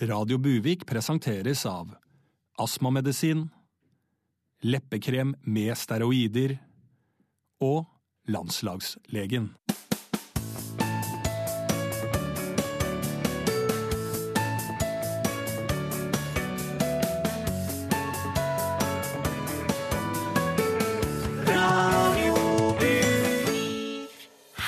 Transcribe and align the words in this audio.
Radio 0.00 0.38
Buvik 0.38 0.84
presenteres 0.86 1.64
av 1.66 1.88
astmamedisin, 2.54 3.48
leppekrem 4.62 5.32
med 5.42 5.74
steroider 5.74 6.54
og 7.58 7.82
landslagslegen. 8.30 9.50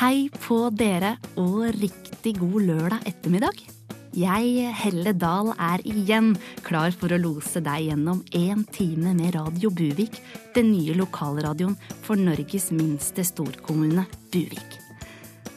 Hei 0.00 0.26
på 0.42 0.64
dere 0.74 1.20
og 1.38 1.68
riktig 1.78 2.40
god 2.40 2.64
lørdag 2.66 3.06
ettermiddag. 3.06 3.79
Jeg, 4.10 4.70
Helle 4.74 5.12
Dahl, 5.14 5.52
er 5.54 5.84
igjen 5.86 6.32
klar 6.66 6.90
for 6.98 7.14
å 7.14 7.18
lose 7.20 7.60
deg 7.62 7.84
gjennom 7.86 8.24
én 8.34 8.64
time 8.74 9.12
med 9.14 9.36
Radio 9.36 9.70
Buvik, 9.70 10.18
den 10.56 10.72
nye 10.72 10.96
lokalradioen 10.98 11.76
for 12.02 12.18
Norges 12.18 12.72
minste 12.74 13.22
storkommune, 13.22 14.08
Buvik. 14.34 14.80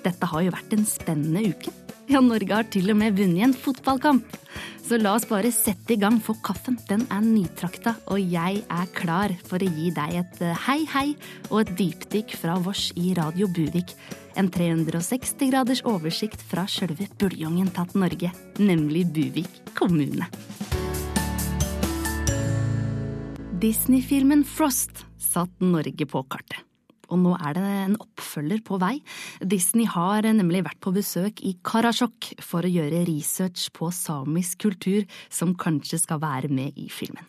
Dette 0.06 0.30
har 0.30 0.46
jo 0.46 0.54
vært 0.54 0.78
en 0.78 0.86
spennende 0.86 1.48
uke. 1.50 1.74
Ja, 2.12 2.22
Norge 2.22 2.54
har 2.54 2.70
til 2.70 2.94
og 2.94 3.00
med 3.00 3.18
vunnet 3.18 3.48
en 3.48 3.58
fotballkamp. 3.58 4.38
Så 4.84 5.00
la 5.00 5.16
oss 5.16 5.26
bare 5.26 5.50
sette 5.56 5.96
i 5.96 5.98
gang, 5.98 6.20
for 6.22 6.38
kaffen 6.46 6.78
den 6.90 7.08
er 7.10 7.24
nytrakta, 7.26 7.96
og 8.12 8.20
jeg 8.22 8.62
er 8.68 8.90
klar 8.94 9.34
for 9.48 9.64
å 9.64 9.70
gi 9.80 9.90
deg 9.96 10.20
et 10.20 10.42
eh, 10.44 10.66
hei, 10.68 10.82
hei 10.94 11.08
og 11.50 11.64
et 11.64 11.78
dypdykk 11.80 12.36
fra 12.38 12.60
vårs 12.62 12.92
i 13.00 13.16
Radio 13.18 13.48
Buvik. 13.50 13.96
En 14.34 14.50
360 14.50 15.52
graders 15.52 15.84
oversikt 15.86 16.42
fra 16.50 16.66
sjølve 16.70 17.06
buljongen 17.22 17.70
tatt 17.74 17.94
Norge, 17.94 18.32
nemlig 18.58 19.06
Buvik 19.14 19.74
kommune. 19.78 20.26
Disney-filmen 23.62 24.42
Frost 24.44 25.06
satt 25.22 25.62
Norge 25.62 26.08
på 26.10 26.24
kartet. 26.26 26.64
Og 27.14 27.20
nå 27.22 27.36
er 27.38 27.54
det 27.54 27.64
en 27.84 27.98
oppfølger 28.02 28.64
på 28.66 28.80
vei. 28.82 28.96
Disney 29.40 29.86
har 29.86 30.26
nemlig 30.26 30.64
vært 30.66 30.82
på 30.82 30.96
besøk 30.96 31.44
i 31.46 31.54
Karasjok 31.62 32.32
for 32.42 32.66
å 32.66 32.72
gjøre 32.74 33.04
research 33.06 33.68
på 33.76 33.92
samisk 33.94 34.64
kultur 34.66 35.06
som 35.30 35.54
kanskje 35.54 36.02
skal 36.02 36.24
være 36.24 36.50
med 36.50 36.80
i 36.80 36.88
filmen. 36.90 37.28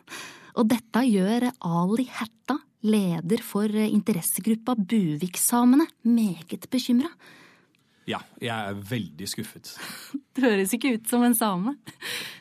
Og 0.57 0.71
dette 0.71 1.05
gjør 1.05 1.51
Ali 1.67 2.09
Hætta, 2.09 2.57
leder 2.85 3.43
for 3.45 3.69
interessegruppa 3.69 4.77
Buvik-samene, 4.77 5.87
meget 6.05 6.69
bekymra. 6.71 7.11
Ja, 8.05 8.21
jeg 8.43 8.53
er 8.53 8.81
veldig 8.91 9.29
skuffet. 9.29 9.73
Det 10.37 10.45
høres 10.45 10.75
ikke 10.77 10.97
ut 10.99 11.09
som 11.09 11.25
en 11.25 11.37
same. 11.39 11.77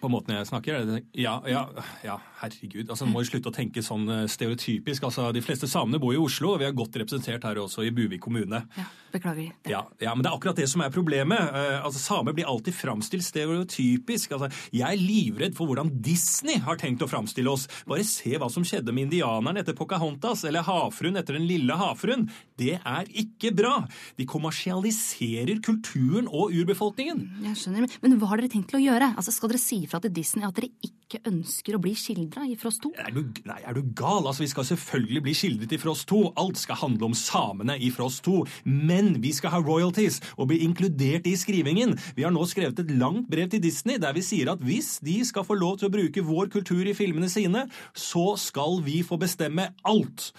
På 0.01 0.09
måten 0.11 0.35
jeg 0.35 0.49
snakker? 0.49 0.81
Er 0.81 0.89
det, 0.89 1.03
ja, 1.15 1.37
ja, 1.47 1.63
ja, 2.03 2.17
herregud. 2.43 2.89
Altså, 2.91 3.07
Må 3.09 3.23
vi 3.23 3.29
slutte 3.31 3.51
å 3.51 3.55
tenke 3.55 3.83
sånn 3.85 4.07
eh, 4.11 4.25
stereotypisk. 4.31 5.07
Altså, 5.07 5.29
De 5.35 5.43
fleste 5.43 5.69
samene 5.69 5.99
bor 6.01 6.13
i 6.15 6.21
Oslo, 6.21 6.53
og 6.53 6.61
vi 6.61 6.67
er 6.67 6.75
godt 6.75 6.97
representert 7.01 7.45
her 7.47 7.61
også 7.63 7.85
i 7.87 7.93
Buvik 7.95 8.21
kommune. 8.23 8.63
Ja, 8.77 8.85
Beklager. 9.13 9.51
Ja, 9.69 9.83
ja, 10.01 10.13
Men 10.15 10.25
det 10.25 10.31
er 10.31 10.37
akkurat 10.37 10.57
det 10.57 10.67
som 10.71 10.81
er 10.81 10.93
problemet. 10.93 11.37
Uh, 11.53 11.85
altså, 11.85 12.01
Samer 12.01 12.35
blir 12.35 12.49
alltid 12.49 12.75
framstilt 12.75 13.25
stereotypisk. 13.25 14.33
Altså, 14.35 14.49
Jeg 14.73 14.87
er 14.87 15.01
livredd 15.01 15.57
for 15.57 15.69
hvordan 15.69 15.91
Disney 16.03 16.57
har 16.63 16.79
tenkt 16.81 17.03
å 17.05 17.09
framstille 17.09 17.51
oss. 17.51 17.67
Bare 17.89 18.05
se 18.07 18.35
hva 18.37 18.49
som 18.51 18.65
skjedde 18.65 18.93
med 18.93 19.07
indianeren 19.07 19.61
etter 19.61 19.77
Pocahontas, 19.77 20.45
eller 20.49 20.65
havfruen 20.65 21.19
etter 21.19 21.37
Den 21.37 21.47
lille 21.49 21.77
havfruen. 21.77 22.27
Det 22.57 22.79
er 22.79 23.09
ikke 23.09 23.53
bra. 23.55 23.75
De 24.17 24.25
kommersialiserer 24.29 25.61
kulturen 25.63 26.27
og 26.29 26.53
urbefolkningen. 26.53 27.23
Jeg 27.47 27.59
skjønner, 27.61 27.89
Men 28.01 28.17
hva 28.19 28.33
har 28.33 28.41
dere 28.41 28.51
tenkt 28.51 28.71
til 28.73 28.81
å 28.81 28.85
gjøre? 28.85 29.13
Altså, 29.15 29.33
Skal 29.33 29.53
dere 29.53 29.61
si 29.61 29.83
ifra 29.85 30.01
til 30.01 30.13
Disney 30.13 30.45
at 30.45 30.57
dere 30.57 30.71
ikke 30.81 31.21
ønsker 31.29 31.77
å 31.77 31.81
bli 31.81 31.93
skildra 32.33 32.49
i 32.49 32.55
Frost 32.57 32.81
2? 32.83 32.91
Er 32.97 33.11
du, 33.13 33.21
nei, 33.45 33.59
er 33.63 33.73
du 33.73 33.81
gal? 33.95 34.25
Altså, 34.25 34.43
Vi 34.43 34.49
skal 34.49 34.65
selvfølgelig 34.65 35.23
bli 35.23 35.33
skildret 35.33 35.71
i 35.71 35.77
Frost 35.77 36.07
2. 36.09 36.33
Alt 36.37 36.57
skal 36.57 36.75
handle 36.75 37.05
om 37.05 37.13
samene 37.13 37.77
i 37.79 37.91
Frost 37.91 38.23
2. 38.25 38.45
Men 38.65 39.21
vi 39.21 39.31
skal 39.33 39.53
ha 39.53 39.61
royalties 39.61 40.21
og 40.37 40.49
bli 40.49 40.63
inkludert 40.65 41.27
i 41.27 41.35
skrivingen. 41.35 41.97
Vi 42.15 42.23
har 42.23 42.31
nå 42.33 42.45
skrevet 42.45 42.79
et 42.79 42.91
langt 42.91 43.29
brev 43.29 43.49
til 43.49 43.61
Disney 43.63 43.99
der 44.01 44.13
vi 44.13 44.21
sier 44.25 44.51
at 44.51 44.63
hvis 44.63 44.99
de 45.03 45.21
skal 45.25 45.45
få 45.45 45.57
lov 45.59 45.77
til 45.79 45.89
å 45.89 45.93
bruke 45.93 46.25
vår 46.25 46.49
kultur 46.53 46.83
i 46.87 46.97
filmene 46.97 47.29
sine, 47.29 47.67
så 47.93 48.33
skal 48.37 48.81
vi 48.83 49.03
få 49.05 49.19
bestemme 49.21 49.71
alt. 49.85 50.31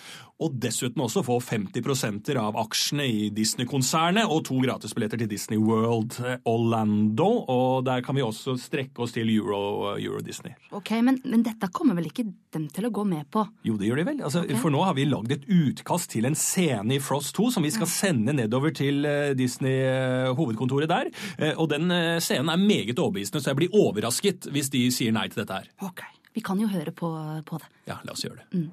Og 0.42 0.56
dessuten 0.58 0.98
også 1.04 1.22
få 1.22 1.36
50% 1.38 2.32
av 2.40 2.56
aksjene 2.58 3.04
i 3.06 3.28
Disney-konsernet 3.34 4.26
og 4.26 4.42
to 4.48 4.58
gratisbilletter 4.64 5.20
til 5.22 5.30
Disney 5.30 5.60
World 5.62 6.16
Orlando. 6.50 7.28
Og 7.54 7.84
der 7.86 8.02
kan 8.02 8.18
vi 8.18 8.24
også 8.26 8.56
strekke 8.58 9.04
oss 9.04 9.14
til 9.14 9.30
Euro, 9.30 9.94
Euro 9.94 10.22
Disney. 10.26 10.56
Ok, 10.74 10.90
men, 11.06 11.20
men, 11.22 11.44
dette 11.46 11.70
kommer 11.74 11.94
vel 11.98 12.10
ikke 12.10 12.26
dem 12.54 12.66
til 12.74 12.88
å 12.88 12.92
gå 12.94 13.06
med 13.06 13.28
på? 13.30 13.44
Jo, 13.66 13.76
det 13.78 13.86
gjør 13.86 14.02
de 14.02 14.08
vel. 14.10 14.20
Altså, 14.26 14.42
okay. 14.42 14.58
For 14.58 14.74
nå 14.74 14.82
har 14.82 14.98
vi 14.98 15.06
lagd 15.06 15.36
et 15.36 15.46
utkast 15.46 16.10
til 16.16 16.26
en 16.26 16.38
scene 16.38 16.98
i 16.98 17.02
Frost 17.02 17.36
2 17.38 17.52
som 17.54 17.66
vi 17.66 17.72
skal 17.74 17.90
sende 17.90 18.34
nedover 18.34 18.74
til 18.74 19.06
eh, 19.06 19.36
Disney-hovedkontoret 19.38 20.90
der. 20.90 21.14
Eh, 21.38 21.54
og 21.54 21.70
den 21.70 21.94
eh, 21.94 22.18
scenen 22.24 22.50
er 22.50 22.58
meget 22.58 22.98
overbevisende, 22.98 23.44
så 23.44 23.52
jeg 23.52 23.62
blir 23.62 23.82
overrasket 23.84 24.50
hvis 24.50 24.72
de 24.74 24.88
sier 24.94 25.14
nei 25.14 25.28
til 25.30 25.44
dette 25.44 25.62
her. 25.62 25.70
Ok, 25.86 26.02
Vi 26.34 26.42
kan 26.42 26.58
jo 26.58 26.66
høre 26.66 26.90
på, 26.90 27.08
på 27.46 27.62
det. 27.62 27.68
Ja, 27.86 28.02
la 28.02 28.16
oss 28.16 28.26
gjøre 28.26 28.42
det. 28.42 28.50
Mm. 28.58 28.72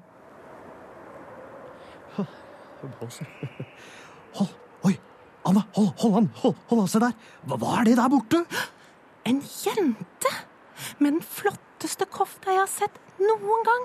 Hold, 4.38 4.52
oi, 4.88 4.94
Anna, 5.44 5.64
hold, 5.74 5.90
hold 5.98 6.16
an, 6.16 6.30
hold, 6.42 6.54
hold 6.70 6.84
an, 6.84 6.88
se 6.90 7.00
der. 7.02 7.16
Hva, 7.46 7.58
hva, 7.58 7.74
er 7.80 7.90
det 7.90 7.98
der 7.98 8.12
borte? 8.12 8.40
En 9.28 9.42
jente 9.42 10.32
med 10.98 11.18
den 11.18 11.20
flotteste 11.22 12.06
kofta 12.10 12.54
jeg 12.54 12.62
har 12.62 12.70
sett 12.70 12.96
noen 13.22 13.66
gang. 13.66 13.84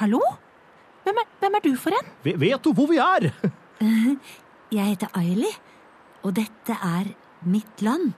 Hallo? 0.00 0.20
Hvem 1.04 1.18
er, 1.22 1.28
hvem 1.40 1.56
er 1.58 1.64
du 1.64 1.72
for 1.80 1.96
en? 1.96 2.12
V 2.24 2.36
vet 2.40 2.64
du 2.64 2.72
hvor 2.76 2.88
vi 2.90 3.00
er? 3.00 3.30
jeg 4.76 4.92
heter 4.92 5.12
Aili, 5.16 5.50
og 6.22 6.36
dette 6.36 6.76
er 6.76 7.12
mitt 7.48 7.84
land. 7.84 8.12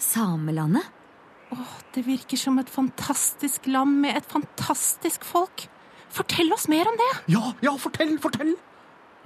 Samelandet. 0.00 0.86
Åh, 1.50 1.76
det 1.94 2.06
virker 2.06 2.38
som 2.38 2.60
et 2.60 2.70
fantastisk 2.70 3.66
land 3.68 3.98
med 4.04 4.20
et 4.20 4.28
fantastisk 4.30 5.24
folk. 5.26 5.66
Fortell 6.10 6.52
oss 6.54 6.68
mer 6.70 6.88
om 6.88 6.96
det! 6.98 7.10
Ja, 7.34 7.52
ja, 7.64 7.74
fortell, 7.78 8.16
fortell! 8.22 8.54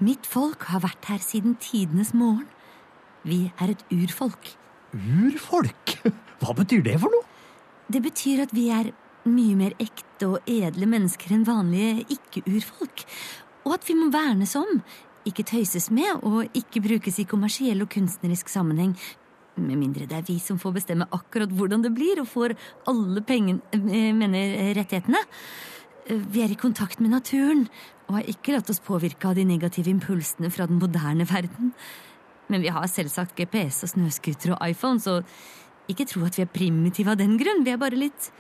Mitt 0.02 0.26
folk 0.26 0.66
har 0.72 0.82
vært 0.82 1.06
her 1.06 1.22
siden 1.22 1.54
tidenes 1.62 2.10
morgen. 2.18 2.48
Vi 3.22 3.46
er 3.62 3.70
et 3.72 3.84
urfolk. 3.94 4.50
Urfolk? 4.94 5.94
Hva 6.42 6.54
betyr 6.58 6.82
det 6.84 6.98
for 7.02 7.14
noe? 7.14 7.22
Det 7.86 8.00
betyr 8.02 8.42
at 8.42 8.54
vi 8.56 8.68
er 8.74 8.90
mye 9.28 9.54
mer 9.56 9.76
ekte 9.80 10.32
og 10.34 10.50
edle 10.50 10.88
mennesker 10.90 11.36
enn 11.36 11.46
vanlige 11.46 12.04
ikke-urfolk. 12.16 13.04
Og 13.64 13.76
at 13.76 13.86
vi 13.88 13.96
må 13.96 14.10
vernes 14.12 14.56
om, 14.58 14.82
ikke 15.24 15.46
tøyses 15.48 15.88
med 15.94 16.24
og 16.26 16.56
ikke 16.58 16.82
brukes 16.84 17.20
i 17.22 17.28
kommersiell 17.28 17.84
og 17.84 17.92
kunstnerisk 17.94 18.50
sammenheng. 18.52 18.96
Med 19.54 19.78
mindre 19.78 20.08
det 20.10 20.18
er 20.18 20.26
vi 20.26 20.40
som 20.42 20.58
får 20.60 20.74
bestemme 20.80 21.06
akkurat 21.14 21.52
hvordan 21.54 21.86
det 21.86 21.94
blir 21.94 22.18
og 22.20 22.28
får 22.28 22.56
alle 22.90 23.22
pengene, 23.24 23.62
eh, 23.72 24.10
mener 24.12 24.74
rettighetene. 24.74 25.22
Vi 26.10 26.42
er 26.44 26.52
i 26.52 26.60
kontakt 26.60 27.00
med 27.00 27.14
naturen 27.14 27.68
og 28.08 28.18
har 28.18 28.28
ikke 28.30 28.54
latt 28.56 28.70
oss 28.72 28.82
påvirke 28.84 29.30
av 29.30 29.38
de 29.38 29.46
negative 29.48 29.90
impulsene 29.92 30.50
fra 30.52 30.68
den 30.68 30.80
moderne 30.82 31.26
verden. 31.28 31.72
Men 32.52 32.64
vi 32.64 32.72
har 32.72 32.86
selvsagt 32.90 33.36
GPS 33.38 33.84
og 33.86 33.94
snøscooter 33.94 34.54
og 34.54 34.64
iPhone, 34.68 35.00
så 35.00 35.22
ikke 35.90 36.06
tro 36.08 36.24
at 36.28 36.36
vi 36.36 36.44
er 36.44 36.52
primitive 36.52 37.12
av 37.12 37.20
den 37.20 37.38
grunn. 37.40 37.64
Vi 37.64 37.72
er 37.72 37.80
bare 37.80 37.98
litt 37.98 38.30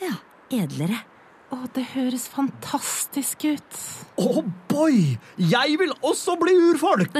ja, 0.00 0.16
edlere. 0.52 1.02
Å, 1.50 1.64
det 1.74 1.82
høres 1.96 2.28
fantastisk 2.30 3.42
ut. 3.48 3.78
Å, 4.22 4.24
oh 4.24 4.44
boy! 4.70 5.16
Jeg 5.50 5.78
vil 5.80 5.90
også 6.06 6.36
bli 6.38 6.54
urfolk! 6.70 7.16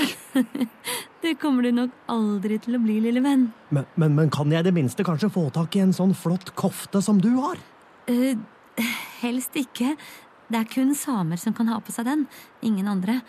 det 1.25 1.35
kommer 1.43 1.67
du 1.67 1.73
nok 1.75 1.97
aldri 2.13 2.61
til 2.63 2.79
å 2.79 2.83
bli, 2.83 3.01
lille 3.03 3.25
venn. 3.25 3.49
Men, 3.75 3.89
men, 3.99 4.15
men, 4.15 4.31
kan 4.33 4.53
jeg 4.55 4.63
i 4.63 4.69
det 4.69 4.77
minste 4.77 5.07
kanskje 5.07 5.33
få 5.35 5.49
tak 5.55 5.75
i 5.75 5.83
en 5.83 5.97
sånn 5.97 6.15
flott 6.15 6.55
kofte 6.59 7.03
som 7.03 7.19
du 7.21 7.33
har? 7.41 7.59
Uh, 8.07 8.39
helst 9.19 9.59
ikke. 9.59 9.97
Det 10.51 10.59
er 10.59 10.67
kun 10.67 10.95
samer 10.99 11.39
som 11.39 11.55
kan 11.55 11.71
ha 11.71 11.79
på 11.83 11.95
seg 11.95 12.09
den. 12.09 12.27
Ingen 12.67 12.89
andre. 12.91 13.21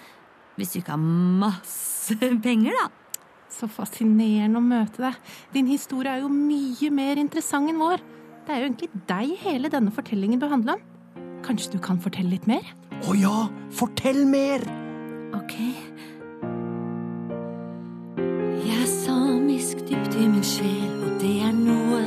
Hvis 0.58 0.74
du 0.74 0.80
ikke 0.82 0.96
har 0.96 1.02
masse 1.02 2.18
penger, 2.46 2.74
da. 2.78 2.88
Så 3.52 3.68
fascinerende 3.70 4.58
å 4.58 4.64
møte 4.64 5.04
deg. 5.04 5.18
Din 5.54 5.68
historie 5.70 6.16
er 6.16 6.24
jo 6.24 6.32
mye 6.32 6.90
mer 6.94 7.20
interessant 7.22 7.70
enn 7.70 7.82
vår. 7.82 8.02
Det 8.48 8.56
er 8.56 8.64
jo 8.64 8.70
egentlig 8.72 9.04
deg 9.10 9.36
hele 9.44 9.70
denne 9.70 9.94
fortellingen 9.94 10.42
bør 10.42 10.56
handle 10.56 10.78
om. 10.78 10.86
Kanskje 11.46 11.76
du 11.76 11.82
kan 11.84 12.00
fortelle 12.02 12.32
litt 12.34 12.48
mer? 12.50 12.66
Å 13.06 13.18
ja! 13.18 13.36
Fortell 13.76 14.24
mer! 14.30 14.64
Ok. 15.38 15.58
Jeg 18.62 18.78
er 18.78 18.90
samisk 18.90 19.84
dypt 19.90 20.18
i 20.18 20.28
min 20.30 20.46
sjel, 20.46 20.96
og 21.06 21.20
det 21.22 21.36
er 21.48 21.54
noe 21.58 22.02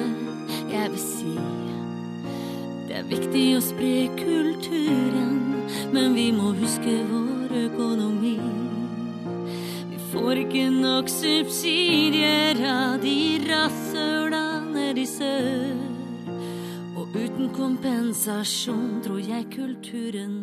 jeg 0.71 0.91
vil 0.95 1.03
si. 1.03 1.64
Er 3.05 3.11
viktig 3.11 3.47
å 3.59 3.61
spre 3.61 3.95
kulturen, 4.17 5.35
men 5.93 6.15
vi 6.17 6.31
må 6.33 6.55
huske 6.57 6.95
vår 7.11 7.53
økonomi. 7.67 8.39
Vi 9.91 9.99
får 10.13 10.45
ikke 10.47 10.69
nok 10.73 11.13
subsidier 11.13 12.65
av 12.65 13.03
de 13.05 13.19
rasshøla 13.45 14.47
nede 14.73 15.05
i 15.05 15.11
sør. 15.11 15.85
Uten 17.15 17.49
kompensasjon 17.55 19.01
tror 19.05 19.21
jeg 19.23 19.47
kulturen 19.53 20.37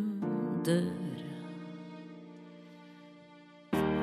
dør. 0.66 1.11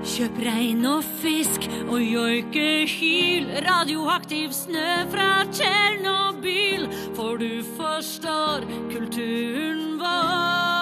Kjøp 0.06 0.38
rein 0.44 0.84
og 0.86 1.02
fisk 1.22 1.66
og 1.88 1.98
joikehyl, 2.02 3.50
radioaktiv 3.66 4.54
snø 4.54 4.88
fra 5.12 5.30
Tsjernobyl, 5.50 6.88
for 7.18 7.36
du 7.42 7.62
forstår 7.76 8.66
kulturen 8.92 9.98
vår 10.00 10.77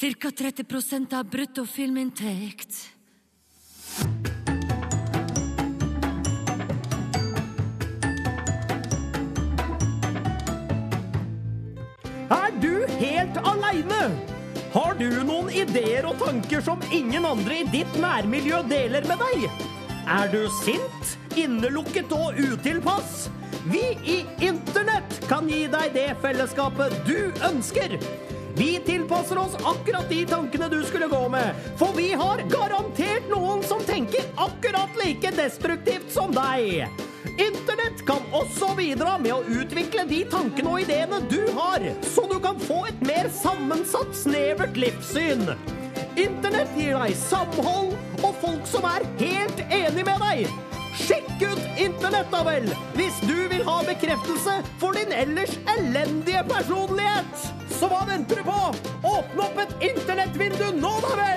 ca. 0.00 0.30
30% 0.30 1.12
av 1.14 1.24
bruttofilminntekt. 1.28 2.76
Er 12.30 12.54
du 12.60 12.86
helt 12.86 13.36
aleine? 13.44 14.00
Har 14.72 14.96
du 14.96 15.20
noen 15.26 15.50
ideer 15.52 16.08
og 16.08 16.16
tanker 16.22 16.64
som 16.64 16.80
ingen 16.88 17.26
andre 17.28 17.60
i 17.60 17.68
ditt 17.68 18.00
nærmiljø 18.00 18.62
deler 18.72 19.04
med 19.10 19.20
deg? 19.20 19.68
Er 20.08 20.32
du 20.32 20.46
sint, 20.62 21.12
innelukket 21.36 22.08
og 22.16 22.40
utilpass? 22.40 23.28
Vi 23.68 23.84
i 24.08 24.18
Internett 24.48 25.20
kan 25.28 25.50
gi 25.50 25.66
deg 25.68 25.92
det 25.92 26.08
fellesskapet 26.24 27.02
du 27.04 27.34
ønsker. 27.50 27.98
Vi 28.60 28.80
tilpasser 28.86 29.38
oss 29.38 29.54
akkurat 29.64 30.08
de 30.08 30.26
tankene 30.26 30.68
du 30.68 30.82
skulle 30.84 31.06
gå 31.06 31.28
med, 31.28 31.54
for 31.76 31.96
vi 31.96 32.12
har 32.12 32.42
garantert 32.52 33.30
noen 33.32 33.62
som 33.64 33.80
tenker 33.88 34.26
akkurat 34.36 34.98
like 35.00 35.30
destruktivt 35.32 36.12
som 36.12 36.34
deg. 36.36 36.84
Internett 37.40 38.04
kan 38.04 38.20
også 38.36 38.74
bidra 38.76 39.16
med 39.18 39.32
å 39.32 39.62
utvikle 39.62 40.04
de 40.12 40.20
tankene 40.28 40.74
og 40.74 40.84
ideene 40.84 41.22
du 41.32 41.40
har, 41.56 41.88
så 42.04 42.26
du 42.28 42.36
kan 42.44 42.60
få 42.60 42.82
et 42.90 43.00
mer 43.00 43.32
sammensatt, 43.32 44.12
snevert 44.12 44.76
livssyn. 44.76 45.54
Internett 46.20 46.76
gir 46.76 47.00
deg 47.00 47.16
samhold 47.16 47.96
og 48.20 48.42
folk 48.44 48.68
som 48.68 48.84
er 48.92 49.08
helt 49.24 49.64
enig 49.70 50.04
med 50.04 50.20
deg. 50.28 50.79
Sjekk 51.00 51.42
ut 51.42 51.80
Internett, 51.80 52.28
da 52.32 52.42
vel, 52.44 52.68
hvis 52.98 53.16
du 53.24 53.36
vil 53.48 53.64
ha 53.66 53.78
bekreftelse 53.86 54.58
for 54.82 54.96
din 54.98 55.12
ellers 55.16 55.56
elendige 55.76 56.44
personlighet. 56.50 57.48
Så 57.78 57.88
hva 57.88 58.04
venter 58.08 58.42
du 58.42 58.48
på? 58.50 58.60
Åpne 59.08 59.46
opp 59.46 59.62
et 59.64 59.90
internettvindu 59.92 60.66
nå, 60.76 60.94
da 61.06 61.16
vel! 61.22 61.29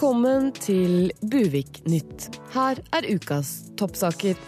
Velkommen 0.00 0.46
til 0.56 1.10
Buvik 1.20 1.82
Nytt. 1.84 2.30
Her 2.54 2.78
er 2.96 3.04
ukas 3.12 3.50
toppsaker. 3.76 4.38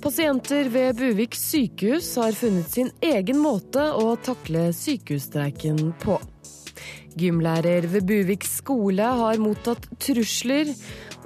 Pasienter 0.00 0.70
ved 0.72 0.96
Buvik 0.96 1.36
sykehus 1.36 2.08
har 2.16 2.32
funnet 2.32 2.72
sin 2.72 2.88
egen 3.04 3.36
måte 3.44 3.84
å 4.00 4.14
takle 4.16 4.70
sykehusstreiken 4.72 5.92
på. 6.00 6.16
Gymlærer 7.20 7.84
ved 7.98 8.08
Buvik 8.08 8.48
skole 8.48 9.12
har 9.20 9.36
mottatt 9.44 9.90
trusler, 10.00 10.72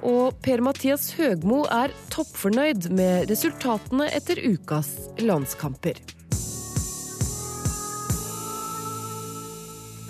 og 0.03 0.35
Per-Mathias 0.43 1.13
Høgmo 1.15 1.63
er 1.71 1.95
toppfornøyd 2.11 2.91
med 2.91 3.31
resultatene 3.31 4.11
etter 4.11 4.43
ukas 4.43 4.91
landskamper. 5.23 6.03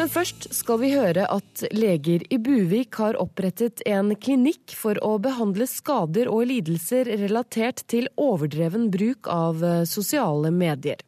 Men 0.02 0.10
først 0.10 0.48
skal 0.58 0.80
vi 0.82 0.88
høre 0.96 1.28
at 1.30 1.62
leger 1.78 2.24
i 2.34 2.38
Buvik 2.42 2.98
har 2.98 3.20
opprettet 3.22 3.84
en 3.86 4.16
klinikk 4.18 4.74
for 4.74 4.98
å 5.06 5.12
behandle 5.22 5.68
skader 5.70 6.26
og 6.32 6.48
lidelser 6.50 7.06
relatert 7.22 7.84
til 7.94 8.08
overdreven 8.18 8.88
bruk 8.90 9.30
av 9.30 9.62
eh, 9.62 9.84
sosiale 9.86 10.50
medier. 10.56 11.04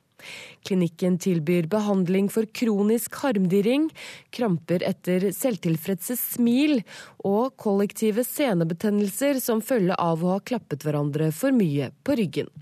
Klinikken 0.62 1.18
tilbyr 1.18 1.66
behandling 1.72 2.30
for 2.30 2.46
kronisk 2.54 3.18
harmdirring, 3.24 3.88
kramper 4.30 4.86
etter 4.86 5.32
selvtilfredse 5.34 6.14
smil 6.20 6.84
og 7.26 7.58
kollektive 7.58 8.22
senebetennelser 8.30 9.42
som 9.42 9.66
følge 9.66 9.98
av 9.98 10.22
å 10.22 10.36
ha 10.36 10.46
klappet 10.52 10.86
hverandre 10.86 11.32
for 11.34 11.50
mye 11.50 11.90
på 12.06 12.22
ryggen. 12.22 12.54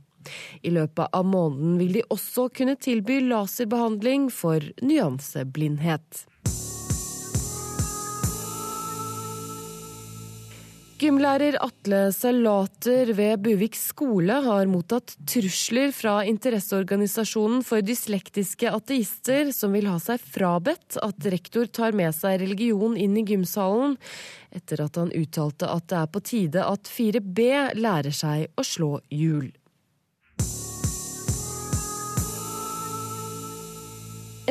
I 0.62 0.74
løpet 0.74 1.14
av 1.14 1.28
måneden 1.28 1.78
vil 1.82 2.00
de 2.00 2.08
også 2.10 2.50
kunne 2.56 2.78
tilby 2.82 3.22
laserbehandling 3.28 4.30
for 4.34 4.66
nyanseblindhet. 4.82 6.26
Gymlærer 11.02 11.56
Atle 11.58 12.12
Salater 12.14 13.10
ved 13.18 13.40
Buvik 13.42 13.74
skole 13.74 14.36
har 14.46 14.68
mottatt 14.70 15.16
trusler 15.26 15.90
fra 15.98 16.20
interesseorganisasjonen 16.30 17.64
for 17.66 17.82
dyslektiske 17.82 18.70
ateister, 18.70 19.50
som 19.50 19.74
vil 19.74 19.90
ha 19.90 19.96
seg 20.04 20.22
frabedt 20.22 21.00
at 21.02 21.26
rektor 21.34 21.66
tar 21.74 21.98
med 21.98 22.14
seg 22.14 22.38
religion 22.44 22.94
inn 22.94 23.18
i 23.18 23.24
gymsalen, 23.26 23.96
etter 24.54 24.86
at 24.86 25.02
han 25.02 25.10
uttalte 25.18 25.72
at 25.74 25.90
det 25.90 25.98
er 26.04 26.14
på 26.14 26.22
tide 26.22 26.68
at 26.70 26.94
4B 26.94 27.50
lærer 27.82 28.14
seg 28.14 28.54
å 28.54 28.68
slå 28.68 28.92
hjul. 29.10 29.50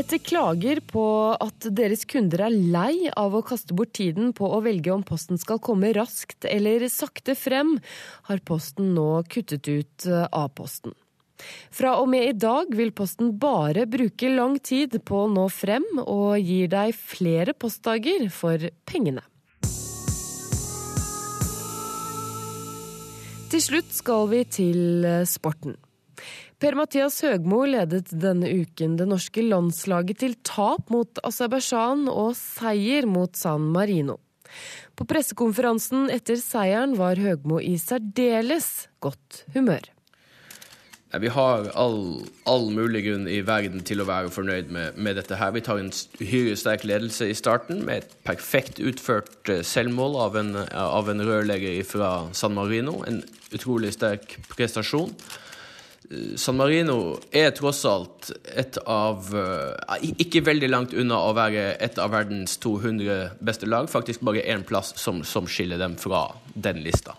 Etter 0.00 0.16
klager 0.22 0.78
på 0.88 1.02
at 1.36 1.66
deres 1.76 2.06
kunder 2.08 2.46
er 2.46 2.54
lei 2.54 3.10
av 3.20 3.34
å 3.36 3.42
kaste 3.44 3.74
bort 3.76 3.90
tiden 3.98 4.30
på 4.36 4.48
å 4.48 4.62
velge 4.64 4.92
om 4.94 5.02
posten 5.04 5.36
skal 5.36 5.58
komme 5.60 5.90
raskt 5.92 6.46
eller 6.48 6.86
sakte 6.88 7.34
frem, 7.36 7.74
har 8.30 8.40
Posten 8.48 8.94
nå 8.96 9.20
kuttet 9.28 9.68
ut 9.68 10.06
eh, 10.08 10.24
A-posten. 10.32 10.94
Fra 11.68 11.98
og 12.00 12.08
med 12.14 12.30
i 12.30 12.38
dag 12.46 12.72
vil 12.78 12.94
Posten 12.96 13.34
bare 13.42 13.84
bruke 13.90 14.30
lang 14.32 14.56
tid 14.64 14.96
på 15.04 15.26
å 15.26 15.28
nå 15.28 15.44
frem, 15.52 15.84
og 16.00 16.40
gir 16.40 16.72
deg 16.72 16.96
flere 16.96 17.52
postdager 17.52 18.24
for 18.32 18.70
pengene. 18.88 19.26
Til 23.52 23.66
slutt 23.68 23.92
skal 23.92 24.32
vi 24.32 24.44
til 24.48 25.04
eh, 25.04 25.28
sporten. 25.28 25.76
Per-Mathias 26.60 27.22
Høgmo 27.24 27.62
ledet 27.64 28.10
denne 28.20 28.50
uken 28.52 28.98
det 29.00 29.06
norske 29.08 29.40
landslaget 29.40 30.18
til 30.20 30.34
tap 30.44 30.90
mot 30.92 31.20
Aserbajdsjan 31.24 32.02
og 32.12 32.34
seier 32.36 33.08
mot 33.08 33.32
San 33.38 33.70
Marino. 33.72 34.18
På 34.92 35.06
pressekonferansen 35.08 36.10
etter 36.12 36.36
seieren 36.36 36.98
var 37.00 37.16
Høgmo 37.16 37.62
i 37.64 37.78
særdeles 37.80 38.90
godt 39.00 39.46
humør. 39.56 39.88
Vi 41.24 41.32
har 41.32 41.72
all, 41.80 42.26
all 42.44 42.68
mulig 42.76 43.06
grunn 43.08 43.24
i 43.24 43.40
verden 43.40 43.80
til 43.80 44.04
å 44.04 44.10
være 44.12 44.28
fornøyd 44.30 44.68
med, 44.68 45.00
med 45.00 45.16
dette 45.16 45.40
her. 45.40 45.56
Vi 45.56 45.64
tar 45.64 45.80
en 45.80 45.88
uhyre 46.20 46.60
sterk 46.60 46.84
ledelse 46.84 47.32
i 47.32 47.40
starten 47.40 47.86
med 47.88 48.04
et 48.04 48.18
perfekt 48.28 48.84
utført 48.84 49.48
eh, 49.48 49.64
selvmål 49.64 50.20
av 50.28 50.42
en, 50.44 50.58
av 50.68 51.08
en 51.08 51.24
rørlegger 51.24 51.80
fra 51.88 52.18
San 52.36 52.52
Marino. 52.54 53.00
En 53.08 53.24
utrolig 53.48 53.96
sterk 53.96 54.36
prestasjon. 54.52 55.16
San 56.36 56.56
Marino 56.58 57.20
er 57.30 57.52
tross 57.54 57.84
alt 57.86 58.32
et 58.50 58.74
av 58.82 59.28
uh, 59.30 59.94
Ikke 60.18 60.42
veldig 60.42 60.70
langt 60.72 60.94
unna 60.98 61.20
å 61.22 61.30
være 61.38 61.76
et 61.78 62.00
av 62.02 62.10
verdens 62.10 62.56
200 62.58 63.38
beste 63.38 63.68
lag. 63.70 63.86
Faktisk 63.90 64.24
bare 64.26 64.42
én 64.42 64.66
plass 64.66 64.90
som, 64.98 65.22
som 65.22 65.46
skiller 65.46 65.78
dem 65.78 65.94
fra 66.00 66.26
den 66.54 66.82
lista. 66.82 67.14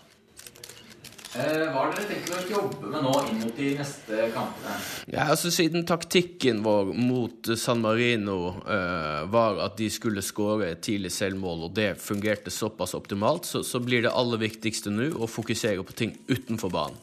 Eh, 1.32 1.62
hva 1.72 1.86
har 1.86 1.94
dere 1.94 2.10
tenkt 2.10 2.28
å 2.28 2.40
jobbe 2.44 2.90
med 2.92 3.06
nå 3.06 3.12
inn 3.30 3.38
mot 3.40 3.54
de 3.56 3.70
neste 3.78 4.26
kampene? 4.34 4.74
Ja, 5.08 5.30
altså 5.32 5.48
Siden 5.54 5.86
taktikken 5.88 6.60
vår 6.60 6.90
mot 6.92 7.48
San 7.56 7.80
Marino 7.80 8.58
eh, 8.60 9.22
var 9.32 9.62
at 9.64 9.78
de 9.80 9.88
skulle 9.88 10.20
skåre 10.20 10.74
tidlig 10.84 11.14
selvmål, 11.16 11.64
og 11.70 11.72
det 11.78 11.94
fungerte 12.04 12.52
såpass 12.52 12.92
optimalt, 12.98 13.48
så, 13.48 13.62
så 13.64 13.80
blir 13.80 14.04
det 14.04 14.12
aller 14.12 14.44
viktigste 14.44 14.92
nå 14.92 15.08
å 15.16 15.30
fokusere 15.30 15.80
på 15.88 15.96
ting 15.96 16.12
utenfor 16.28 16.74
banen. 16.76 17.00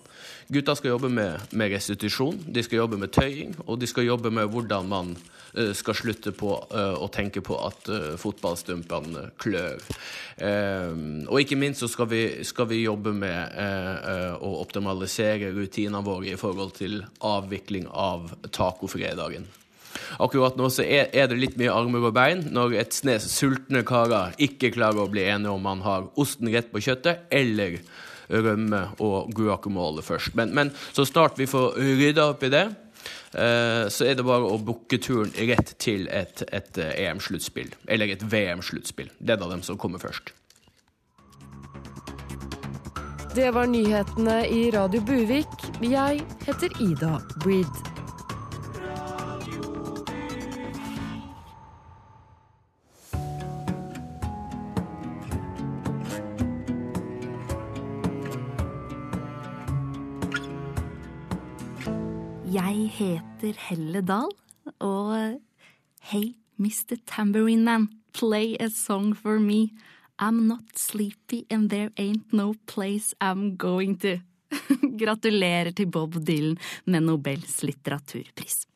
Gutta 0.49 0.73
skal 0.73 0.95
jobbe 0.95 1.11
med, 1.13 1.51
med, 1.53 1.69
restitusjon, 1.69 2.39
de 2.49 2.63
skal 2.65 2.79
jobbe 2.79 2.97
med 2.97 3.11
tøying, 3.13 3.51
og 3.67 3.77
de 3.77 3.85
skal 3.89 4.07
jobbe 4.07 4.31
med 4.33 4.49
hvordan 4.49 4.87
man 4.89 5.11
uh, 5.13 5.75
skal 5.77 5.93
slutte 5.93 6.33
på 6.33 6.55
uh, 6.71 6.95
å 6.97 7.05
tenke 7.13 7.43
på 7.45 7.53
at 7.67 7.91
uh, 7.93 8.15
fotballstumpene 8.17 9.27
klør. 9.37 9.77
og 10.39 11.35
ikke 11.41 11.57
minst 11.59 11.83
så 11.83 11.89
skal 11.91 12.07
vi, 12.09 12.21
skal 12.47 12.69
vi 12.69 12.77
jobbe 12.79 13.11
med 13.11 13.57
å 14.39 14.53
optimalisere 14.61 15.49
rutinene 15.51 15.99
våre 15.99 16.31
i 16.31 16.37
forhold 16.39 16.77
til 16.77 17.01
avvikling 17.27 17.89
av 17.91 18.31
tacofredagen. 18.47 19.43
Akkurat 20.23 20.55
nå 20.55 20.69
så 20.71 20.85
er, 20.85 21.11
det 21.11 21.37
litt 21.37 21.57
mye 21.59 21.73
armer 21.75 22.07
og 22.07 22.15
bein 22.15 22.45
når 22.55 22.77
et 22.79 22.95
snes 22.95 23.27
sultne 23.33 23.83
karer 23.83 24.31
ikke 24.39 24.71
klarer 24.77 25.03
å 25.03 25.11
bli 25.11 25.27
enige 25.27 25.51
om 25.51 25.65
man 25.67 25.83
har 25.83 26.07
osten 26.15 26.49
rett 26.53 26.71
på 26.71 26.81
kjøttet 26.87 27.27
eller 27.35 27.81
rømme 28.29 28.83
og 29.03 29.31
guacamole 29.35 30.03
først. 30.05 30.35
Men, 30.37 30.53
men 30.55 30.71
så 30.93 31.05
snart 31.07 31.39
vi 31.39 31.49
får 31.49 31.77
rydda 31.79 32.29
opp 32.33 32.43
i 32.45 32.51
det, 32.53 32.65
eh, 33.33 33.85
så 33.91 34.07
er 34.07 34.17
det 34.17 34.25
bare 34.27 34.49
å 34.49 34.59
booke 34.61 35.01
turen 35.01 35.33
rett 35.51 35.75
til 35.81 36.07
et, 36.13 36.43
et 36.51 36.81
eh, 36.81 36.93
EM-sluttspill. 37.07 37.73
Eller 37.87 38.13
et 38.13 38.25
VM-sluttspill. 38.25 39.11
Den 39.19 39.45
av 39.45 39.55
dem 39.55 39.65
som 39.65 39.79
kommer 39.81 40.01
først. 40.01 40.33
Det 43.35 43.51
var 43.53 43.69
nyhetene 43.69 44.41
i 44.49 44.65
Radio 44.73 45.03
Buvik. 45.05 45.69
Jeg 45.85 46.23
heter 46.47 46.81
Ida 46.81 47.19
Breed. 47.43 47.98
Jeg 62.69 62.89
heter 62.93 63.55
Helle 63.65 64.03
Dahl, 64.05 64.29
og 64.85 65.39
Hey, 66.11 66.35
Mr. 66.61 66.99
Tambourine 67.09 67.63
Man, 67.65 67.87
play 68.13 68.57
a 68.61 68.67
song 68.69 69.15
for 69.17 69.39
me. 69.39 69.71
I'm 70.19 70.45
not 70.45 70.77
sleepy 70.77 71.47
and 71.49 71.71
there 71.71 71.89
ain't 71.97 72.31
no 72.31 72.53
place 72.67 73.15
I'm 73.19 73.57
going 73.57 73.97
to. 74.05 74.19
Gratulerer 75.01 75.73
til 75.73 75.89
Bob 75.89 76.19
Dylan 76.21 76.59
med 76.85 77.07
Nobels 77.07 77.63
litteraturpris. 77.63 78.67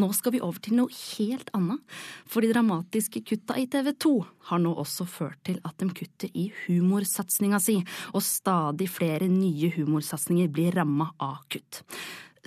Nå 0.00 0.08
skal 0.16 0.32
vi 0.32 0.40
over 0.40 0.62
til 0.64 0.78
noe 0.78 0.88
helt 0.88 1.50
annet, 1.52 1.82
for 2.24 2.40
de 2.40 2.48
dramatiske 2.54 3.20
kutta 3.28 3.58
i 3.60 3.66
TV 3.68 3.90
2 3.92 4.12
har 4.48 4.62
nå 4.62 4.72
også 4.72 5.04
ført 5.04 5.42
til 5.50 5.60
at 5.68 5.76
de 5.82 5.90
kutter 5.92 6.32
i 6.32 6.46
humorsatsinga 6.62 7.60
si, 7.60 7.76
og 8.14 8.24
stadig 8.24 8.88
flere 8.88 9.28
nye 9.28 9.68
humorsatsinger 9.76 10.48
blir 10.48 10.80
ramma 10.80 11.10
av 11.20 11.44
kutt. 11.52 11.82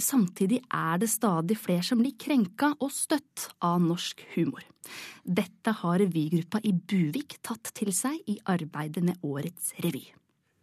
Samtidig 0.02 0.62
er 0.74 0.98
det 1.02 1.10
stadig 1.12 1.58
flere 1.62 1.86
som 1.86 2.00
blir 2.02 2.16
krenka 2.20 2.72
og 2.80 2.92
støtt 2.94 3.50
av 3.64 3.82
norsk 3.84 4.24
humor. 4.36 4.64
Dette 5.22 5.74
har 5.82 6.00
revygruppa 6.02 6.62
i 6.66 6.74
Buvik 6.74 7.38
tatt 7.46 7.72
til 7.78 7.94
seg 7.94 8.18
i 8.32 8.40
arbeidet 8.50 9.04
med 9.06 9.22
årets 9.22 9.76
revy. 9.84 10.04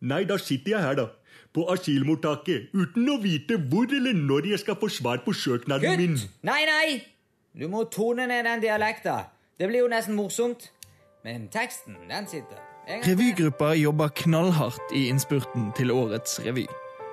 Nei, 0.08 0.24
da 0.26 0.38
sitter 0.38 0.74
jeg 0.76 0.82
her, 0.82 0.98
da. 0.98 1.06
På 1.54 1.66
asylmottaket. 1.72 2.72
Uten 2.74 3.08
å 3.10 3.18
vite 3.22 3.58
hvor 3.70 3.86
eller 3.90 4.14
når 4.14 4.52
jeg 4.52 4.62
skal 4.62 4.78
få 4.78 4.90
svar 4.92 5.22
på 5.24 5.34
søknaden 5.34 5.94
Kutt! 5.94 6.02
min. 6.02 6.18
Nei, 6.46 6.62
nei! 6.68 6.88
Du 7.58 7.66
må 7.70 7.84
tone 7.90 8.28
ned 8.30 8.46
den 8.46 8.62
dialekta. 8.62 9.24
Det 9.58 9.66
blir 9.70 9.86
jo 9.86 9.90
nesten 9.90 10.18
morsomt. 10.18 10.68
Men 11.26 11.48
teksten, 11.50 11.96
den 12.10 12.28
sitter. 12.30 12.60
Revygruppa 12.88 13.74
jobber 13.76 14.12
knallhardt 14.22 14.94
i 14.96 15.08
innspurten 15.10 15.72
til 15.76 15.90
årets 15.92 16.38
revy. 16.46 16.68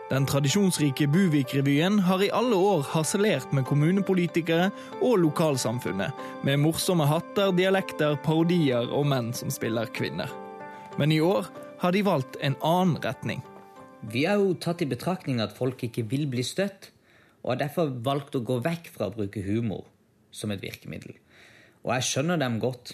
Den 0.06 0.28
tradisjonsrike 0.30 1.08
Buvik-revyen 1.10 1.96
har 2.06 2.22
i 2.22 2.28
alle 2.30 2.54
år 2.62 2.84
harselert 2.92 3.50
med 3.58 3.66
kommunepolitikere 3.66 4.68
og 5.00 5.16
lokalsamfunnet, 5.24 6.14
med 6.46 6.60
morsomme 6.62 7.08
hatter, 7.10 7.50
dialekter, 7.58 8.14
parodier 8.22 8.86
og 8.94 9.08
menn 9.10 9.32
som 9.34 9.50
spiller 9.50 9.90
kvinner. 9.98 10.30
Men 11.02 11.10
i 11.10 11.18
år 11.26 11.50
har 11.82 11.96
de 11.96 12.04
valgt 12.06 12.38
en 12.46 12.54
annen 12.62 13.00
retning. 13.02 13.42
Vi 14.06 14.28
har 14.30 14.38
jo 14.38 14.54
tatt 14.62 14.84
i 14.86 14.90
betraktning 14.92 15.42
at 15.42 15.58
folk 15.58 15.82
ikke 15.88 16.06
vil 16.12 16.28
bli 16.30 16.46
støtt, 16.46 16.92
og 17.42 17.56
har 17.56 17.64
derfor 17.64 17.90
valgt 18.06 18.38
å 18.38 18.46
gå 18.46 18.60
vekk 18.62 18.92
fra 18.94 19.10
å 19.10 19.16
bruke 19.16 19.42
humor 19.42 19.88
som 20.30 20.54
et 20.54 20.62
virkemiddel. 20.62 21.18
Og 21.82 21.96
jeg 21.96 22.12
skjønner 22.12 22.38
dem 22.46 22.60
godt. 22.62 22.94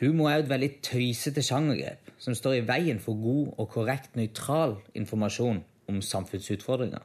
Humor 0.00 0.30
er 0.30 0.40
jo 0.40 0.46
et 0.46 0.54
veldig 0.54 0.72
tøysete 0.88 1.44
sjangergrep 1.44 2.14
som 2.16 2.32
står 2.32 2.62
i 2.62 2.64
veien 2.64 3.04
for 3.04 3.20
god 3.20 3.58
og 3.60 3.68
korrekt 3.76 4.16
nøytral 4.16 4.78
informasjon 4.96 5.60
om 5.90 6.00
samfunnsutfordringer. 6.04 7.04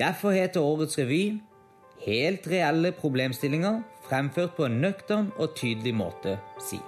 Derfor 0.00 0.34
heter 0.34 0.64
årets 0.64 0.98
revy 0.98 1.24
Helt 2.02 2.46
reelle 2.50 2.90
problemstillinger 2.98 3.82
fremført 4.08 4.56
på 4.56 4.66
en 4.66 4.80
nøktern 4.82 5.28
og 5.38 5.54
tydelig 5.54 5.92
måte, 5.94 6.34
si. 6.58 6.80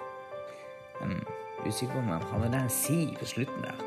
Um, 0.99 1.21
usikker 1.63 1.93
på 1.95 2.01
om 2.01 2.11
han 2.11 2.25
har 2.33 2.51
den 2.51 2.73
si 2.73 3.05
på 3.21 3.29
slutten 3.31 3.63
der. 3.63 3.79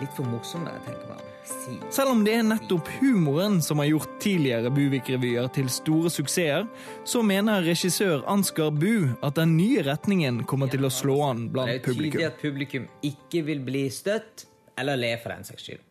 Litt 0.00 0.16
for 0.16 0.26
morsom, 0.26 0.64
der, 0.64 0.80
tenker 0.86 1.10
man. 1.12 1.20
Si. 1.44 1.76
Selv 1.92 2.14
om 2.14 2.24
det 2.24 2.38
er 2.38 2.46
nettopp 2.48 2.88
humoren 2.96 3.60
som 3.62 3.82
har 3.82 3.90
gjort 3.90 4.16
tidligere 4.24 4.72
Buvik-revyer 4.72 5.50
til 5.54 5.68
store 5.70 6.10
suksesser, 6.10 6.64
så 7.04 7.22
mener 7.22 7.68
regissør 7.68 8.24
Ansgar 8.32 8.72
Bu 8.72 9.12
at 9.20 9.36
den 9.36 9.58
nye 9.58 9.84
retningen 9.84 10.42
kommer 10.48 10.72
til 10.72 10.88
å 10.88 10.92
slå 10.92 11.20
an 11.28 11.50
blant 11.52 11.84
publikum. 11.84 12.16
Det 12.16 12.24
er 12.24 12.32
tydelig 12.32 12.32
at 12.32 12.40
publikum 12.40 12.88
ikke 13.04 13.44
vil 13.52 13.60
bli 13.68 13.84
støtt, 13.92 14.48
eller 14.80 14.96
le 14.98 15.12
for 15.20 15.36
den 15.36 15.44
saks 15.46 15.68
skyld. 15.68 15.84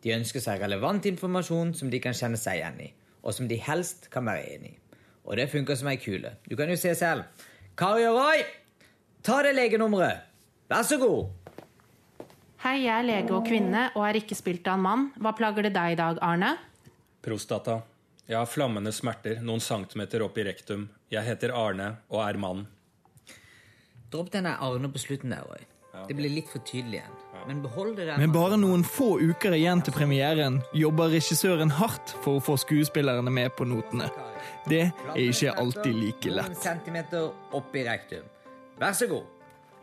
De 0.00 0.14
ønsker 0.14 0.40
seg 0.40 0.62
relevant 0.62 1.04
informasjon 1.10 1.74
som 1.76 1.90
de 1.92 2.00
kan 2.00 2.16
kjenne 2.16 2.38
seg 2.40 2.60
igjen 2.60 2.80
i, 2.86 2.88
og 3.20 3.36
som 3.36 3.48
de 3.50 3.58
helst 3.60 4.08
kan 4.12 4.24
være 4.28 4.46
enig 4.54 4.72
i. 4.72 4.78
Og 5.28 5.36
det 5.36 5.50
funker 5.52 5.76
som 5.76 5.90
ei 5.90 5.98
kule. 6.00 6.32
Du 6.48 6.56
kan 6.56 6.70
jo 6.72 6.78
se 6.80 6.94
selv. 6.96 7.28
Kari 7.78 8.06
og 8.08 8.16
Roy, 8.16 8.40
ta 9.22 9.42
det 9.44 9.52
legenummeret! 9.58 10.26
Vær 10.70 10.86
så 10.86 10.96
god! 11.00 11.28
Hei, 12.60 12.82
jeg 12.84 12.92
er 12.92 13.06
lege 13.08 13.32
og 13.32 13.46
kvinne 13.48 13.86
og 13.96 14.04
er 14.04 14.18
ikke 14.20 14.36
spilt 14.36 14.66
av 14.68 14.76
en 14.76 14.84
mann. 14.84 15.06
Hva 15.20 15.32
plager 15.36 15.64
det 15.64 15.72
deg 15.76 15.94
i 15.94 16.00
dag, 16.00 16.20
Arne? 16.24 16.54
Prostata. 17.24 17.78
Jeg 18.28 18.36
har 18.38 18.48
flammende 18.48 18.92
smerter 18.94 19.40
noen 19.44 19.64
centimeter 19.64 20.22
opp 20.22 20.36
i 20.38 20.44
rektum. 20.46 20.84
Jeg 21.12 21.24
heter 21.26 21.54
Arne 21.56 21.94
og 22.12 22.20
er 22.26 22.40
mann. 22.40 22.66
Dropp 24.12 24.30
denne 24.36 24.56
Arne 24.60 24.92
på 24.92 25.02
slutten 25.02 25.34
der, 25.34 25.48
Roy. 25.48 25.66
Det 26.08 26.16
blir 26.18 26.32
litt 26.32 26.52
for 26.52 26.62
tydelig 26.68 27.00
igjen. 27.00 27.19
Men 27.46 27.62
Med 28.20 28.32
bare 28.32 28.56
noen 28.60 28.84
få 28.84 29.14
uker 29.20 29.54
igjen 29.56 29.82
til 29.84 29.94
premieren 29.96 30.60
jobber 30.76 31.10
regissøren 31.14 31.72
hardt 31.78 32.14
for 32.24 32.38
å 32.38 32.44
få 32.44 32.56
skuespillerne 32.60 33.32
med 33.32 33.54
på 33.56 33.66
notene. 33.68 34.10
Det 34.68 34.86
er 34.90 35.20
ikke 35.24 35.56
alltid 35.58 35.96
like 35.96 36.32
lett. 36.36 37.20
Opp 37.56 37.76
i 37.76 37.84
rektum. 37.86 38.26
Vær 38.80 38.96
så 38.96 39.08
god. 39.10 39.36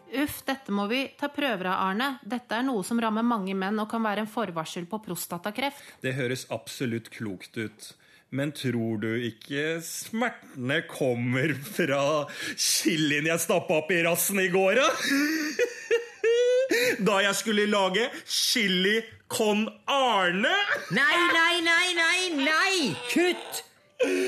Uff, 0.07 0.39
dette 0.47 0.71
må 0.71 0.85
vi 0.87 1.01
ta 1.19 1.27
prøver 1.33 1.67
av, 1.67 1.81
Arne. 1.89 2.11
Dette 2.23 2.55
er 2.55 2.63
noe 2.63 2.83
som 2.87 2.99
rammer 3.03 3.25
mange 3.27 3.55
menn 3.57 3.79
og 3.83 3.89
kan 3.91 4.05
være 4.05 4.23
en 4.23 4.31
forvarsel 4.31 4.87
på 4.87 5.01
prostatakreft. 5.03 5.83
Det 6.03 6.15
høres 6.15 6.47
absolutt 6.55 7.11
klokt 7.11 7.59
ut. 7.59 7.89
Men 8.29 8.51
tror 8.51 8.99
du 8.99 9.09
ikke 9.23 9.79
smertene 9.83 10.81
kommer 10.89 11.53
fra 11.63 12.01
chilien 12.59 13.27
jeg 13.29 13.43
stappa 13.43 13.81
opp 13.81 13.91
i 13.95 14.01
rassen 14.03 14.41
i 14.43 14.49
går, 14.51 14.81
da? 14.81 14.87
da 16.99 17.21
jeg 17.23 17.35
skulle 17.35 17.65
lage 17.69 18.09
chili 18.25 19.01
con 19.27 19.67
Arne. 19.87 20.57
Nei, 20.91 21.17
nei, 21.33 21.61
nei, 21.61 21.87
nei! 21.93 22.45
nei! 22.45 22.95
Kutt! 23.11 23.63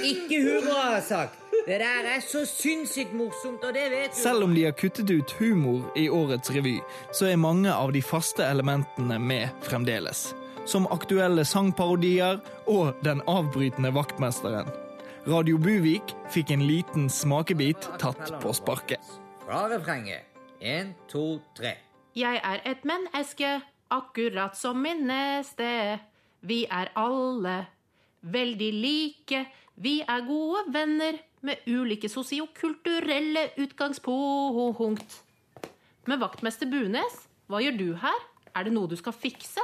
Ikke 0.03 0.41
humor, 0.41 0.81
har 0.81 0.93
jeg 0.97 1.03
sagt. 1.03 1.35
Det 1.67 1.77
der 1.79 2.07
er 2.15 2.21
så 2.25 2.41
sinnssykt 2.49 3.13
morsomt, 3.13 3.63
og 3.63 3.73
det 3.73 3.89
vet 3.91 4.15
du. 4.15 4.17
Selv 4.17 4.43
om 4.47 4.55
de 4.55 4.63
har 4.65 4.73
kuttet 4.73 5.11
ut 5.11 5.31
humor 5.37 5.83
i 5.97 6.07
årets 6.09 6.49
revy, 6.55 6.79
så 7.13 7.29
er 7.29 7.41
mange 7.41 7.73
av 7.73 7.93
de 7.93 8.01
faste 8.01 8.45
elementene 8.45 9.19
med 9.21 9.49
fremdeles. 9.67 10.31
Som 10.65 10.87
aktuelle 10.91 11.45
sangparodier 11.45 12.41
og 12.67 12.95
Den 13.03 13.21
avbrytende 13.27 13.93
vaktmesteren. 13.93 14.69
Radio 15.27 15.57
Buvik 15.57 16.15
fikk 16.33 16.51
en 16.55 16.65
liten 16.65 17.09
smakebit 17.09 17.89
tatt 18.01 18.33
på 18.41 18.53
sparket. 18.53 19.13
Fra 19.45 19.67
refrenget. 19.69 20.25
Én, 20.61 20.95
to, 21.11 21.39
tre. 21.57 21.75
Jeg 22.19 22.41
er 22.43 22.59
et 22.67 22.81
menneske, 22.83 23.47
akkurat 23.95 24.57
som 24.57 24.81
min 24.83 25.05
neste. 25.07 25.99
Vi 26.41 26.65
er 26.67 26.91
alle 26.99 27.61
veldig 28.21 28.71
like. 28.75 29.45
Vi 29.79 30.01
er 30.01 30.25
gode 30.27 30.65
venner 30.73 31.21
med 31.47 31.63
ulike 31.67 32.09
sosiokulturelle 32.11 33.45
utgangspunkt. 33.63 35.21
Men 36.11 36.19
vaktmester 36.19 36.67
Bunes, 36.67 37.21
hva 37.47 37.63
gjør 37.63 37.79
du 37.79 37.87
her? 38.03 38.19
Er 38.51 38.67
det 38.67 38.75
noe 38.75 38.91
du 38.91 38.97
skal 38.99 39.15
fikse? 39.15 39.63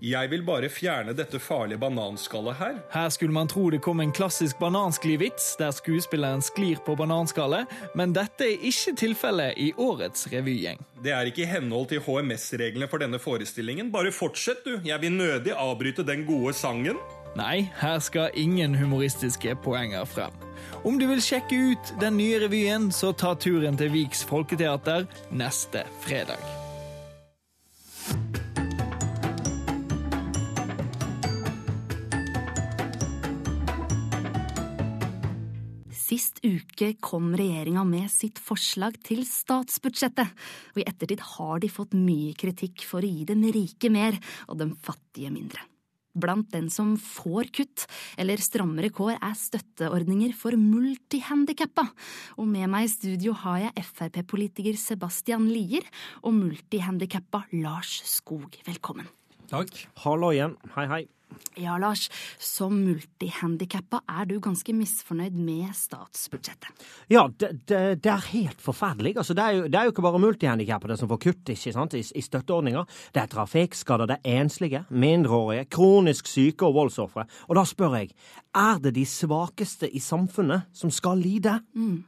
Jeg 0.00 0.30
vil 0.32 0.40
bare 0.40 0.68
fjerne 0.72 1.12
dette 1.12 1.36
farlige 1.36 1.76
bananskallet 1.78 2.56
her. 2.56 2.76
Her 2.88 3.08
skulle 3.12 3.34
man 3.36 3.48
tro 3.52 3.66
det 3.68 3.82
kom 3.84 4.00
en 4.00 4.14
klassisk 4.16 4.56
bananskli-vits, 4.56 5.58
der 5.60 5.74
skuespilleren 5.76 6.40
sklir 6.40 6.80
på 6.86 6.94
bananskallet, 6.96 7.68
men 7.94 8.14
dette 8.16 8.46
er 8.48 8.64
ikke 8.64 8.94
tilfellet 8.96 9.60
i 9.60 9.74
årets 9.76 10.24
revygjeng. 10.32 10.80
Det 11.04 11.12
er 11.12 11.28
ikke 11.28 11.44
i 11.44 11.50
henhold 11.50 11.90
til 11.92 12.00
HMS-reglene 12.06 12.88
for 12.88 13.04
denne 13.04 13.20
forestillingen. 13.20 13.90
Bare 13.92 14.12
fortsett, 14.12 14.64
du. 14.64 14.78
Jeg 14.88 15.02
vil 15.02 15.12
nødig 15.12 15.52
avbryte 15.52 16.06
den 16.08 16.24
gode 16.24 16.54
sangen. 16.56 16.96
Nei, 17.36 17.68
her 17.82 18.00
skal 18.00 18.32
ingen 18.34 18.74
humoristiske 18.80 19.52
poenger 19.62 20.08
frem. 20.08 20.32
Om 20.80 20.96
du 20.96 21.06
vil 21.12 21.20
sjekke 21.20 21.60
ut 21.74 21.92
den 22.00 22.16
nye 22.16 22.40
revyen, 22.40 22.88
så 22.88 23.12
ta 23.12 23.36
turen 23.36 23.76
til 23.76 23.92
Viks 23.92 24.24
Folketeater 24.24 25.04
neste 25.30 25.84
fredag. 26.00 26.59
Sist 36.10 36.40
uke 36.42 36.96
kom 36.98 37.28
regjeringa 37.38 37.84
med 37.86 38.10
sitt 38.10 38.40
forslag 38.42 38.96
til 39.06 39.20
statsbudsjettet, 39.22 40.32
og 40.74 40.80
i 40.82 40.86
ettertid 40.88 41.20
har 41.36 41.60
de 41.62 41.68
fått 41.70 41.92
mye 41.94 42.32
kritikk 42.34 42.82
for 42.82 43.06
å 43.06 43.10
gi 43.10 43.28
dem 43.28 43.44
rike 43.54 43.90
mer 43.94 44.16
og 44.48 44.58
dem 44.58 44.72
fattige 44.74 45.30
mindre. 45.30 45.62
Blant 46.18 46.48
den 46.50 46.66
som 46.74 46.96
får 46.98 47.52
kutt 47.54 47.84
eller 48.18 48.42
strammere 48.42 48.90
kår, 48.90 49.20
er 49.22 49.38
støtteordninger 49.38 50.34
for 50.34 50.58
multihandikappa. 50.58 51.86
Og 52.42 52.50
med 52.50 52.66
meg 52.74 52.88
i 52.88 52.90
studio 52.96 53.36
har 53.44 53.68
jeg 53.68 53.86
Frp-politiker 53.92 54.82
Sebastian 54.82 55.46
Lier 55.46 55.86
og 56.24 56.34
multihandikappa 56.40 57.44
Lars 57.62 58.00
Skog. 58.16 58.58
Velkommen. 58.66 59.06
Takk. 59.54 59.86
Hallo 60.02 60.34
igjen. 60.34 60.58
Hei, 60.74 60.90
hei. 60.90 61.02
Ja, 61.60 61.76
Lars. 61.78 62.06
Som 62.38 62.78
multihandikappa 62.84 64.02
er 64.08 64.28
du 64.30 64.36
ganske 64.42 64.74
misfornøyd 64.76 65.36
med 65.36 65.72
statsbudsjettet. 65.76 66.84
Ja, 67.10 67.26
det, 67.28 67.52
det, 67.68 67.80
det 68.04 68.12
er 68.12 68.28
helt 68.30 68.62
forferdelig. 68.62 69.16
Altså, 69.18 69.34
det, 69.36 69.44
er 69.44 69.58
jo, 69.58 69.64
det 69.68 69.80
er 69.80 69.88
jo 69.88 69.94
ikke 69.94 70.06
bare 70.06 70.22
multihandikappede 70.22 70.98
som 71.00 71.10
får 71.10 71.22
kutt 71.26 71.52
ikke 71.54 71.74
sant? 71.74 71.96
I, 71.98 72.04
i 72.04 72.24
støtteordninger. 72.24 73.00
Det 73.14 73.24
er 73.24 73.32
trafikkskadde, 73.34 74.10
det 74.12 74.20
er 74.20 74.44
enslige, 74.44 74.84
mindreårige, 74.90 75.66
kronisk 75.72 76.30
syke 76.30 76.68
og 76.68 76.78
voldsofre. 76.78 77.26
Og 77.48 77.58
da 77.58 77.66
spør 77.68 77.98
jeg, 78.00 78.14
er 78.56 78.80
det 78.82 78.94
de 78.96 79.06
svakeste 79.08 79.90
i 79.90 80.02
samfunnet 80.02 80.70
som 80.76 80.92
skal 80.94 81.20
lide? 81.20 81.58
Mm. 81.74 82.00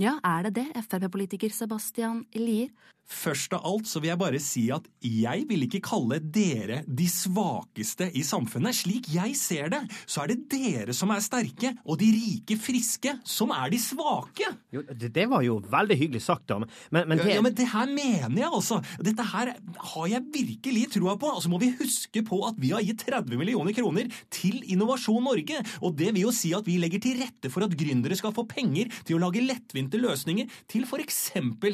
Ja, 0.00 0.16
er 0.24 0.48
det 0.48 0.54
det, 0.56 0.68
Frp-politiker 0.86 1.52
Sebastian 1.52 2.22
Lier? 2.36 2.70
Først 3.10 3.54
av 3.56 3.66
alt 3.66 3.88
så 3.90 4.00
vil 4.00 4.12
jeg 4.12 4.20
bare 4.20 4.40
si 4.42 4.64
at 4.72 4.86
jeg 5.02 5.44
vil 5.50 5.66
ikke 5.66 5.82
kalle 5.82 6.20
dere 6.22 6.80
de 6.86 7.06
svakeste 7.10 8.06
i 8.16 8.22
samfunnet. 8.26 8.76
Slik 8.80 9.10
jeg 9.12 9.34
ser 9.38 9.72
det, 9.72 9.80
så 10.06 10.22
er 10.24 10.32
det 10.32 10.38
dere 10.52 10.94
som 10.96 11.10
er 11.12 11.24
sterke, 11.24 11.72
og 11.84 11.98
de 12.00 12.10
rike, 12.14 12.56
friske, 12.60 13.16
som 13.26 13.52
er 13.54 13.72
de 13.72 13.80
svake. 13.82 14.46
Jo, 14.74 14.84
det, 14.86 15.10
det 15.16 15.26
var 15.30 15.42
jo 15.44 15.58
veldig 15.70 15.98
hyggelig 15.98 16.22
sagt, 16.24 16.46
da. 16.50 16.60
Men, 16.62 17.08
men 17.10 17.18
det... 17.18 17.34
Ja, 17.34 17.42
men 17.44 17.56
det 17.56 17.66
her 17.72 17.90
mener 17.90 18.38
jeg, 18.44 18.50
altså. 18.50 18.80
Dette 19.02 19.26
her 19.32 19.52
har 19.94 20.06
jeg 20.10 20.30
virkelig 20.34 20.86
troa 20.94 21.16
på. 21.20 21.32
Altså 21.34 21.50
må 21.52 21.60
vi 21.62 21.72
huske 21.80 22.22
på 22.26 22.40
at 22.46 22.58
vi 22.62 22.72
har 22.74 22.84
gitt 22.86 23.04
30 23.08 23.40
millioner 23.40 23.74
kroner 23.76 24.10
til 24.32 24.62
Innovasjon 24.70 25.26
Norge. 25.26 25.60
Og 25.82 25.98
det 25.98 26.14
vil 26.14 26.28
jo 26.28 26.34
si 26.34 26.54
at 26.56 26.66
vi 26.68 26.78
legger 26.82 27.02
til 27.02 27.20
rette 27.20 27.50
for 27.52 27.66
at 27.66 27.76
gründere 27.78 28.18
skal 28.18 28.34
få 28.36 28.46
penger 28.50 28.90
til 29.02 29.18
å 29.18 29.24
lage 29.26 29.44
lettvinte 29.44 30.00
løsninger 30.00 30.50
til 30.70 30.86
f.eks. 30.86 31.22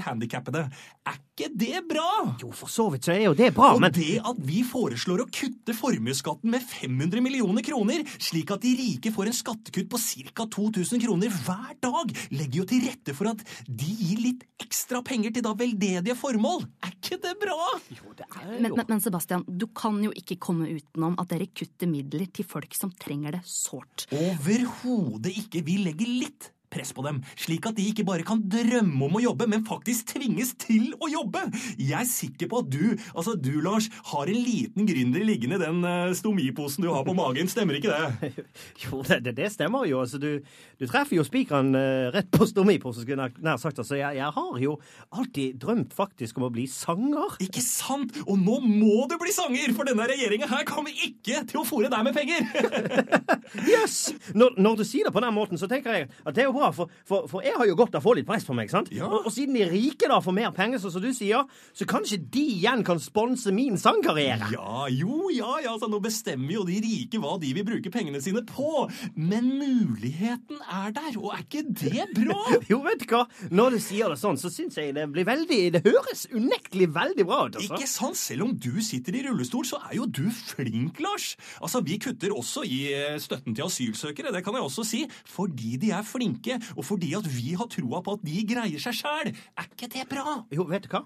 handikappede. 0.06 0.66
Er 1.06 1.22
ikke 1.26 1.48
det 1.52 1.82
bra? 1.88 2.36
Jo, 2.40 2.48
for 2.56 2.70
så 2.72 2.86
vidt 2.92 3.08
så 3.08 3.12
er 3.12 3.26
jo 3.26 3.34
det 3.36 3.50
bra, 3.56 3.74
og 3.76 3.82
men 3.84 3.92
det 3.92 4.20
at 4.24 4.38
vi 4.46 4.62
foreslår 4.66 5.24
å 5.24 5.28
kutte 5.28 5.74
formuesskatten 5.76 6.52
med 6.52 6.64
500 6.64 7.20
millioner 7.24 7.64
kroner, 7.66 8.04
slik 8.16 8.52
at 8.54 8.64
de 8.64 8.72
rike 8.78 9.12
får 9.12 9.30
en 9.30 9.36
skattekutt 9.36 9.90
på 9.92 10.00
ca. 10.00 10.46
2000 10.56 11.02
kroner 11.02 11.32
hver 11.44 11.76
dag, 11.84 12.14
legger 12.32 12.62
jo 12.62 12.66
til 12.70 12.86
rette 12.86 13.16
for 13.16 13.32
at 13.32 13.44
de 13.68 13.90
gir 14.00 14.22
litt 14.22 14.46
ekstra 14.62 15.02
penger 15.04 15.34
til 15.36 15.44
da 15.44 15.52
veldedige 15.58 16.16
formål. 16.18 16.64
Er 16.86 16.96
ikke 16.96 17.20
det 17.22 17.36
bra? 17.42 17.60
Jo, 17.92 18.16
det 18.16 18.26
er 18.30 18.50
Men, 18.56 18.72
men, 18.72 18.84
men 18.88 19.04
Sebastian, 19.04 19.44
du 19.46 19.68
kan 19.76 20.00
jo 20.04 20.14
ikke 20.16 20.38
komme 20.40 20.70
utenom 20.72 21.18
at 21.20 21.30
dere 21.34 21.50
kutter 21.52 21.90
midler 21.90 22.30
til 22.32 22.48
folk 22.48 22.72
som 22.76 22.92
trenger 22.96 23.36
det 23.36 23.44
sårt. 23.50 24.08
Overhodet 24.16 25.36
ikke. 25.36 25.64
Vi 25.66 25.80
legger 25.84 26.16
litt 26.24 26.52
press 26.76 26.92
på 26.96 27.04
dem, 27.06 27.22
slik 27.40 27.66
at 27.68 27.78
de 27.78 27.86
ikke 27.90 28.06
bare 28.06 28.26
kan 28.26 28.42
drømme 28.52 29.08
om 29.08 29.18
å 29.18 29.24
jobbe, 29.24 29.48
men 29.50 29.64
faktisk 29.66 30.12
tvinges 30.14 30.54
til 30.60 30.92
å 31.00 31.10
jobbe. 31.10 31.46
Jeg 31.80 31.96
er 31.98 32.08
sikker 32.08 32.50
på 32.52 32.62
at 32.62 32.70
du, 32.72 32.84
altså 33.14 33.36
du, 33.40 33.54
Lars, 33.64 33.88
har 34.12 34.30
en 34.30 34.40
liten 34.46 34.88
gründer 34.88 35.24
liggende 35.26 35.58
i 35.58 35.64
den 35.64 35.82
uh, 35.86 36.14
stomiposen 36.16 36.84
du 36.84 36.90
har 36.92 37.06
på 37.06 37.16
magen. 37.16 37.50
Stemmer 37.50 37.78
ikke 37.78 37.92
det? 37.92 38.32
Jo, 38.86 39.00
det, 39.06 39.22
det, 39.24 39.32
det 39.38 39.48
stemmer 39.54 39.86
jo. 39.88 40.02
Altså, 40.02 40.18
du, 40.20 40.42
du 40.78 40.84
treffer 40.88 41.16
jo 41.18 41.24
spikeren 41.26 41.72
uh, 41.76 42.10
rett 42.14 42.28
på 42.32 42.46
stomiposen, 42.48 43.04
skulle 43.04 43.28
jeg 43.28 43.44
nær 43.46 43.60
sagt. 43.62 43.80
Altså, 43.82 43.96
jeg, 43.98 44.18
jeg 44.18 44.30
har 44.36 44.60
jo 44.62 44.76
alltid 45.16 45.60
drømt 45.62 45.96
faktisk 45.96 46.40
om 46.40 46.48
å 46.48 46.52
bli 46.52 46.66
sanger. 46.70 47.38
Ikke 47.44 47.64
sant? 47.64 48.14
Og 48.26 48.38
nå 48.40 48.60
må 48.64 49.06
du 49.10 49.16
bli 49.20 49.32
sanger, 49.34 49.72
for 49.76 49.88
denne 49.88 50.08
regjeringa 50.10 50.50
her 50.50 50.66
kommer 50.68 50.92
ikke 51.06 51.42
til 51.48 51.62
å 51.62 51.66
fòre 51.66 51.90
deg 51.92 52.06
med 52.06 52.16
penger! 52.16 52.44
Yes! 53.72 54.14
Når, 54.34 54.56
når 54.60 54.80
du 54.80 54.84
sier 54.86 55.08
det 55.08 55.14
på 55.14 55.22
den 55.22 55.34
måten, 55.34 55.60
så 55.60 55.68
tenker 55.70 55.94
jeg 55.94 56.08
at 56.08 56.36
det 56.36 56.44
er 56.44 56.48
jo 56.50 56.56
bra, 56.56 56.65
for, 56.74 56.90
for, 57.08 57.26
for 57.30 57.44
jeg 57.46 57.56
har 57.58 57.68
jo 57.68 57.76
godt 57.78 57.96
av 57.96 58.02
å 58.02 58.06
få 58.08 58.16
litt 58.18 58.28
press 58.28 58.46
på 58.46 58.56
meg, 58.56 58.70
sant? 58.72 58.90
Ja. 58.94 59.08
Og, 59.08 59.28
og 59.28 59.34
siden 59.34 59.56
de 59.58 59.66
rike 59.70 60.08
da 60.10 60.18
får 60.24 60.36
mer 60.36 60.52
penger, 60.56 60.80
så, 60.82 60.90
som 60.94 61.04
du 61.04 61.10
sier, 61.16 61.46
så 61.76 61.86
kanskje 61.88 62.18
de 62.32 62.44
igjen 62.56 62.84
kan 62.86 63.00
sponse 63.02 63.52
min 63.54 63.78
sangkarriere. 63.80 64.50
Ja, 64.54 64.86
jo, 64.92 65.28
ja, 65.34 65.58
ja, 65.64 65.74
altså 65.74 65.90
nå 65.90 66.00
bestemmer 66.04 66.56
jo 66.56 66.64
de 66.68 66.78
rike 66.84 67.20
hva 67.22 67.36
de 67.42 67.52
vil 67.56 67.66
bruke 67.66 67.92
pengene 67.94 68.20
sine 68.24 68.42
på. 68.46 68.86
Men 69.16 69.52
muligheten 69.58 70.60
er 70.64 70.94
der, 70.96 71.18
og 71.20 71.32
er 71.36 71.44
ikke 71.44 71.64
det 71.66 72.08
bra? 72.16 72.38
Jo, 72.70 72.80
vet 72.82 73.02
du 73.04 73.12
hva? 73.12 73.24
Når 73.54 73.76
du 73.76 73.80
sier 73.82 74.10
det 74.10 74.18
sånn, 74.20 74.38
så 74.40 74.50
syns 74.50 74.78
jeg 74.78 74.94
det 74.96 75.04
blir 75.12 75.26
veldig 75.28 75.58
Det 75.76 75.82
høres 75.84 76.24
unektelig 76.32 76.88
veldig 76.94 77.26
bra 77.28 77.42
ut, 77.46 77.58
altså. 77.58 77.76
Ikke 77.76 77.90
sant? 77.90 78.18
Selv 78.18 78.46
om 78.46 78.54
du 78.58 78.80
sitter 78.84 79.18
i 79.18 79.22
rullestol, 79.26 79.66
så 79.68 79.80
er 79.86 79.98
jo 79.98 80.06
du 80.08 80.24
flink, 80.34 81.00
Lars. 81.04 81.34
Altså, 81.60 81.82
Vi 81.86 81.98
kutter 82.02 82.34
også 82.34 82.64
i 82.66 82.80
eh, 82.94 83.18
støtten 83.22 83.54
til 83.56 83.66
asylsøkere, 83.66 84.32
det 84.34 84.42
kan 84.46 84.56
jeg 84.56 84.66
også 84.66 84.84
si, 84.86 85.02
fordi 85.30 85.76
de 85.82 85.92
er 85.94 86.06
flinke, 86.06 86.45
og 86.76 86.84
fordi 86.86 87.12
at 87.18 87.26
vi 87.30 87.54
har 87.58 87.68
troa 87.72 88.00
på 88.06 88.14
at 88.16 88.24
de 88.26 88.44
greier 88.48 88.82
seg 88.82 88.94
sjæl. 89.00 89.32
Er 89.58 89.68
ikke 89.70 89.88
det 89.92 90.06
bra? 90.10 90.36
Jo, 90.54 90.66
vet 90.70 90.86
du 90.86 90.90
hva? 90.94 91.02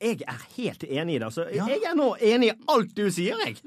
Jeg 0.00 0.22
er 0.26 0.44
helt 0.56 0.84
enig 0.88 1.16
i 1.16 1.18
det. 1.18 1.26
Altså, 1.28 1.46
Ja. 1.54 1.66
Jeg 1.68 1.82
er 1.90 1.94
nå 1.98 2.10
enig 2.20 2.52
i 2.52 2.56
alt 2.74 2.94
du 2.96 3.04
sier, 3.10 3.36
jeg. 3.44 3.58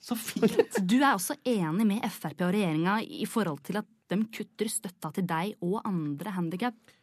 Så 0.00 0.16
fint. 0.16 0.80
Du 0.88 0.96
er 1.00 1.12
også 1.14 1.36
enig 1.44 1.86
med 1.86 2.06
Frp 2.10 2.40
og 2.46 2.54
regjeringa 2.54 3.00
i 3.04 3.26
forhold 3.28 3.60
til 3.66 3.80
at 3.82 3.88
de 4.10 4.18
kutter 4.34 4.68
støtta 4.68 5.12
til 5.14 5.26
deg 5.28 5.54
og 5.62 5.80
andre 5.86 6.32
handikappede? 6.34 6.96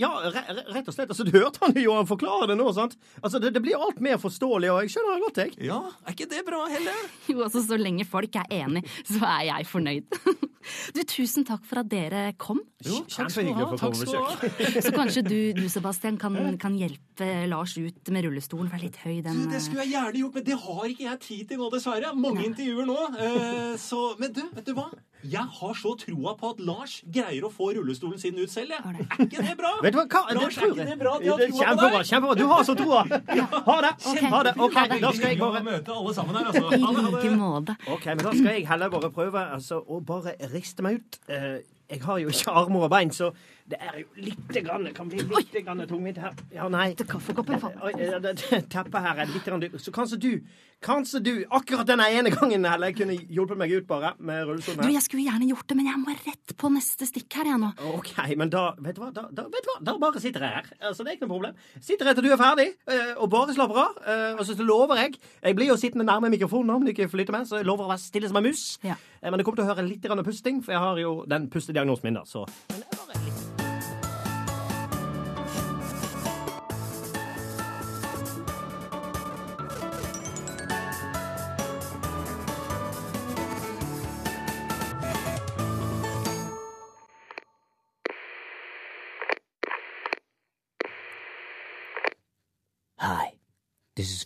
Ja, 0.00 0.10
re 0.32 0.42
re- 0.48 0.64
rett 0.74 0.88
og 0.88 0.94
slett. 0.96 1.10
Altså, 1.12 1.24
Du 1.28 1.32
hørte 1.36 1.60
han 1.62 1.76
jo 1.78 1.92
han 1.94 2.08
forklare 2.08 2.48
det 2.50 2.56
nå, 2.58 2.66
sant? 2.76 2.96
Altså, 3.22 3.38
det, 3.42 3.52
det 3.56 3.62
blir 3.64 3.76
alt 3.78 4.00
mer 4.02 4.16
forståelig, 4.22 4.70
og 4.72 4.80
jeg 4.84 4.94
skjønner 4.96 5.14
det 5.18 5.24
godt, 5.26 5.40
jeg. 5.44 5.54
Ja, 5.68 5.78
er 6.06 6.16
ikke 6.16 6.28
det 6.32 6.42
bra 6.48 6.64
heller? 6.72 7.04
Jo, 7.30 7.40
altså 7.44 7.62
Så 7.66 7.76
lenge 7.78 8.06
folk 8.08 8.36
er 8.38 8.46
enig, 8.62 8.84
så 9.06 9.20
er 9.26 9.48
jeg 9.52 9.66
fornøyd. 9.70 10.20
Du, 10.90 10.98
Tusen 11.06 11.44
takk 11.46 11.62
for 11.62 11.78
at 11.78 11.86
dere 11.92 12.32
kom. 12.42 12.58
Jo, 12.82 12.96
takk 13.06 13.30
skal 13.30 13.46
du 13.46 13.52
ha. 13.54 13.66
Takk 13.78 13.94
skal 13.94 14.08
du 14.10 14.16
ha. 14.18 14.80
Så 14.82 14.90
kanskje 14.96 15.22
du, 15.22 15.36
du 15.54 15.68
Sebastian, 15.70 16.16
kan, 16.18 16.34
kan 16.58 16.74
hjelpe 16.74 17.28
Lars 17.46 17.76
ut 17.78 18.10
med 18.10 18.26
rullestolen, 18.26 18.66
for 18.66 18.74
det 18.74 18.80
er 18.80 18.88
litt 18.88 18.98
høy 19.04 19.20
den 19.28 19.44
Du, 19.44 19.52
det 19.52 19.60
skulle 19.62 19.84
jeg 19.86 19.92
gjerne 19.94 20.18
gjort, 20.24 20.34
men 20.40 20.46
det 20.48 20.56
har 20.64 20.88
ikke 20.90 21.06
jeg 21.06 21.20
tid 21.22 21.52
til 21.52 21.60
nå, 21.62 21.68
dessverre. 21.70 22.10
Mange 22.18 22.42
intervjuer 22.48 22.90
nå. 22.90 22.98
Eh, 23.14 23.76
så, 23.78 24.00
men 24.18 24.34
du, 24.34 24.42
vet 24.58 24.66
du 24.66 24.74
hva? 24.74 24.88
Jeg 25.26 25.46
har 25.60 25.78
så 25.78 25.94
troa 26.02 26.34
på 26.38 26.50
at 26.56 26.58
Lars 26.66 26.96
greier 27.14 27.46
å 27.46 27.52
få 27.54 27.70
rullestolen 27.78 28.18
sin 28.18 28.34
ut 28.42 28.50
selv. 28.52 28.74
Jeg. 28.74 28.82
Er 28.96 29.24
ikke 29.26 29.42
det 29.46 29.54
bra? 29.58 29.70
Vet 29.82 29.92
du 29.94 29.98
hva? 30.00 30.04
hva? 30.10 30.22
Lars, 30.36 30.54
det 30.54 30.62
er 30.62 30.66
tror 30.66 30.72
ikke 30.72 30.82
jeg. 30.82 30.88
det 30.90 30.98
bra 31.02 31.12
har 31.12 31.40
troa 31.40 31.50
på 31.50 31.58
Kjempebra. 31.60 31.90
deg? 31.96 32.06
kjempebra. 32.10 32.34
Du 32.40 32.46
har 32.52 32.62
så 32.68 32.74
troa. 32.78 33.02
Ha 33.66 33.76
det. 33.84 33.92
Ha 34.30 34.42
det. 34.46 34.52
OK, 34.66 34.76
da 35.00 35.12
skal 35.16 35.28
jeg 35.30 35.38
bare 35.40 35.62
møte 35.66 35.92
alle 35.96 36.14
sammen 36.14 36.36
her, 36.38 36.50
altså. 36.52 36.66
I 36.76 37.10
like 37.16 37.32
måte. 37.36 37.76
Ok, 37.92 38.06
men 38.12 38.24
da 38.24 38.32
skal 38.36 38.50
jeg 38.52 38.66
heller 38.68 38.92
bare 38.96 39.10
prøve 39.14 39.42
altså, 39.58 39.80
å 39.82 40.00
bare 40.06 40.36
riste 40.54 40.84
meg 40.86 41.00
ut. 41.00 41.18
Eh, 41.28 41.58
jeg 41.90 42.02
har 42.02 42.18
jo 42.22 42.32
ikke 42.32 42.50
armer 42.62 42.86
og 42.88 42.90
bein, 42.90 43.12
så 43.14 43.30
det 43.68 43.78
er 43.82 43.96
jo 43.98 44.06
lite 44.22 44.60
grann, 44.62 44.84
det 44.86 44.94
kan 44.94 45.08
bli 45.10 45.18
litt 45.26 45.52
grann 45.64 45.80
tungvint 45.90 46.18
her. 46.22 46.34
Ja, 46.54 46.68
nei. 46.68 46.94
Kaffekoppen 46.94 47.56
eh, 47.58 48.18
det- 48.20 48.36
det- 48.38 48.68
Teppet 48.70 49.00
her 49.02 49.18
er 49.18 49.26
litt 49.26 49.44
grann 49.44 49.60
dyrt. 49.60 49.74
Så 49.82 49.90
kanskje 49.90 50.18
du, 50.22 50.40
kanskje 50.82 51.20
du, 51.22 51.44
akkurat 51.50 51.86
denne 51.86 52.06
ene 52.14 52.30
gangen 52.30 52.64
heller, 52.64 52.92
kunne 52.92 53.16
hjulpet 53.26 53.56
meg 53.58 53.72
ut 53.72 53.86
bare, 53.86 54.12
med 54.18 54.46
rullestolen 54.46 54.78
Du, 54.82 54.86
her. 54.86 54.92
Jeg 54.92 55.02
skulle 55.02 55.24
gjerne 55.26 55.48
gjort 55.50 55.66
det, 55.66 55.76
men 55.76 55.86
jeg 55.86 55.98
må 55.98 56.14
rett 56.14 56.54
på 56.56 56.70
neste 56.70 57.06
stikk 57.10 57.32
her, 57.40 57.44
jeg 57.50 57.58
nå. 57.58 57.72
Ok, 57.96 58.12
men 58.36 58.50
da, 58.50 58.72
vet 58.78 58.94
du 58.94 59.02
hva, 59.02 59.10
da, 59.12 59.26
da, 59.32 59.42
vet 59.50 59.66
du 59.66 59.70
hva? 59.72 59.78
da 59.90 59.96
bare 59.98 60.20
sitter 60.22 60.40
jeg 60.46 60.54
her. 60.60 60.70
Altså, 60.80 61.02
det 61.02 61.10
er 61.12 61.16
ikke 61.18 61.26
noe 61.26 61.34
problem. 61.34 61.54
Sitter 61.80 62.06
jeg 62.12 62.14
til 62.20 62.24
du 62.28 62.32
er 62.32 62.40
ferdig, 62.42 62.68
eh, 62.86 63.14
og 63.18 63.30
bare 63.30 63.54
slapper 63.56 63.82
av. 63.82 63.98
eh, 64.06 64.32
Og 64.36 64.44
så 64.46 64.54
lover 64.62 64.96
jeg 64.96 65.16
Jeg 65.42 65.56
blir 65.56 65.66
jo 65.72 65.76
sittende 65.76 66.06
nærme 66.06 66.30
mikrofonen 66.30 66.70
om 66.70 66.84
du 66.84 66.92
ikke 66.92 67.08
flytter 67.10 67.32
med, 67.32 67.46
så 67.48 67.56
jeg 67.58 67.66
lover 67.66 67.84
å 67.86 67.90
være 67.90 67.98
stille 68.06 68.28
som 68.28 68.36
en 68.36 68.44
mus. 68.46 68.78
Ja. 68.84 68.94
Eh, 69.22 69.30
Men 69.30 69.38
det 69.38 69.44
kommer 69.44 69.56
til 69.56 69.66
å 69.66 69.74
høre 69.74 69.88
litt 69.88 70.02
pusting, 70.24 70.62
for 70.62 70.72
jeg 70.72 70.80
har 70.80 70.96
jo 70.98 71.24
den 71.26 71.48
pustediagnosen 71.50 72.04
min, 72.04 72.14
da. 72.14 72.22
Så 72.24 72.46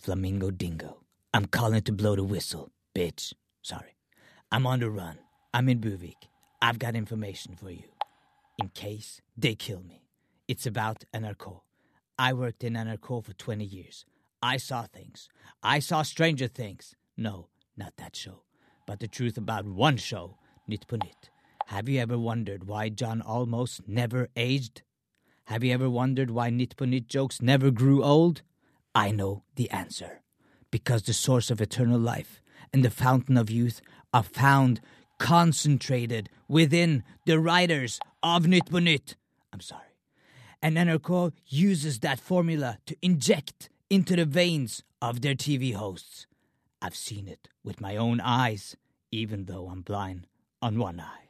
Flamingo 0.01 0.49
Dingo. 0.49 0.97
I'm 1.31 1.45
calling 1.45 1.83
to 1.83 1.91
blow 1.91 2.15
the 2.15 2.23
whistle, 2.23 2.71
bitch. 2.95 3.33
Sorry. 3.61 3.95
I'm 4.51 4.65
on 4.65 4.79
the 4.79 4.89
run. 4.89 5.19
I'm 5.53 5.69
in 5.69 5.79
Buvik. 5.79 6.27
I've 6.59 6.79
got 6.79 6.95
information 6.95 7.55
for 7.55 7.69
you. 7.69 7.83
In 8.57 8.69
case 8.69 9.21
they 9.37 9.53
kill 9.53 9.83
me. 9.83 10.07
It's 10.47 10.65
about 10.65 11.03
NRK. 11.13 11.61
I 12.17 12.33
worked 12.33 12.63
in 12.63 12.73
NRK 12.73 13.23
for 13.23 13.33
20 13.33 13.63
years. 13.63 14.05
I 14.41 14.57
saw 14.57 14.83
things. 14.83 15.29
I 15.61 15.77
saw 15.77 16.01
Stranger 16.01 16.47
Things. 16.47 16.95
No, 17.15 17.49
not 17.77 17.93
that 17.97 18.15
show. 18.15 18.41
But 18.87 18.99
the 18.99 19.07
truth 19.07 19.37
about 19.37 19.65
one 19.65 19.97
show, 19.97 20.37
på 20.87 20.97
Have 21.67 21.87
you 21.87 21.99
ever 21.99 22.17
wondered 22.17 22.67
why 22.67 22.89
John 22.89 23.21
almost 23.21 23.87
never 23.87 24.29
aged? 24.35 24.81
Have 25.45 25.63
you 25.63 25.73
ever 25.73 25.89
wondered 25.91 26.31
why 26.31 26.49
på 26.49 27.07
jokes 27.07 27.39
never 27.39 27.69
grew 27.69 28.03
old? 28.03 28.41
I 28.93 29.11
know 29.11 29.43
the 29.55 29.69
answer. 29.69 30.21
Because 30.71 31.03
the 31.03 31.13
source 31.13 31.51
of 31.51 31.61
eternal 31.61 31.99
life 31.99 32.41
and 32.73 32.83
the 32.83 32.89
fountain 32.89 33.37
of 33.37 33.49
youth 33.49 33.81
are 34.13 34.23
found 34.23 34.81
concentrated 35.19 36.29
within 36.47 37.03
the 37.25 37.39
writers 37.39 37.99
of 38.23 38.47
Nytt. 38.47 39.15
I'm 39.53 39.61
sorry. 39.61 39.83
And 40.61 40.77
NRK 40.77 41.33
uses 41.47 41.99
that 41.99 42.19
formula 42.19 42.77
to 42.85 42.95
inject 43.01 43.69
into 43.89 44.15
the 44.15 44.25
veins 44.25 44.83
of 45.01 45.21
their 45.21 45.35
TV 45.35 45.73
hosts. 45.73 46.27
I've 46.81 46.95
seen 46.95 47.27
it 47.27 47.49
with 47.63 47.81
my 47.81 47.95
own 47.95 48.19
eyes, 48.19 48.75
even 49.11 49.45
though 49.45 49.67
I'm 49.67 49.81
blind 49.81 50.27
on 50.61 50.79
one 50.79 50.99
eye. 50.99 51.29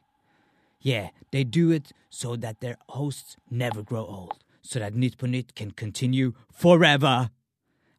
Yeah, 0.79 1.09
they 1.31 1.43
do 1.43 1.71
it 1.71 1.91
so 2.09 2.35
that 2.37 2.59
their 2.61 2.77
hosts 2.89 3.37
never 3.49 3.83
grow 3.83 4.05
old, 4.05 4.43
so 4.61 4.79
that 4.79 4.95
Nytt 4.95 5.55
can 5.55 5.71
continue 5.71 6.33
forever. 6.51 7.29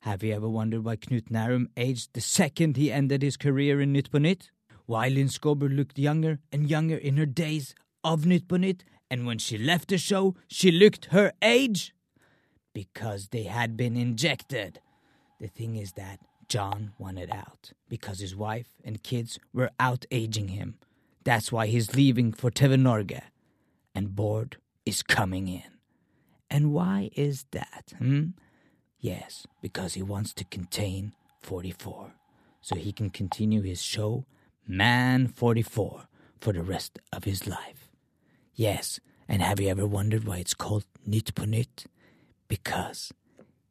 Have 0.03 0.25
you 0.25 0.35
ever 0.35 0.49
wondered 0.49 0.85
why 0.85 0.97
Knut 0.97 1.31
Nærum 1.31 1.69
aged 1.77 2.13
the 2.13 2.21
second 2.21 2.77
he 2.77 2.91
ended 2.91 3.23
his 3.23 3.37
career 3.37 3.81
in 3.81 3.93
Nytt? 3.93 4.51
Why 4.87 5.07
Lynn 5.07 5.29
Skober 5.29 5.75
looked 5.75 5.97
younger 5.97 6.41
and 6.51 6.69
younger 6.69 6.97
in 6.97 7.19
her 7.19 7.27
days 7.27 7.73
of 8.03 8.27
Nytt 8.27 8.83
and 9.09 9.27
when 9.27 9.39
she 9.39 9.57
left 9.57 9.91
the 9.91 9.99
show, 9.99 10.35
she 10.49 10.73
looked 10.73 11.05
her 11.13 11.33
age? 11.41 11.95
Because 12.75 13.29
they 13.29 13.45
had 13.45 13.77
been 13.77 13.97
injected. 13.97 14.81
The 15.39 15.47
thing 15.47 15.77
is 15.77 15.93
that 15.93 16.19
John 16.49 16.95
wanted 16.99 17.31
out 17.31 17.71
because 17.89 18.19
his 18.19 18.35
wife 18.35 18.71
and 18.85 19.05
kids 19.05 19.39
were 19.55 19.71
out 19.79 20.05
aging 20.11 20.49
him. 20.49 20.79
That's 21.23 21.53
why 21.53 21.69
he's 21.69 21.95
leaving 21.95 22.33
for 22.33 22.51
TV 22.51 22.75
Norge. 22.77 23.23
And 23.95 24.09
Bård 24.09 24.55
is 24.85 25.05
coming 25.05 25.47
in. 25.47 25.63
And 26.51 26.73
why 26.73 27.11
is 27.15 27.47
that, 27.53 27.93
hmm? 27.99 28.31
Yes, 29.03 29.49
because 29.61 29.95
he 29.95 30.03
wants 30.03 30.33
to 30.35 30.45
contain 30.45 31.13
44. 31.41 32.13
So 32.61 32.77
he 32.77 32.93
can 32.93 33.11
continue 33.11 33.61
his 33.61 33.83
show, 33.83 34.25
Man 34.65 35.27
44, 35.27 36.07
for 36.41 36.53
the 36.53 36.63
rest 36.63 37.01
of 37.13 37.25
his 37.25 37.49
life. 37.49 37.91
Yes, 38.55 39.01
and 39.29 39.43
have 39.43 39.59
you 39.59 39.69
ever 39.69 39.87
wondered 39.87 40.25
why 40.25 40.39
it's 40.39 40.55
called 40.55 40.85
Nytt 41.05 41.35
på 41.35 41.47
Nytt? 41.47 41.87
Because 42.47 43.13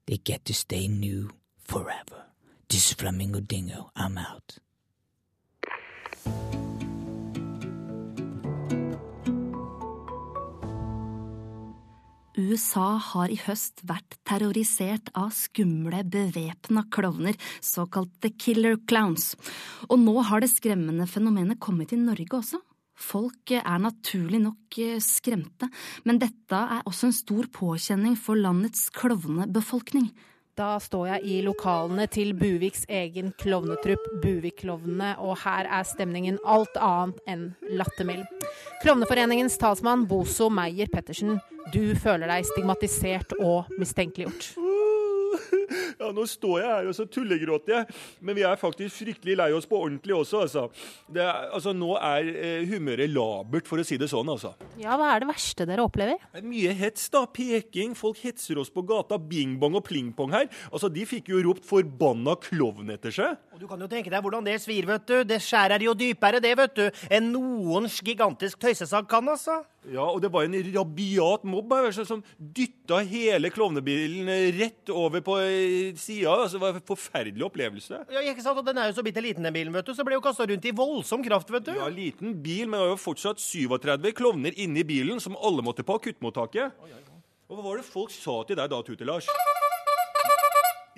they 0.05 0.17
get 0.17 0.43
to 0.45 0.53
stay 0.53 0.89
new 0.89 1.29
forever. 1.63 2.25
This 2.67 2.87
is 2.87 2.93
Flamingo 2.93 3.39
Dingo. 3.39 3.91
I'm 3.95 4.17
out. 4.17 4.57
USA 12.37 12.95
har 13.11 13.31
i 13.31 13.39
høst 13.43 13.81
vært 13.87 14.15
terrorisert 14.27 15.09
av 15.17 15.33
skumle, 15.35 16.03
bevæpna 16.07 16.85
klovner, 16.93 17.35
såkalte 17.59 18.31
killer 18.39 18.77
clowns. 18.87 19.33
Og 19.89 19.99
nå 19.99 20.15
har 20.29 20.43
det 20.43 20.51
skremmende 20.53 21.07
fenomenet 21.11 21.59
kommet 21.59 21.91
til 21.91 22.03
Norge 22.05 22.39
også. 22.39 22.61
Folk 23.01 23.51
er 23.57 23.81
naturlig 23.81 24.39
nok 24.43 24.77
eh, 24.79 24.99
skremte, 25.01 25.67
men 26.05 26.19
dette 26.21 26.57
er 26.77 26.85
også 26.85 27.09
en 27.09 27.15
stor 27.17 27.47
påkjenning 27.51 28.15
for 28.19 28.39
landets 28.39 28.89
klovnebefolkning. 28.93 30.11
Da 30.59 30.75
står 30.83 31.05
jeg 31.07 31.21
i 31.23 31.35
lokalene 31.45 32.07
til 32.11 32.33
Buviks 32.35 32.83
egen 32.91 33.31
klovnetrupp, 33.39 34.03
Buvik-klovnene, 34.23 35.13
og 35.23 35.37
her 35.45 35.69
er 35.71 35.87
stemningen 35.87 36.41
alt 36.43 36.75
annet 36.75 37.21
enn 37.31 37.45
lattermild. 37.71 38.25
Klovneforeningens 38.83 39.55
talsmann 39.61 40.03
Boso 40.11 40.49
Meyer 40.51 40.91
Pettersen, 40.91 41.39
du 41.71 41.95
føler 41.95 42.27
deg 42.27 42.49
stigmatisert 42.51 43.37
og 43.39 43.71
mistenkeliggjort. 43.79 44.51
Ja, 46.01 46.09
nå 46.15 46.23
står 46.25 46.55
jeg 46.63 46.69
her 46.71 46.87
og 46.89 46.95
så 46.97 47.05
tullegråter 47.05 47.75
jeg, 47.75 47.97
men 48.25 48.37
vi 48.37 48.45
er 48.47 48.57
faktisk 48.57 49.03
fryktelig 49.03 49.35
lei 49.37 49.49
oss 49.53 49.67
på 49.69 49.77
ordentlig 49.77 50.15
også, 50.17 50.39
altså. 50.47 50.63
Det 51.13 51.21
er, 51.21 51.49
altså 51.53 51.75
nå 51.77 51.91
er 51.99 52.29
eh, 52.31 52.63
humøret 52.71 53.11
labert, 53.11 53.69
for 53.69 53.81
å 53.81 53.85
si 53.85 53.99
det 54.01 54.09
sånn, 54.09 54.31
altså. 54.33 54.55
Ja, 54.81 54.95
hva 54.97 55.11
er 55.13 55.21
det 55.21 55.29
verste 55.29 55.67
dere 55.69 55.85
opplever? 55.85 56.17
Er 56.33 56.45
mye 56.47 56.73
hets, 56.77 57.05
da. 57.13 57.21
Peking. 57.31 57.93
Folk 57.97 58.17
hetser 58.25 58.57
oss 58.61 58.71
på 58.73 58.81
gata. 58.87 59.19
Bing-bong 59.21 59.77
og 59.77 59.85
pling-pong 59.85 60.33
her. 60.33 60.49
Altså, 60.71 60.89
De 60.91 61.05
fikk 61.07 61.29
jo 61.31 61.41
ropt 61.45 61.67
'forbanna 61.67 62.35
klovn' 62.41 62.91
etter 62.93 63.13
seg. 63.13 63.37
Og 63.53 63.61
Du 63.61 63.67
kan 63.69 63.79
jo 63.79 63.87
tenke 63.91 64.09
deg 64.09 64.23
hvordan 64.25 64.45
det 64.45 64.57
svir, 64.63 64.87
vet 64.89 65.05
du. 65.05 65.23
Det 65.23 65.37
skjærer 65.43 65.85
jo 65.85 65.93
dypere, 65.93 66.41
det, 66.41 66.55
vet 66.57 66.75
du, 66.75 66.87
enn 67.13 67.29
noens 67.31 68.01
gigantisk 68.01 68.59
tøysesag 68.59 69.07
kan, 69.07 69.29
altså. 69.29 69.61
Ja, 69.89 70.03
og 70.05 70.19
det 70.21 70.29
var 70.29 70.45
en 70.45 70.53
rabiat 70.75 71.45
mobb 71.49 71.71
altså, 71.73 72.03
som 72.05 72.19
dytta 72.37 72.99
hele 73.07 73.49
klovnebilen 73.49 74.29
rett 74.59 74.91
over 74.93 75.23
på 75.25 75.37
sida. 75.97 76.35
Altså, 76.35 76.59
det 76.59 76.61
var 76.61 76.77
en 76.77 76.85
forferdelig 76.85 77.47
opplevelse. 77.47 78.03
Ja, 78.13 78.21
ikke 78.29 78.45
sant? 78.45 78.61
Og 78.61 78.67
Den 78.67 78.77
er 78.77 78.91
jo 78.91 78.99
så 78.99 79.05
bitte 79.05 79.23
liten, 79.25 79.47
den 79.47 79.55
bilen, 79.55 79.73
vet 79.73 79.89
du, 79.89 79.95
så 79.97 80.05
ble 80.05 80.19
jo 80.19 80.23
kasta 80.23 80.45
rundt 80.45 80.67
i 80.69 80.75
voldsom 80.77 81.25
kraft, 81.25 81.49
vet 81.53 81.65
du. 81.71 81.73
Ja, 81.79 81.89
liten 81.89 82.37
bil, 82.45 82.67
men 82.67 82.77
det 82.77 82.85
var 82.85 82.93
jo 82.93 83.01
fortsatt 83.01 83.41
37 83.41 84.11
klovner 84.17 84.53
inni 84.61 84.85
bilen 84.85 85.23
som 85.23 85.39
alle 85.41 85.65
måtte 85.65 85.85
på 85.87 85.97
akuttmottaket. 85.97 86.77
Og 87.49 87.57
hva 87.57 87.65
var 87.65 87.81
det 87.81 87.89
folk 87.89 88.13
sa 88.13 88.37
til 88.47 88.61
deg 88.61 88.69
da, 88.71 88.83
Tute 88.85 89.07
Lars? 89.07 89.27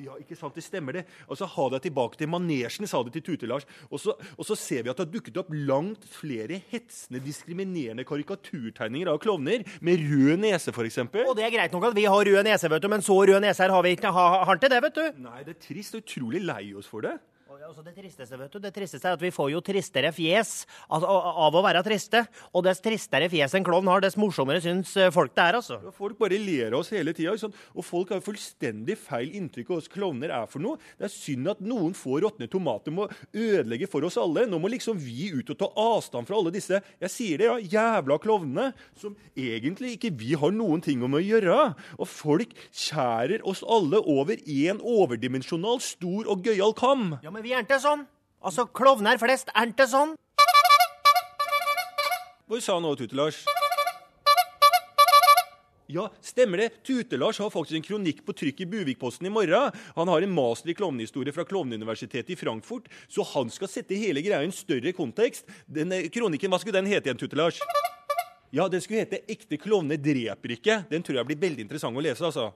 Ja, 0.02 0.16
ikke 0.18 0.34
sant, 0.36 0.56
det 0.58 0.64
stemmer 0.66 0.96
det. 0.98 1.04
Altså, 1.30 1.46
Ha 1.46 1.68
deg 1.70 1.84
tilbake 1.86 2.18
til 2.18 2.28
manesjen, 2.28 2.88
sa 2.90 3.04
de 3.06 3.12
til 3.14 3.22
Tute-Lars. 3.28 3.66
Og, 3.92 4.00
så- 4.02 4.16
og 4.38 4.46
så 4.48 4.56
ser 4.58 4.82
vi 4.82 4.90
at 4.90 4.98
det 4.98 5.06
har 5.06 5.12
dukket 5.14 5.38
opp 5.38 5.52
langt 5.54 6.04
flere 6.10 6.58
hetsende, 6.72 7.22
diskriminerende 7.22 8.04
karikaturtegninger 8.04 9.08
av 9.08 9.20
klovner, 9.22 9.64
med 9.82 10.00
rød 10.02 10.40
nese, 10.42 10.74
f.eks. 10.74 10.98
Og 10.98 11.36
det 11.38 11.46
er 11.46 11.52
greit 11.54 11.72
nok 11.72 11.86
at 11.92 11.94
vi 11.96 12.06
har 12.10 12.26
rød 12.26 12.44
nese, 12.44 12.70
vet 12.74 12.82
du, 12.82 12.88
men 12.90 13.02
så 13.06 13.20
rød 13.22 13.40
nese 13.46 13.62
her 13.62 13.70
har 13.70 13.84
vi 13.84 13.96
ikke. 13.96 14.12
Har 14.12 14.46
han 14.46 14.60
til 14.60 14.70
det, 14.74 14.82
vet 14.82 14.96
du. 14.98 15.06
Nei, 15.22 15.44
det 15.44 15.56
er 15.58 15.62
trist 15.68 15.94
og 15.96 16.02
utrolig 16.02 16.42
lei 16.44 16.74
oss 16.74 16.88
for 16.90 17.02
det. 17.06 17.20
Altså 17.64 17.80
det 17.80 17.94
tristeste 17.96 18.36
vet 18.36 18.52
du, 18.52 18.60
det 18.60 18.74
tristeste 18.76 19.08
er 19.08 19.16
at 19.16 19.22
vi 19.24 19.30
får 19.32 19.54
jo 19.54 19.60
tristere 19.64 20.10
fjes 20.12 20.50
av, 20.92 21.04
av 21.08 21.56
å 21.56 21.62
være 21.64 21.80
triste. 21.86 22.20
Og 22.52 22.66
dess 22.66 22.82
tristere 22.84 23.30
fjes 23.32 23.54
en 23.56 23.64
klovn 23.64 23.88
har, 23.88 24.02
dess 24.04 24.18
morsommere 24.20 24.60
syns 24.60 24.92
eh, 25.00 25.12
folk 25.16 25.32
det 25.38 25.46
er, 25.46 25.58
altså. 25.62 25.78
Ja, 25.80 25.94
Folk 25.96 26.18
bare 26.20 26.36
ler 26.42 26.74
av 26.74 26.82
oss 26.82 26.92
hele 26.92 27.14
tida. 27.16 27.38
Sånn. 27.40 27.54
Og 27.72 27.86
folk 27.88 28.12
har 28.12 28.24
fullstendig 28.26 28.98
feil 29.00 29.32
inntrykk 29.40 29.72
av 29.72 29.80
oss 29.80 29.88
klovner 29.94 30.34
er 30.36 30.50
for 30.52 30.64
noe. 30.66 30.80
Det 31.00 31.08
er 31.08 31.14
synd 31.14 31.54
at 31.54 31.62
noen 31.64 31.96
få 31.96 32.18
råtne 32.26 32.50
tomater 32.52 32.92
må 32.92 33.08
ødelegge 33.32 33.88
for 33.88 34.04
oss 34.10 34.20
alle. 34.20 34.44
Nå 34.52 34.60
må 34.60 34.74
liksom 34.74 35.00
vi 35.00 35.30
ut 35.32 35.56
og 35.56 35.62
ta 35.64 35.72
avstand 35.86 36.28
fra 36.28 36.42
alle 36.42 36.52
disse 36.52 36.82
jeg 36.84 37.14
sier 37.14 37.40
det, 37.40 37.48
ja, 37.48 37.56
jævla 37.78 38.20
klovnene, 38.22 38.68
som 39.00 39.16
egentlig 39.40 39.96
ikke 39.96 40.12
vi 40.20 40.34
har 40.40 40.52
noen 40.52 40.84
ting 40.84 41.00
om 41.08 41.16
å 41.16 41.24
gjøre. 41.24 41.62
Og 41.96 42.12
folk 42.12 42.52
skjærer 42.76 43.48
oss 43.48 43.64
alle 43.64 44.04
over 44.04 44.44
i 44.44 44.66
en 44.74 44.84
overdimensjonal, 44.84 45.80
stor 45.84 46.28
og 46.28 46.44
gøyal 46.44 46.76
kam. 46.76 47.14
Ja, 47.24 47.32
men 47.32 47.46
vi 47.46 47.53
er 47.58 47.66
ikke 47.66 47.82
sånn. 47.82 48.06
Altså, 48.44 48.66
klovner 48.68 49.20
flest 49.22 49.52
er 49.54 49.72
ikke 49.72 49.88
sånn. 49.90 50.16
Hva 52.50 52.60
sa 52.62 52.76
han 52.76 52.84
nå, 52.86 52.92
Tute-Lars? 53.00 53.46
Ja, 55.94 56.08
stemmer 56.26 56.64
det. 56.64 56.70
Tute-Lars 56.88 57.38
har 57.44 57.52
faktisk 57.54 57.78
en 57.78 57.86
kronikk 57.86 58.24
på 58.26 58.34
trykk 58.36 58.64
i 58.64 58.68
Buvikposten 58.72 59.28
i 59.28 59.32
morgen. 59.34 59.76
Han 59.98 60.10
har 60.10 60.26
en 60.26 60.34
master 60.34 60.72
i 60.72 60.76
klovnehistorie 60.78 61.34
fra 61.36 61.46
Klovneuniversitetet 61.46 62.34
i 62.34 62.38
Frankfurt, 62.40 62.88
så 63.12 63.26
han 63.34 63.52
skal 63.54 63.70
sette 63.70 63.98
hele 64.00 64.24
greia 64.26 64.42
i 64.42 64.50
en 64.50 64.56
større 64.56 64.94
kontekst. 64.96 65.46
Den 65.68 65.94
kronikken, 66.14 66.52
hva 66.52 66.60
skulle 66.62 66.80
den 66.80 66.90
hete 66.90 67.12
igjen, 67.12 67.22
Tute-Lars? 67.22 67.62
Ja, 68.54 68.68
den 68.70 68.82
skulle 68.82 69.04
hete 69.04 69.22
'Ekte 69.28 69.58
klovner 69.58 69.98
dreper 69.98 70.56
ikke'. 70.56 70.84
Den 70.90 71.04
tror 71.04 71.18
jeg 71.18 71.26
blir 71.26 71.42
veldig 71.42 71.66
interessant 71.66 71.98
å 71.98 72.02
lese, 72.02 72.22
altså. 72.22 72.54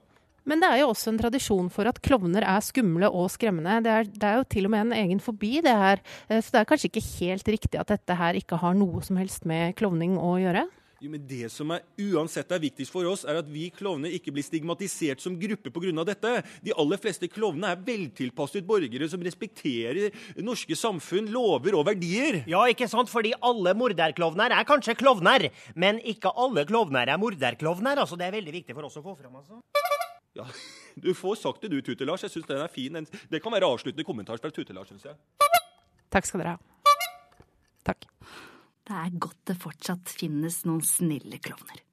Men 0.48 0.62
det 0.64 0.68
er 0.72 0.80
jo 0.80 0.88
også 0.94 1.12
en 1.12 1.20
tradisjon 1.20 1.68
for 1.72 1.90
at 1.90 2.00
klovner 2.00 2.46
er 2.48 2.64
skumle 2.64 3.10
og 3.12 3.28
skremmende. 3.34 3.82
Det 3.84 3.92
er, 3.92 4.08
det 4.08 4.28
er 4.30 4.38
jo 4.40 4.48
til 4.48 4.68
og 4.68 4.72
med 4.72 4.86
en 4.86 4.96
egen 4.96 5.20
fobi, 5.20 5.58
det 5.64 5.76
her. 5.76 6.00
Eh, 6.28 6.40
Så 6.40 6.54
det 6.54 6.62
er 6.62 6.70
kanskje 6.70 6.88
ikke 6.88 7.04
helt 7.20 7.48
riktig 7.52 7.80
at 7.80 7.92
dette 7.92 8.16
her 8.16 8.38
ikke 8.40 8.56
har 8.62 8.72
noe 8.78 9.02
som 9.04 9.20
helst 9.20 9.44
med 9.44 9.76
klovning 9.76 10.16
å 10.16 10.38
gjøre? 10.40 10.64
Jo, 10.98 11.10
men 11.12 11.22
Det 11.28 11.46
som 11.52 11.70
er 11.70 11.84
uansett 12.00 12.50
er 12.50 12.58
viktigst 12.58 12.90
for 12.90 13.06
oss, 13.06 13.22
er 13.28 13.36
at 13.38 13.46
vi 13.46 13.68
klovner 13.70 14.10
ikke 14.10 14.32
blir 14.34 14.42
stigmatisert 14.42 15.20
som 15.22 15.36
gruppe 15.38 15.70
pga. 15.70 16.04
dette. 16.08 16.32
De 16.64 16.72
aller 16.74 16.98
fleste 16.98 17.28
klovnene 17.28 17.70
er 17.70 17.84
veltilpasset 17.86 18.66
borgere 18.66 19.06
som 19.08 19.20
respekterer 19.22 20.10
norske 20.42 20.74
samfunn, 20.74 21.30
lover 21.30 21.76
og 21.78 21.86
verdier. 21.86 22.42
Ja, 22.48 22.64
ikke 22.66 22.88
sant? 22.88 23.12
Fordi 23.12 23.32
alle 23.40 23.74
morderklovner 23.78 24.50
er 24.50 24.64
kanskje 24.64 24.96
klovner, 24.98 25.50
men 25.76 26.00
ikke 26.00 26.32
alle 26.34 26.64
klovner 26.64 27.06
er 27.06 27.20
morderklovner. 27.20 28.00
Altså, 28.02 28.18
det 28.18 28.26
er 28.26 28.40
veldig 28.40 28.52
viktig 28.58 28.74
for 28.74 28.88
oss 28.90 28.98
å 28.98 29.04
få 29.04 29.14
fram, 29.14 29.36
altså. 29.38 29.62
Ja, 30.36 30.46
Du 30.98 31.14
får 31.14 31.36
sagt 31.38 31.62
det 31.62 31.70
du, 31.70 31.78
Tute-Lars. 31.82 32.24
Jeg 32.26 32.34
synes 32.34 32.48
den 32.48 32.62
er 32.62 32.72
fin. 32.72 33.06
Det 33.30 33.42
kan 33.42 33.54
være 33.54 33.68
avsluttende 33.70 34.06
kommentar 34.06 34.40
fra 34.42 34.50
Tute-Lars, 34.50 34.90
syns 34.90 35.06
jeg. 35.06 35.14
Takk 36.10 36.26
skal 36.26 36.42
dere 36.42 36.56
ha. 36.56 36.94
Takk. 37.86 38.08
Det 38.88 38.96
er 38.96 39.18
godt 39.20 39.42
det 39.50 39.58
fortsatt 39.60 40.10
finnes 40.10 40.62
noen 40.66 40.82
snille 40.84 41.38
klovner. 41.44 41.84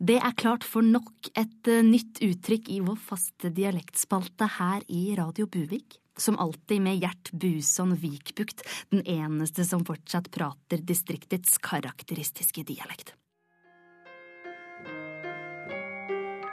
Det 0.00 0.16
er 0.16 0.32
klart 0.32 0.64
for 0.64 0.80
nok 0.80 1.28
et 1.36 1.68
eh, 1.68 1.84
nytt 1.84 2.22
uttrykk 2.24 2.70
i 2.72 2.78
vår 2.80 2.96
faste 3.04 3.50
dialektspalte 3.52 4.48
her 4.56 4.86
i 4.88 5.10
Radio 5.18 5.44
Buvik. 5.44 5.98
Som 6.20 6.38
alltid 6.40 6.82
med 6.84 7.00
Gjert 7.00 7.30
Buson 7.36 7.92
Vikbukt, 8.00 8.64
den 8.92 9.04
eneste 9.08 9.64
som 9.68 9.84
fortsatt 9.88 10.32
prater 10.32 10.82
distriktets 10.84 11.60
karakteristiske 11.64 12.64
dialekt. 12.68 13.14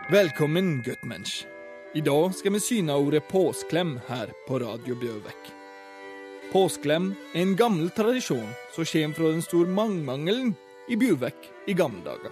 Velkommen, 0.10 0.82
guttmensch. 0.82 1.46
I 1.94 2.02
dag 2.02 2.36
skal 2.36 2.54
vi 2.56 2.60
syne 2.64 2.94
ordet 2.96 3.26
påsklem 3.28 3.98
her 4.08 4.30
på 4.48 4.60
Radio 4.64 4.96
Bjørvek. 4.96 5.50
Påsklem 6.54 7.10
er 7.34 7.42
en 7.42 7.58
gammel 7.60 7.90
tradisjon 7.92 8.46
som 8.72 8.88
kommer 8.88 9.18
fra 9.18 9.32
den 9.34 9.42
store 9.44 9.68
mangmangelen 9.68 10.54
i 10.88 10.96
Bjørvek 10.96 11.50
i 11.68 11.76
gamle 11.76 12.06
dager. 12.06 12.32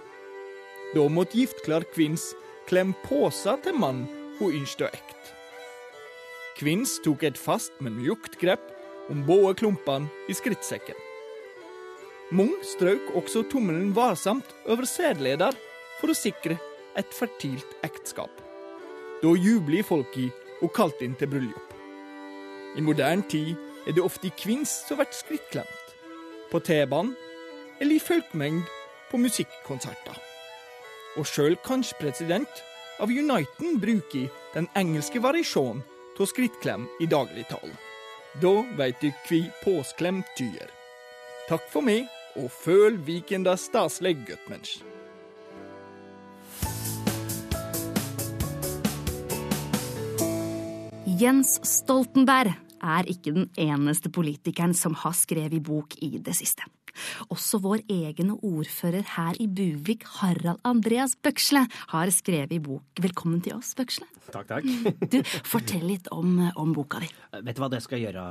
Da 0.94 1.04
måtte 1.12 1.36
giftklar 1.36 1.84
kvinns 1.92 2.24
klemme 2.64 2.96
påsa 3.04 3.58
til 3.60 3.76
mann 3.76 4.06
hun 4.38 4.56
ønsket 4.56 4.86
å 4.86 4.88
ekt. 4.96 5.32
Kvinns 6.56 6.94
tok 7.04 7.26
et 7.28 7.36
fast, 7.36 7.74
men 7.84 7.98
mjukt 8.00 8.38
grep 8.40 8.64
om 9.12 9.20
både 9.28 9.52
klumpene 9.60 10.08
i 10.32 10.38
skrittsekken. 10.38 10.96
Mung 12.32 12.56
strøk 12.64 13.12
også 13.20 13.44
tommelen 13.52 13.92
varsomt 13.92 14.48
over 14.64 14.88
sædleder 14.88 15.52
for 16.00 16.14
å 16.14 16.16
sikre 16.16 16.56
et 16.96 17.14
fertilt 17.14 17.76
ekteskap. 17.86 18.32
Da 19.22 19.32
jubler 19.36 19.84
folk 19.86 20.16
i 20.20 20.28
og 20.62 20.72
kalte 20.76 21.04
inn 21.04 21.16
til 21.18 21.30
bryllup. 21.32 21.72
I 22.76 22.84
moderne 22.84 23.24
tid 23.30 23.54
er 23.86 23.96
det 23.96 24.04
ofte 24.04 24.32
kvinns 24.36 24.72
som 24.88 25.00
blir 25.00 25.12
skrittklemt. 25.14 25.82
På 26.50 26.60
T-banen 26.60 27.14
eller 27.80 27.96
i 27.96 28.02
folkemengd 28.02 28.64
på 29.10 29.20
musikkonserter. 29.20 30.16
Og 31.16 31.28
sjøl 31.28 31.56
kanskje 31.64 31.98
president 32.00 32.62
av 33.00 33.12
Uniten 33.12 33.80
bruker 33.80 34.28
den 34.54 34.68
engelske 34.76 35.20
variasjonen 35.22 35.84
av 36.16 36.28
skrittklem 36.30 36.86
i 37.00 37.08
dagligtalen. 37.12 37.76
Da 38.40 38.54
veit 38.76 39.00
du 39.00 39.10
kvi 39.26 39.42
påsklem 39.62 40.22
tyr. 40.36 40.68
Takk 41.48 41.64
for 41.72 41.84
meg, 41.84 42.08
og 42.36 42.50
føl 42.52 42.98
Vikenda 43.04 43.56
staselig, 43.60 44.16
guttmensch. 44.28 44.95
Jens 51.16 51.54
Stoltenberg 51.64 52.50
er 52.84 53.06
ikke 53.08 53.32
den 53.32 53.46
eneste 53.56 54.10
politikeren 54.12 54.74
som 54.76 54.92
har 55.00 55.14
skrevet 55.16 55.62
bok 55.64 55.94
i 56.04 56.18
det 56.20 56.34
siste. 56.36 56.66
Også 57.32 57.60
vår 57.64 57.84
egen 57.92 58.34
ordfører 58.36 59.06
her 59.16 59.38
i 59.42 59.48
Buvik, 59.48 60.06
Harald 60.20 60.60
Andreas 60.66 61.16
Bøksle, 61.16 61.66
har 61.92 62.12
skrevet 62.14 62.54
i 62.56 62.60
bok. 62.62 62.84
Velkommen 63.02 63.42
til 63.44 63.56
oss, 63.58 63.74
Bøksle. 63.78 64.06
Takk, 64.32 64.48
takk. 64.50 64.66
Du, 65.12 65.20
Fortell 65.46 65.84
litt 65.86 66.08
om, 66.14 66.38
om 66.58 66.72
boka 66.74 67.00
di. 67.02 67.08
Vet 67.46 67.56
du 67.56 67.62
hva 67.62 67.70
det 67.70 67.82
skal 67.84 68.02
gjøre, 68.02 68.22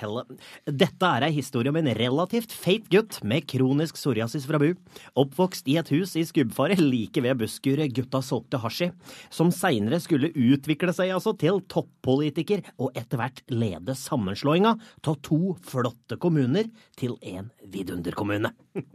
Helle? 0.00 0.24
Dette 0.66 1.10
er 1.16 1.28
ei 1.28 1.34
historie 1.36 1.70
om 1.70 1.78
en 1.78 1.90
relativt 1.96 2.52
feit 2.54 2.88
gutt 2.92 3.20
med 3.26 3.46
kronisk 3.50 3.98
psoriasis 3.98 4.48
fra 4.48 4.60
bu. 4.60 4.72
Oppvokst 5.20 5.68
i 5.70 5.78
et 5.80 5.92
hus 5.94 6.16
i 6.18 6.24
Skubbfaret 6.26 6.82
like 6.82 7.22
ved 7.24 7.38
busskuret 7.44 7.94
gutta 7.94 8.22
solgte 8.24 8.60
hasj 8.62 8.88
i. 8.88 8.90
Som 9.34 9.52
seinere 9.54 10.00
skulle 10.02 10.32
utvikle 10.34 10.94
seg 10.96 11.14
altså 11.14 11.36
til 11.38 11.62
toppolitiker 11.70 12.64
og 12.74 12.96
etter 12.98 13.20
hvert 13.20 13.44
lede 13.52 13.96
sammenslåinga 13.98 14.74
av 15.14 15.20
to 15.24 15.54
flotte 15.64 16.18
kommuner 16.20 16.68
til 16.98 17.16
en 17.22 17.50
vidunderkommune. 17.70 18.50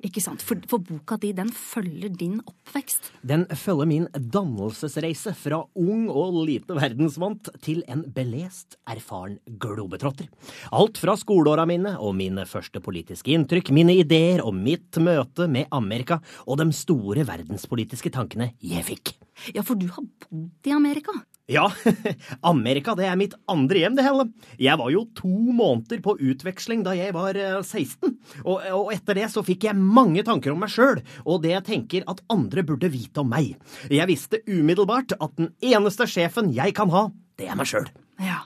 Ikke 0.06 0.22
sant, 0.24 0.44
for, 0.46 0.60
for 0.70 0.84
boka 0.84 1.18
di 1.22 1.32
den 1.36 1.52
følger 1.56 2.12
din 2.16 2.40
oppvekst. 2.44 3.12
Den 3.26 3.46
følger 3.48 3.90
min 3.90 4.08
dannelsesreise 4.14 5.34
fra 5.38 5.62
ung 5.80 6.08
og 6.12 6.42
lite 6.48 6.78
verdensvant 6.78 7.52
til 7.66 7.82
en 7.92 8.04
belest, 8.16 8.78
erfaren 8.90 9.40
globetrotter. 9.62 10.30
Alt 10.76 11.02
fra 11.02 11.16
skoleåra 11.20 11.66
mine 11.70 11.96
og 11.98 12.16
mine 12.20 12.46
første 12.50 12.82
politiske 12.84 13.34
inntrykk, 13.36 13.74
mine 13.76 13.96
ideer 14.00 14.44
og 14.46 14.56
mitt 14.58 15.00
møte 15.02 15.50
med 15.52 15.70
Amerika 15.76 16.20
og 16.46 16.62
de 16.62 16.70
store 16.76 17.26
verdenspolitiske 17.28 18.14
tankene 18.14 18.54
jeg 18.60 18.86
fikk. 18.88 19.16
Ja, 19.56 19.64
for 19.64 19.80
du 19.80 19.88
har 19.88 20.04
bodd 20.04 20.68
i 20.68 20.76
Amerika. 20.76 21.14
Ja, 21.50 21.66
Amerika 22.52 22.94
det 22.98 23.08
er 23.10 23.18
mitt 23.18 23.34
andre 23.50 23.82
hjem, 23.82 23.96
det, 23.98 24.06
hele. 24.06 24.28
Jeg 24.62 24.78
var 24.78 24.92
jo 24.94 25.06
to 25.18 25.32
måneder 25.32 26.02
på 26.06 26.14
utveksling 26.22 26.84
da 26.86 26.94
jeg 26.98 27.16
var 27.16 27.38
eh, 27.40 27.58
16, 27.64 28.14
og, 28.44 28.68
og 28.78 28.92
etter 28.94 29.18
det 29.18 29.30
så 29.34 29.44
fikk 29.46 29.66
jeg 29.66 29.80
mange 29.80 30.24
tanker 30.28 30.54
om 30.54 30.62
meg 30.62 30.74
sjøl, 30.74 31.02
og 31.26 31.42
det 31.46 31.56
jeg 31.56 31.66
tenker 31.72 32.06
at 32.12 32.22
andre 32.30 32.66
burde 32.68 32.92
vite 32.94 33.24
om 33.24 33.34
meg. 33.34 33.56
Jeg 33.90 34.10
visste 34.12 34.44
umiddelbart 34.46 35.18
at 35.18 35.36
den 35.42 35.50
eneste 35.66 36.06
sjefen 36.10 36.54
jeg 36.54 36.78
kan 36.78 36.94
ha, 36.94 37.08
det 37.42 37.50
er 37.50 37.58
meg 37.58 37.70
sjøl. 37.72 37.90
Ja, 38.22 38.44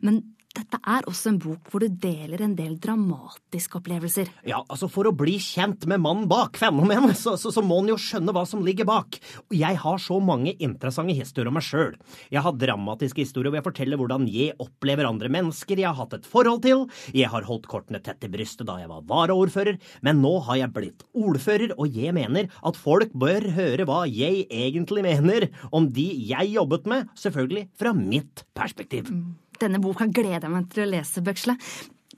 men 0.00 0.22
dette 0.58 0.78
er 0.82 1.06
også 1.08 1.32
en 1.32 1.38
bok 1.42 1.70
hvor 1.70 1.82
du 1.84 1.88
deler 2.02 2.42
en 2.42 2.54
del 2.58 2.74
dramatiske 2.82 3.78
opplevelser. 3.78 4.30
Ja, 4.48 4.60
altså 4.66 4.88
For 4.90 5.08
å 5.08 5.14
bli 5.16 5.36
kjent 5.42 5.86
med 5.90 6.02
mannen 6.02 6.26
bak 6.30 6.58
fenomenet, 6.58 7.16
så, 7.20 7.36
så, 7.40 7.52
så 7.54 7.62
må 7.64 7.80
en 7.82 7.92
jo 7.92 7.98
skjønne 8.00 8.34
hva 8.34 8.44
som 8.48 8.64
ligger 8.66 8.88
bak. 8.88 9.20
Jeg 9.54 9.78
har 9.82 10.02
så 10.02 10.18
mange 10.22 10.56
interessante 10.58 11.14
historier 11.16 11.50
om 11.52 11.58
meg 11.58 11.66
sjøl. 11.66 11.94
Jeg 12.34 12.44
har 12.44 12.58
dramatiske 12.58 13.22
historier 13.22 13.52
hvor 13.52 13.60
jeg 13.60 13.68
forteller 13.68 14.00
hvordan 14.00 14.26
jeg 14.32 14.56
opplever 14.62 15.08
andre 15.08 15.30
mennesker 15.32 15.78
jeg 15.78 15.88
har 15.90 15.98
hatt 16.00 16.18
et 16.18 16.28
forhold 16.28 16.64
til. 16.66 16.86
Jeg 17.14 17.30
har 17.32 17.46
holdt 17.48 17.68
kortene 17.70 18.02
tett 18.02 18.20
til 18.22 18.32
brystet 18.34 18.68
da 18.68 18.80
jeg 18.82 18.90
var 18.90 19.06
varaordfører, 19.08 19.78
men 20.06 20.22
nå 20.24 20.34
har 20.48 20.62
jeg 20.62 20.74
blitt 20.74 21.06
ordfører, 21.16 21.76
og 21.78 21.94
jeg 21.94 22.14
mener 22.16 22.50
at 22.66 22.78
folk 22.78 23.14
bør 23.18 23.50
høre 23.56 23.86
hva 23.88 24.04
jeg 24.10 24.46
egentlig 24.48 25.06
mener 25.06 25.50
om 25.70 25.88
de 25.94 26.08
jeg 26.28 26.54
jobbet 26.56 26.88
med, 26.90 27.12
selvfølgelig 27.18 27.68
fra 27.78 27.94
mitt 27.96 28.44
perspektiv. 28.58 29.12
Denne 29.58 29.80
boka 29.82 30.06
gleder 30.06 30.46
jeg 30.46 30.54
meg 30.54 30.68
til 30.72 30.84
å 30.84 30.90
lese, 30.92 31.22
Bøksle. 31.24 31.56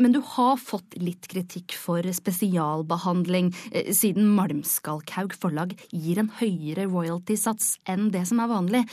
Men 0.01 0.15
du 0.15 0.21
har 0.25 0.57
fått 0.61 0.95
litt 1.03 1.27
kritikk 1.29 1.75
for 1.77 2.05
spesialbehandling, 2.17 3.51
eh, 3.73 3.91
siden 3.93 4.31
Malmskalkhaug 4.37 5.35
forlag 5.37 5.75
gir 5.91 6.21
en 6.23 6.31
høyere 6.41 6.87
royalty-sats 6.89 7.75
enn 7.91 8.11
det 8.15 8.27
som 8.31 8.41
er 8.41 8.53
vanlig. 8.53 8.85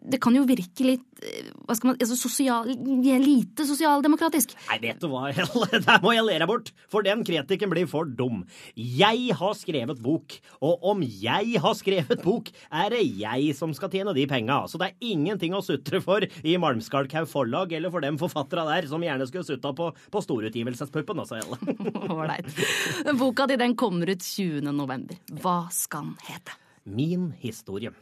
Det 0.00 0.20
kan 0.20 0.34
jo 0.34 0.46
virke 0.48 0.86
litt 0.86 1.06
hva 1.20 1.76
skal 1.76 1.90
man, 1.90 1.98
altså 2.00 2.16
sosial, 2.18 2.70
lite 3.20 3.66
sosialdemokratisk. 3.68 4.54
Nei, 4.70 4.78
vet 4.82 5.00
du 5.02 5.08
hva, 5.12 5.28
Helle, 5.36 5.80
der 5.84 6.00
må 6.04 6.14
jeg 6.14 6.26
le 6.26 6.38
deg 6.40 6.48
bort, 6.50 6.72
for 6.90 7.06
den 7.06 7.24
kritikken 7.26 7.72
blir 7.72 7.88
for 7.90 8.08
dum. 8.08 8.42
Jeg 8.74 9.36
har 9.36 9.56
skrevet 9.58 10.00
bok, 10.02 10.38
og 10.64 10.88
om 10.92 11.04
jeg 11.04 11.60
har 11.62 11.76
skrevet 11.78 12.24
bok, 12.24 12.50
er 12.70 12.96
det 12.96 13.04
jeg 13.20 13.54
som 13.58 13.74
skal 13.76 13.92
tjene 13.92 14.14
de 14.16 14.26
penga. 14.30 14.62
Så 14.70 14.80
det 14.80 14.90
er 14.90 15.10
ingenting 15.12 15.56
å 15.56 15.62
sutre 15.64 16.02
for 16.04 16.24
i 16.24 16.56
Malmskalkhaug 16.60 17.28
forlag, 17.30 17.76
eller 17.76 17.92
for 17.92 18.04
dem 18.04 18.18
forfattere 18.20 18.66
der 18.70 18.90
som 18.90 19.04
gjerne 19.04 19.28
skulle 19.28 19.48
sutta 19.48 19.74
på, 19.76 19.90
på 20.10 20.24
storutgivelsespuppen, 20.26 21.22
altså, 21.22 21.40
Helle. 21.40 21.60
Ålreit. 22.16 22.52
Boka 23.20 23.48
di 23.50 23.60
den 23.60 23.76
kommer 23.78 24.10
ut 24.10 24.24
20. 24.24 24.70
november. 24.72 25.20
Hva 25.42 25.62
skal 25.74 26.10
den 26.10 26.30
hete? 26.30 26.56
Min 26.90 27.30
historie. 27.38 27.92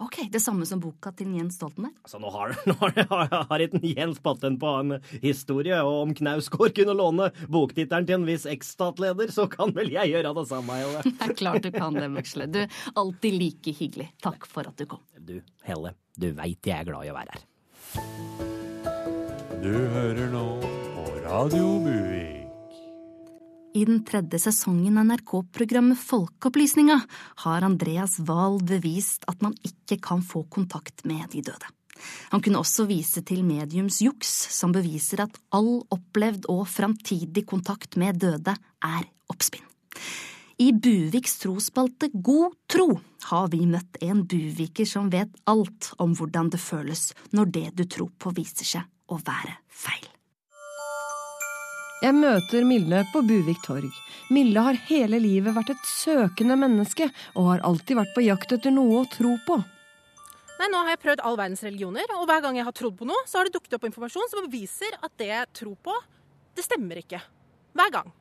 Ok, 0.00 0.28
Det 0.30 0.40
samme 0.42 0.66
som 0.66 0.80
boka 0.82 1.12
til 1.14 1.36
Jens 1.36 1.54
Stoltenberg? 1.54 1.94
Altså, 2.02 2.18
nå 2.18 2.30
har, 2.34 2.54
nå 2.70 2.74
har, 2.80 3.46
har 3.50 3.62
ikke 3.62 3.78
Jens 3.92 4.18
patent 4.18 4.58
på 4.58 4.72
en 4.80 4.96
historie, 5.22 5.78
og 5.86 6.00
om 6.08 6.14
Knausgård 6.18 6.74
kunne 6.74 6.96
låne 6.98 7.28
boktittelen 7.46 8.08
til 8.08 8.18
en 8.18 8.26
viss 8.26 8.46
eks-statleder, 8.50 9.30
så 9.30 9.46
kan 9.50 9.70
vel 9.76 9.92
jeg 9.94 10.10
gjøre 10.16 10.34
det 10.40 10.46
samme, 10.50 10.80
Helle. 10.82 11.04
Det 11.06 11.28
er 11.28 11.36
klart 11.38 11.62
du 11.62 11.70
kan 11.74 11.94
det, 11.94 12.10
Muxle. 12.10 12.50
Du 12.50 12.64
alltid 12.98 13.38
like 13.38 13.76
hyggelig. 13.78 14.10
Takk 14.24 14.50
for 14.50 14.66
at 14.66 14.74
du 14.74 14.88
kom. 14.90 15.02
Du, 15.14 15.38
Helle, 15.62 15.94
du 16.18 16.32
veit 16.34 16.66
jeg 16.66 16.74
er 16.80 16.90
glad 16.90 17.06
i 17.06 17.14
å 17.14 17.18
være 17.20 17.38
her. 17.38 17.50
Du 19.62 19.74
hører 19.94 20.26
nå 20.34 20.48
på 20.64 21.06
Radio 21.28 21.76
Buvik. 21.86 22.43
I 23.74 23.84
den 23.84 24.04
tredje 24.06 24.38
sesongen 24.38 24.98
av 24.98 25.08
NRK-programmet 25.08 25.98
Folkeopplysninga 25.98 27.00
har 27.42 27.64
Andreas 27.66 28.20
Wahl 28.22 28.60
bevist 28.62 29.26
at 29.26 29.42
man 29.42 29.56
ikke 29.66 29.98
kan 29.98 30.22
få 30.22 30.44
kontakt 30.46 31.02
med 31.02 31.26
de 31.32 31.42
døde. 31.42 31.72
Han 32.30 32.42
kunne 32.44 32.60
også 32.62 32.86
vise 32.86 33.24
til 33.26 33.42
mediums 33.42 33.98
juks, 34.04 34.30
som 34.54 34.70
beviser 34.74 35.24
at 35.26 35.42
all 35.50 35.82
opplevd 35.90 36.46
og 36.54 36.68
framtidig 36.70 37.42
kontakt 37.50 37.98
med 37.98 38.22
døde 38.22 38.54
er 38.54 39.10
oppspinn. 39.34 39.66
I 40.62 40.70
Buviks 40.70 41.40
trosspalte 41.42 42.12
God 42.14 42.54
tro 42.70 42.92
har 43.26 43.50
vi 43.50 43.64
møtt 43.66 43.98
en 44.06 44.22
buviker 44.22 44.86
som 44.86 45.10
vet 45.10 45.34
alt 45.50 45.90
om 45.98 46.14
hvordan 46.14 46.54
det 46.54 46.62
føles 46.62 47.08
når 47.34 47.54
det 47.58 47.68
du 47.80 47.88
tror 47.90 48.14
på 48.22 48.38
viser 48.38 48.76
seg 48.76 49.10
å 49.10 49.18
være 49.18 49.58
feil. 49.66 50.13
Jeg 52.04 52.12
møter 52.12 52.66
Mille 52.68 52.98
på 53.14 53.22
Buvik 53.24 53.62
torg. 53.64 53.88
Mille 54.28 54.60
har 54.60 54.76
hele 54.90 55.16
livet 55.22 55.54
vært 55.56 55.70
et 55.72 55.86
søkende 55.88 56.52
menneske, 56.60 57.06
og 57.32 57.46
har 57.48 57.62
alltid 57.64 57.96
vært 57.96 58.10
på 58.12 58.24
jakt 58.26 58.50
etter 58.52 58.74
noe 58.74 58.98
å 58.98 59.06
tro 59.08 59.30
på. 59.46 59.56
Nei, 60.58 60.66
nå 60.68 60.82
har 60.82 60.92
jeg 60.92 61.00
prøvd 61.00 61.22
all 61.24 61.38
verdens 61.40 61.64
religioner, 61.64 62.12
og 62.18 62.26
hver 62.28 62.42
gang 62.44 62.58
jeg 62.58 62.66
har 62.66 62.76
trodd 62.76 62.98
på 62.98 63.08
noe, 63.08 63.22
så 63.24 63.38
har 63.40 63.48
det 63.48 63.54
dukket 63.54 63.78
opp 63.78 63.86
informasjon 63.88 64.28
som 64.28 64.44
beviser 64.44 64.98
at 65.00 65.14
det 65.22 65.30
jeg 65.30 65.48
tror 65.62 65.78
på, 65.88 65.94
det 66.52 66.66
stemmer 66.66 67.00
ikke. 67.00 67.22
Hver 67.72 67.94
gang. 67.94 68.12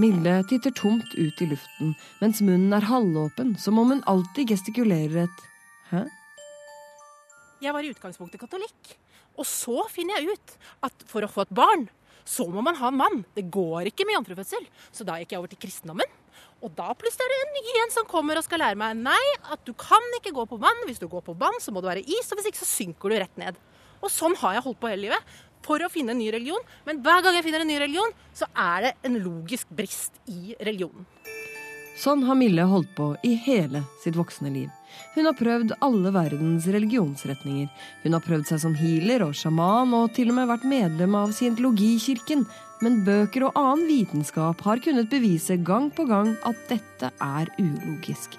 Mille 0.00 0.38
titter 0.48 0.72
tomt 0.80 1.12
ut 1.12 1.44
i 1.44 1.50
luften, 1.50 1.92
mens 2.22 2.40
munnen 2.40 2.72
er 2.72 2.88
halvåpen, 2.88 3.52
som 3.60 3.76
om 3.82 3.92
hun 3.92 4.02
alltid 4.08 4.54
gestikulerer 4.54 5.26
et 5.26 5.44
Hæ? 5.92 6.06
Jeg 7.62 7.76
var 7.76 7.84
i 7.84 7.92
utgangspunktet 7.92 8.40
katolikk. 8.40 8.96
Og 9.36 9.44
så 9.44 9.84
finner 9.92 10.18
jeg 10.18 10.32
ut 10.32 10.58
at 10.88 11.04
for 11.06 11.22
å 11.22 11.30
få 11.30 11.44
et 11.44 11.54
barn, 11.54 11.84
så 12.26 12.46
må 12.50 12.62
man 12.64 12.76
ha 12.80 12.90
en 12.90 12.98
mann. 12.98 13.24
Det 13.36 13.46
går 13.54 13.92
ikke 13.92 14.06
med 14.06 14.18
jomfrufødsel. 14.18 14.66
Så 14.90 15.06
da 15.06 15.18
gikk 15.20 15.34
jeg 15.34 15.40
over 15.40 15.52
til 15.52 15.60
kristendommen. 15.62 16.10
Og 16.64 16.72
da 16.74 16.90
plutselig 16.98 17.22
er 17.26 17.32
det 17.32 17.40
en 17.44 17.56
ny 17.58 17.74
en 17.82 17.92
som 17.94 18.08
kommer 18.08 18.38
og 18.38 18.46
skal 18.46 18.62
lære 18.64 18.78
meg 18.80 18.96
nei, 18.98 19.22
at 19.52 19.62
du 19.68 19.72
kan 19.78 20.02
ikke 20.18 20.34
gå 20.34 20.46
på 20.50 20.58
vann. 20.60 20.84
Hvis 20.88 21.02
du 21.02 21.06
går 21.10 21.22
på 21.26 21.36
vann, 21.38 21.58
så 21.62 21.74
må 21.74 21.82
du 21.82 21.90
være 21.90 22.04
is, 22.04 22.30
og 22.30 22.40
hvis 22.40 22.50
ikke 22.50 22.62
så 22.62 22.70
synker 22.70 23.12
du 23.12 23.18
rett 23.20 23.40
ned. 23.40 23.58
Og 24.02 24.12
sånn 24.12 24.36
har 24.40 24.56
jeg 24.56 24.66
holdt 24.66 24.80
på 24.82 24.90
hele 24.90 25.08
livet. 25.08 25.36
For 25.66 25.82
å 25.82 25.90
finne 25.90 26.14
en 26.14 26.20
ny 26.20 26.28
religion. 26.30 26.62
Men 26.86 27.00
hver 27.02 27.24
gang 27.24 27.38
jeg 27.38 27.46
finner 27.46 27.64
en 27.64 27.70
ny 27.70 27.78
religion, 27.82 28.12
så 28.36 28.48
er 28.52 28.88
det 28.88 28.92
en 29.08 29.18
logisk 29.22 29.70
brist 29.74 30.20
i 30.30 30.54
religionen. 30.60 31.06
Sånn 31.96 32.26
har 32.28 32.36
Mille 32.38 32.66
holdt 32.68 32.92
på 32.96 33.14
i 33.24 33.34
hele 33.46 33.86
sitt 34.02 34.18
voksne 34.18 34.52
liv. 34.52 34.75
Hun 35.14 35.28
har 35.28 35.36
prøvd 35.38 35.74
alle 35.84 36.12
verdens 36.14 36.66
religionsretninger. 36.72 37.68
Hun 38.04 38.16
har 38.16 38.24
prøvd 38.24 38.46
seg 38.50 38.62
som 38.62 38.76
healer 38.78 39.24
og 39.26 39.34
sjaman, 39.36 39.94
og 39.96 40.12
til 40.16 40.32
og 40.32 40.38
med 40.38 40.50
vært 40.50 40.66
medlem 40.68 41.16
av 41.18 41.34
scientologikirken. 41.36 42.46
Men 42.84 43.02
bøker 43.06 43.46
og 43.48 43.56
annen 43.56 43.86
vitenskap 43.88 44.60
har 44.66 44.82
kunnet 44.84 45.08
bevise 45.12 45.56
gang 45.64 45.88
på 45.94 46.04
gang 46.08 46.34
at 46.48 46.58
dette 46.68 47.12
er 47.24 47.52
ulogisk. 47.56 48.36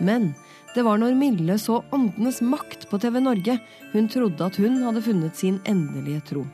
Men 0.00 0.32
det 0.76 0.84
var 0.84 1.00
når 1.00 1.16
Mille 1.16 1.56
så 1.60 1.82
Åndenes 1.96 2.42
makt 2.44 2.88
på 2.90 3.00
TV 3.00 3.20
Norge, 3.24 3.58
hun 3.94 4.08
trodde 4.12 4.44
at 4.44 4.60
hun 4.60 4.82
hadde 4.84 5.04
funnet 5.04 5.36
sin 5.40 5.60
endelige 5.64 6.24
tro. 6.32 6.46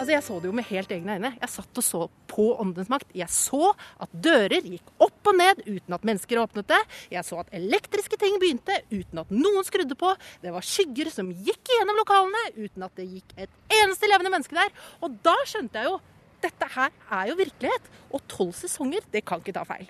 Altså, 0.00 0.14
Jeg 0.14 0.24
så 0.24 0.36
det 0.40 0.48
jo 0.48 0.54
med 0.56 0.64
helt 0.64 0.92
egne 0.94 1.14
øyne. 1.18 1.30
Jeg 1.36 1.52
satt 1.52 1.76
og 1.76 1.84
så 1.84 1.98
på 2.30 2.44
Åndens 2.62 2.88
makt. 2.88 3.10
Jeg 3.12 3.28
så 3.28 3.74
at 4.00 4.08
dører 4.24 4.64
gikk 4.64 4.86
opp 4.96 5.28
og 5.28 5.36
ned 5.36 5.60
uten 5.66 5.92
at 5.92 6.06
mennesker 6.08 6.40
åpnet 6.40 6.70
det. 6.72 6.78
Jeg 7.12 7.26
så 7.28 7.42
at 7.42 7.52
elektriske 7.52 8.16
ting 8.16 8.38
begynte 8.40 8.78
uten 8.88 9.20
at 9.20 9.34
noen 9.34 9.66
skrudde 9.68 9.98
på. 10.00 10.14
Det 10.40 10.54
var 10.54 10.64
skygger 10.64 11.12
som 11.12 11.28
gikk 11.28 11.74
gjennom 11.74 12.00
lokalene 12.00 12.46
uten 12.56 12.88
at 12.88 12.96
det 12.96 13.10
gikk 13.10 13.36
et 13.36 13.76
eneste 13.82 14.08
levende 14.08 14.32
menneske 14.32 14.56
der. 14.56 14.72
Og 15.04 15.20
da 15.20 15.36
skjønte 15.44 15.84
jeg 15.84 15.92
jo 15.92 16.00
dette 16.40 16.72
her 16.78 16.96
er 17.20 17.28
jo 17.28 17.36
virkelighet. 17.42 17.92
Og 18.16 18.24
tolv 18.24 18.56
sesonger, 18.56 19.04
det 19.12 19.26
kan 19.28 19.44
ikke 19.44 19.58
ta 19.60 19.68
feil. 19.68 19.84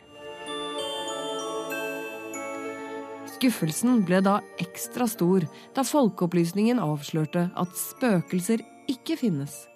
Skuffelsen 3.31 4.03
ble 4.03 4.25
da 4.27 4.41
ekstra 4.59 5.07
stor 5.07 5.47
da 5.79 5.87
Folkeopplysningen 5.87 6.83
avslørte 6.83 7.47
at 7.55 7.79
spøkelser 7.79 8.67
ikke 8.91 9.15
finnes, 9.21 9.70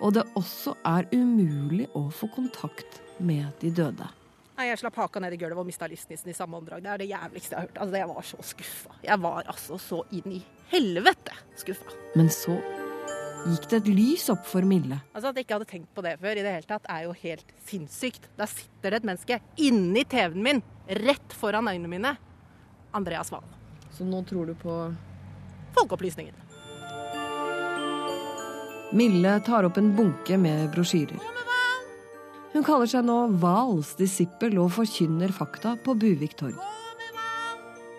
og 0.00 0.14
det 0.16 0.24
også 0.38 0.74
er 0.88 1.08
umulig 1.12 1.88
å 1.96 2.06
få 2.14 2.28
kontakt 2.32 3.00
med 3.20 3.50
de 3.60 3.70
døde. 3.74 4.08
Nei, 4.56 4.66
Jeg 4.68 4.80
slapp 4.82 4.98
haka 5.00 5.20
ned 5.24 5.32
i 5.32 5.38
gulvet 5.40 5.60
og 5.62 5.68
mista 5.68 5.86
livsnissen 5.88 6.28
i 6.28 6.36
samme 6.36 6.58
åndedrag. 6.58 6.82
Det 6.84 6.90
er 6.92 7.00
det 7.00 7.08
jævligste 7.08 7.54
jeg 7.54 7.60
har 7.60 7.68
hørt. 7.68 7.78
Altså, 7.80 7.96
Jeg 7.96 8.08
var 8.10 8.26
så 8.28 8.42
skuffa. 8.44 8.96
Jeg 9.06 9.20
var 9.20 9.48
altså 9.48 9.78
så 9.80 10.00
inn 10.12 10.34
i 10.36 10.40
helvete 10.72 11.36
skuffa. 11.56 11.94
Men 12.16 12.28
så 12.28 12.56
gikk 13.46 13.68
det 13.70 13.78
et 13.80 13.88
lys 13.88 14.26
opp 14.32 14.44
for 14.44 14.68
Mille. 14.68 14.98
Altså 15.14 15.30
At 15.30 15.38
jeg 15.40 15.46
ikke 15.46 15.56
hadde 15.56 15.70
tenkt 15.70 15.94
på 15.96 16.04
det 16.04 16.12
før, 16.20 16.36
i 16.36 16.44
det 16.44 16.52
hele 16.58 16.68
tatt, 16.68 16.84
er 16.92 17.06
jo 17.06 17.14
helt 17.22 17.54
sinnssykt. 17.64 18.28
Da 18.36 18.48
sitter 18.52 18.92
det 18.92 19.00
et 19.00 19.08
menneske 19.08 19.40
inni 19.56 20.04
TV-en 20.04 20.44
min, 20.44 20.62
rett 21.06 21.32
foran 21.40 21.68
øynene 21.72 21.88
mine. 21.88 22.12
Andreas 22.92 23.32
Wahl. 23.32 23.48
Så 23.96 24.04
nå 24.04 24.20
tror 24.28 24.50
du 24.50 24.54
på 24.60 24.76
Folkeopplysningen. 25.76 26.49
Mille 28.92 29.36
tar 29.46 29.68
opp 29.68 29.78
en 29.78 29.92
bunke 29.94 30.38
med 30.40 30.70
brosjyrer. 30.74 31.20
Hun 32.50 32.64
kaller 32.66 32.90
seg 32.90 33.04
nå 33.06 33.18
Vals 33.38 33.92
disippel 33.98 34.58
og 34.58 34.72
forkynner 34.74 35.30
fakta 35.34 35.76
på 35.84 35.94
Buvik 35.94 36.34
torg. 36.40 36.58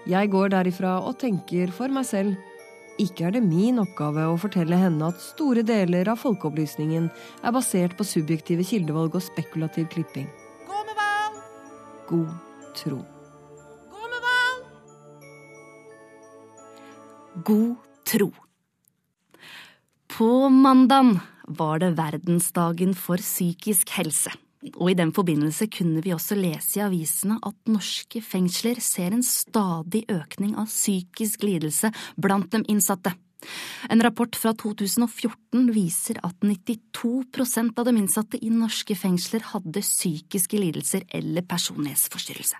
Jeg 0.10 0.32
går 0.34 0.52
derifra 0.52 0.98
og 1.06 1.16
tenker 1.22 1.72
for 1.72 1.94
meg 1.94 2.08
selv 2.10 2.36
ikke 3.02 3.30
er 3.30 3.38
det 3.38 3.44
min 3.46 3.80
oppgave 3.82 4.28
å 4.30 4.38
fortelle 4.42 4.78
henne 4.78 5.08
at 5.14 5.24
store 5.24 5.64
deler 5.66 6.12
av 6.12 6.20
folkeopplysningen 6.22 7.08
er 7.08 7.56
basert 7.56 7.96
på 7.98 8.06
subjektive 8.06 8.66
kildevalg 8.68 9.16
og 9.18 9.24
spekulativ 9.26 9.88
klipping. 9.94 10.28
Gå 10.68 10.84
med 10.86 11.00
val! 11.00 11.40
God 12.12 12.30
tro. 12.78 13.00
Gå 13.96 14.12
med 14.12 14.22
val! 14.28 14.64
God 17.48 17.92
tro. 18.12 18.34
På 20.18 20.50
mandag 20.50 21.20
var 21.48 21.80
det 21.80 21.94
verdensdagen 21.96 22.92
for 22.96 23.22
psykisk 23.22 23.94
helse. 23.96 24.32
Og 24.76 24.92
i 24.92 24.96
den 24.98 25.14
forbindelse 25.16 25.70
kunne 25.72 26.04
vi 26.04 26.12
også 26.14 26.36
lese 26.38 26.80
i 26.80 26.84
avisene 26.84 27.40
at 27.48 27.56
norske 27.72 28.20
fengsler 28.22 28.82
ser 28.84 29.16
en 29.16 29.24
stadig 29.26 30.04
økning 30.12 30.58
av 30.60 30.68
psykisk 30.70 31.46
lidelse 31.48 31.94
blant 32.20 32.52
de 32.52 32.62
innsatte. 32.70 33.16
En 33.90 34.04
rapport 34.04 34.36
fra 34.38 34.52
2014 34.54 35.72
viser 35.74 36.20
at 36.28 36.44
92% 36.44 37.80
av 37.80 37.88
de 37.88 37.96
innsatte 37.98 38.38
i 38.38 38.52
norske 38.54 39.00
fengsler 39.00 39.48
hadde 39.56 39.82
psykiske 39.82 40.60
lidelser 40.60 41.08
eller 41.10 41.48
personlighetsforstyrrelse. 41.48 42.60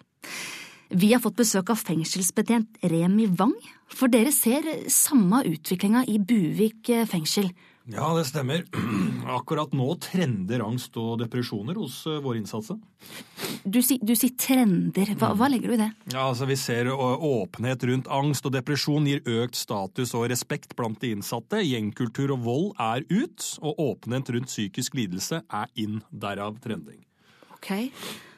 Vi 0.92 1.14
har 1.14 1.22
fått 1.24 1.40
besøk 1.40 1.70
av 1.72 1.80
fengselsbetjent 1.80 2.82
Remi 2.92 3.30
Wang, 3.40 3.56
for 3.88 4.12
dere 4.12 4.34
ser 4.36 4.66
samme 4.92 5.40
utviklinga 5.48 6.04
i 6.12 6.18
Buvik 6.20 6.90
fengsel. 7.08 7.48
Ja, 7.90 8.10
det 8.18 8.26
stemmer. 8.28 8.66
Akkurat 9.38 9.72
nå 9.74 9.88
trender 10.04 10.62
angst 10.66 10.98
og 11.00 11.16
depresjoner 11.24 11.80
hos 11.80 12.02
vår 12.06 12.20
våre 12.26 12.42
innsatte. 12.42 12.76
Du, 13.64 13.80
si, 13.86 13.98
du 14.04 14.14
sier 14.20 14.36
trender. 14.38 15.14
Hva, 15.18 15.32
hva 15.40 15.48
legger 15.50 15.72
du 15.72 15.76
i 15.78 15.82
det? 15.82 15.90
Ja, 16.14 16.28
altså 16.28 16.46
Vi 16.50 16.58
ser 16.60 16.92
åpenhet 16.92 17.86
rundt 17.90 18.10
angst 18.12 18.48
og 18.48 18.54
depresjon 18.56 19.08
gir 19.10 19.24
økt 19.26 19.58
status 19.60 20.12
og 20.18 20.28
respekt 20.32 20.76
blant 20.78 21.00
de 21.02 21.14
innsatte. 21.16 21.64
Gjengkultur 21.66 22.36
og 22.36 22.44
vold 22.46 22.68
er 22.84 23.08
ut, 23.10 23.48
og 23.64 23.80
åpenhet 23.80 24.34
rundt 24.36 24.52
psykisk 24.52 25.00
lidelse 25.00 25.42
er 25.48 25.72
inn. 25.80 26.04
Derav 26.12 26.60
trending. 26.62 27.02
Ok, 27.56 27.74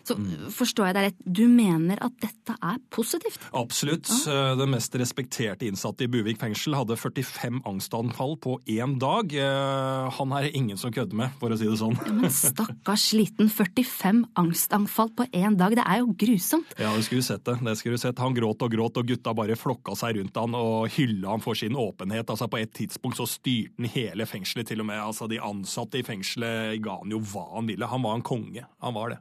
Så 0.04 0.18
forstår 0.52 0.90
jeg 0.90 0.96
deg 0.98 1.06
rett, 1.08 1.20
du 1.24 1.44
mener 1.48 2.02
at 2.04 2.16
dette 2.20 2.56
er 2.60 2.80
positivt? 2.92 3.40
Absolutt. 3.56 4.10
Ja. 4.28 4.54
Den 4.60 4.74
mest 4.74 4.96
respekterte 5.00 5.64
innsatte 5.68 6.04
i 6.04 6.10
Buvik 6.12 6.42
fengsel 6.42 6.76
hadde 6.76 6.98
45 7.00 7.62
angstanfall 7.70 8.36
på 8.44 8.58
én 8.68 8.98
dag. 9.00 9.32
Eh, 9.34 10.10
Han 10.20 10.34
er 10.36 10.50
ingen 10.54 10.78
som 10.78 10.92
kødder 10.92 11.16
med, 11.16 11.32
for 11.40 11.50
å 11.56 11.58
si 11.58 11.66
det 11.70 11.78
sånn. 11.80 11.96
Ja, 12.04 12.14
men 12.14 12.30
stakkars 12.36 13.08
liten 13.16 13.48
45 13.50 14.26
angstanfall 14.40 15.14
på 15.16 15.26
én 15.32 15.56
dag, 15.58 15.76
det 15.80 15.86
er 15.88 16.04
jo 16.04 16.12
grusomt. 16.20 16.76
Ja, 16.78 16.92
det 16.96 17.06
skulle 17.08 17.24
du 17.24 17.28
sett 17.30 17.46
det. 17.48 17.58
det 17.64 17.78
skulle 17.80 17.96
du 17.98 18.04
sett. 18.04 18.20
Han 18.20 18.36
gråt 18.36 18.62
og 18.62 18.72
gråt, 18.76 18.98
og 19.00 19.08
gutta 19.08 19.34
bare 19.34 19.56
flokka 19.60 19.96
seg 19.96 20.18
rundt 20.20 20.36
han 20.40 20.56
og 20.60 20.90
hylla 20.98 21.32
han 21.38 21.44
for 21.44 21.56
sin 21.56 21.76
åpenhet. 21.80 22.28
Altså 22.30 22.50
På 22.52 22.60
et 22.60 22.74
tidspunkt 22.76 23.18
så 23.18 23.28
styrte 23.30 23.80
han 23.80 23.90
hele 23.96 24.26
fengselet, 24.28 24.68
til 24.68 24.84
og 24.84 24.86
med. 24.92 25.00
Altså 25.00 25.28
De 25.32 25.40
ansatte 25.40 26.00
i 26.00 26.04
fengselet 26.04 26.82
ga 26.84 27.00
han 27.00 27.12
jo 27.16 27.20
hva 27.24 27.48
han 27.56 27.68
ville. 27.72 27.88
Han 27.88 28.04
var 28.04 28.16
en 28.20 28.26
konge. 28.26 28.66
Han 28.84 28.94
var 28.94 29.16
det. 29.16 29.20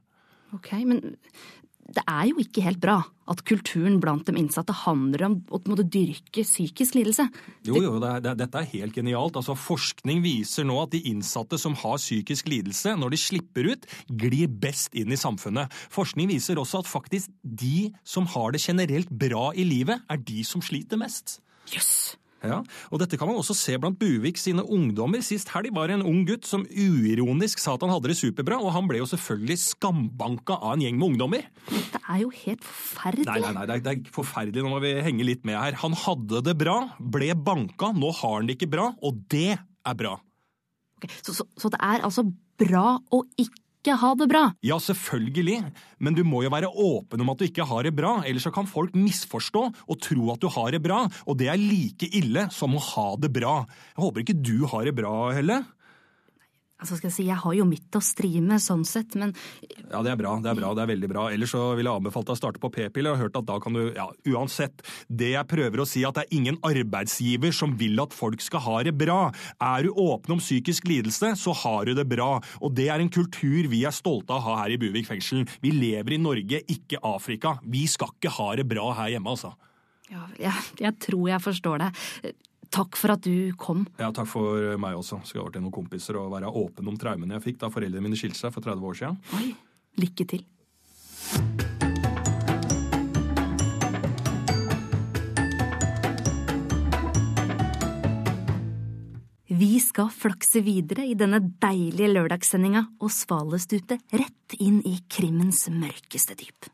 Ok, 0.53 0.73
men 0.87 1.03
det 1.93 2.03
er 2.09 2.29
jo 2.31 2.38
ikke 2.41 2.62
helt 2.65 2.81
bra 2.83 3.01
at 3.33 3.43
kulturen 3.47 3.99
blant 4.03 4.27
de 4.29 4.35
innsatte 4.38 4.75
handler 4.83 5.25
om 5.27 5.35
å 5.53 5.61
måtte 5.69 5.85
dyrke 5.93 6.45
psykisk 6.47 6.97
lidelse. 6.99 7.27
Jo, 7.67 7.77
jo, 7.83 7.93
det 8.03 8.11
er, 8.11 8.25
det, 8.25 8.35
dette 8.43 8.62
er 8.62 8.71
helt 8.73 8.97
genialt. 8.97 9.37
Altså, 9.38 9.57
Forskning 9.59 10.23
viser 10.25 10.67
nå 10.69 10.79
at 10.83 10.95
de 10.95 11.03
innsatte 11.11 11.59
som 11.61 11.77
har 11.83 12.01
psykisk 12.01 12.51
lidelse, 12.53 12.95
når 12.99 13.15
de 13.15 13.21
slipper 13.21 13.71
ut, 13.75 13.87
glir 14.09 14.51
best 14.62 14.97
inn 14.99 15.12
i 15.12 15.21
samfunnet. 15.21 15.73
Forskning 15.93 16.31
viser 16.33 16.61
også 16.61 16.83
at 16.83 16.91
faktisk 16.91 17.33
de 17.43 17.90
som 18.07 18.29
har 18.35 18.55
det 18.55 18.63
generelt 18.65 19.13
bra 19.13 19.50
i 19.53 19.67
livet, 19.69 20.05
er 20.09 20.23
de 20.23 20.42
som 20.46 20.65
sliter 20.65 21.00
mest. 21.00 21.40
Jøss. 21.73 22.21
Ja, 22.43 22.59
og 22.90 23.03
Dette 23.03 23.19
kan 23.21 23.31
man 23.31 23.38
også 23.38 23.55
se 23.55 23.77
blant 23.79 23.99
Buvik 24.01 24.40
sine 24.40 24.65
ungdommer. 24.65 25.23
Sist 25.25 25.53
helg 25.55 25.71
var 25.77 25.90
det 25.90 26.01
en 26.01 26.07
ung 26.09 26.25
gutt 26.27 26.49
som 26.49 26.65
uironisk 26.67 27.63
sa 27.63 27.77
at 27.77 27.85
han 27.87 27.93
hadde 27.93 28.11
det 28.11 28.19
superbra, 28.19 28.59
og 28.59 28.75
han 28.75 28.88
ble 28.90 28.99
jo 29.03 29.09
selvfølgelig 29.11 29.59
skambanka 29.63 30.59
av 30.59 30.75
en 30.75 30.85
gjeng 30.87 30.99
med 30.99 31.13
ungdommer. 31.13 31.47
Det 31.71 32.03
er 32.03 32.25
jo 32.25 32.33
helt 32.43 32.67
forferdelig. 32.67 33.29
Nei, 33.31 33.38
nei, 33.45 33.55
nei, 33.59 33.69
det 33.69 33.77
er, 33.77 33.85
det 33.87 33.95
er 33.95 34.15
forferdelig. 34.17 34.67
Nå 34.67 34.75
må 34.75 34.83
vi 34.83 34.95
henge 35.07 35.29
litt 35.29 35.47
med 35.49 35.61
her. 35.61 35.79
Han 35.85 35.97
hadde 36.05 36.43
det 36.49 36.57
bra, 36.59 36.77
ble 36.99 37.33
banka, 37.38 37.93
nå 37.95 38.13
har 38.23 38.40
han 38.40 38.51
det 38.51 38.59
ikke 38.59 38.73
bra, 38.75 38.90
og 39.03 39.23
det 39.33 39.53
er 39.59 39.99
bra. 39.99 40.17
Okay, 40.99 41.11
så, 41.23 41.35
så, 41.35 41.47
så 41.59 41.71
det 41.73 41.81
er 41.83 42.05
altså 42.07 42.27
bra 42.63 42.97
å 43.11 43.25
ikke 43.40 43.62
ha 43.98 44.12
det 44.14 44.28
bra? 44.30 44.44
Ja, 44.62 44.78
selvfølgelig, 44.78 45.58
men 45.98 46.14
du 46.14 46.22
må 46.22 46.44
jo 46.44 46.52
være 46.54 46.70
åpen 46.70 47.24
om 47.24 47.33
at 47.33 47.42
du 47.42 47.48
ikke 47.48 47.66
har 47.66 47.83
det 47.83 47.94
bra, 47.98 48.20
ellers 48.22 48.46
så 48.46 48.52
kan 48.54 48.70
folk 48.70 48.94
misforstå 48.94 49.64
og 49.66 50.00
tro 50.06 50.30
at 50.30 50.42
du 50.42 50.46
har 50.54 50.70
det 50.70 50.83
bra, 50.85 51.02
og 51.26 51.38
det 51.40 51.50
er 51.50 51.58
like 51.58 52.06
ille 52.14 52.46
som 52.54 52.78
å 52.78 52.87
ha 52.92 53.08
det 53.18 53.33
bra. 53.35 53.64
Jeg 53.96 54.04
håper 54.06 54.22
ikke 54.22 54.38
du 54.38 54.56
har 54.70 54.87
det 54.87 54.94
bra, 55.02 55.16
Helle? 55.35 55.64
Altså 56.83 56.96
skal 56.98 57.12
jeg 57.12 57.14
si, 57.14 57.24
jeg 57.28 57.38
har 57.38 57.54
jo 57.54 57.64
mitt 57.68 57.94
å 57.94 58.00
stri 58.02 58.40
med 58.42 58.58
sånn 58.62 58.83
sett, 58.88 59.14
men 59.14 59.30
Ja, 59.92 60.00
det 60.02 60.10
er 60.12 60.18
bra. 60.18 60.35
Det 60.42 60.50
er 60.50 60.58
bra, 60.58 60.72
det 60.74 60.83
er 60.83 60.90
veldig 60.90 61.10
bra. 61.12 61.28
Ellers 61.30 61.52
så 61.54 61.60
ville 61.78 61.87
jeg 61.87 62.02
anbefalt 62.02 62.26
deg 62.26 62.35
å 62.35 62.40
starte 62.40 62.62
på 62.62 62.72
p-piller. 62.74 63.12
Jeg 63.12 63.20
har 63.20 63.22
hørt 63.28 63.38
at 63.38 63.46
da 63.46 63.58
kan 63.62 63.78
du 63.78 63.83
Ja, 63.92 64.08
uansett. 64.33 64.83
Det 65.06 65.33
jeg 65.35 65.50
prøver 65.50 65.83
å 65.83 65.87
si, 65.87 66.02
at 66.08 66.18
det 66.18 66.26
er 66.26 66.35
ingen 66.35 66.58
arbeidsgiver 66.66 67.54
som 67.54 67.76
vil 67.78 68.00
at 68.02 68.16
folk 68.16 68.42
skal 68.42 68.64
ha 68.66 68.76
det 68.88 68.96
bra. 68.98 69.30
Er 69.62 69.87
du 69.87 69.92
åpen 69.94 70.35
om 70.35 70.42
psykisk 70.42 70.88
lidelse, 70.90 71.35
så 71.38 71.54
har 71.62 71.87
du 71.87 71.94
det 71.94 72.08
bra. 72.10 72.40
Og 72.60 72.74
det 72.74 72.88
er 72.90 73.02
en 73.02 73.12
kultur 73.12 73.70
vi 73.70 73.85
er 73.87 73.94
stolte 73.94 74.35
av 74.35 74.42
å 74.42 74.46
ha 74.50 74.62
her 74.64 74.74
i 74.74 74.80
Buvik 74.83 75.06
fengsel. 75.06 75.46
Vi 75.62 75.70
lever 75.76 76.16
i 76.16 76.22
Norge, 76.22 76.64
ikke 76.66 76.98
Afrika. 77.06 77.58
Vi 77.62 77.87
skal 77.87 78.10
ikke 78.16 78.35
ha 78.40 78.54
det 78.58 78.66
bra 78.66 78.90
her 78.98 79.14
hjemme, 79.14 79.37
altså. 79.37 79.54
ja, 80.10 80.26
jeg, 80.40 80.72
jeg 80.83 80.98
tror 81.06 81.28
jeg 81.30 81.46
forstår 81.46 81.87
det. 81.87 81.92
Takk 82.73 82.96
for 82.96 83.12
at 83.12 83.27
du 83.27 83.52
kom. 83.60 83.85
Ja, 84.00 84.08
takk 84.16 84.31
for 84.33 84.77
meg 84.81 84.96
også. 84.96 85.20
Skal 85.29 85.44
over 85.44 85.52
til 85.52 85.64
noen 85.64 85.75
kompiser 85.75 86.16
og 86.20 86.33
være 86.33 86.48
åpen 86.48 86.88
om 86.88 86.96
traumene 87.00 87.37
jeg 87.37 87.44
fikk 87.50 87.60
da 87.60 87.68
foreldrene 87.73 88.06
mine 88.06 88.18
skilte 88.18 88.40
seg 88.40 88.54
for 88.54 88.64
30 88.64 88.88
år 88.88 88.98
siden. 89.02 89.20
Oi, 89.37 89.52
lykke 90.00 90.29
til. 90.33 90.46
Vi 99.52 99.75
skal 99.85 100.08
flakse 100.08 100.62
videre 100.64 101.04
i 101.04 101.12
denne 101.18 101.42
deilige 101.60 102.08
lørdagssendinga 102.08 102.87
og 103.04 103.12
svalestute 103.12 104.00
rett 104.16 104.56
inn 104.58 104.81
i 104.88 104.96
krimmens 105.12 105.66
mørkeste 105.68 106.38
dyp. 106.40 106.73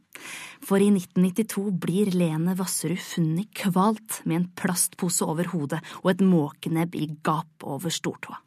For 0.64 0.82
i 0.82 0.90
1992 0.90 1.70
blir 1.80 2.10
Lene 2.14 2.56
Vasserud 2.58 3.00
funnet 3.02 3.52
kvalt 3.56 4.20
med 4.24 4.40
en 4.40 4.48
plastpose 4.58 5.26
over 5.26 5.50
hodet 5.52 5.80
og 6.02 6.12
et 6.12 6.24
måkenebb 6.24 6.96
i 6.98 7.08
gap 7.24 7.66
over 7.66 7.92
stortåa. 7.92 8.40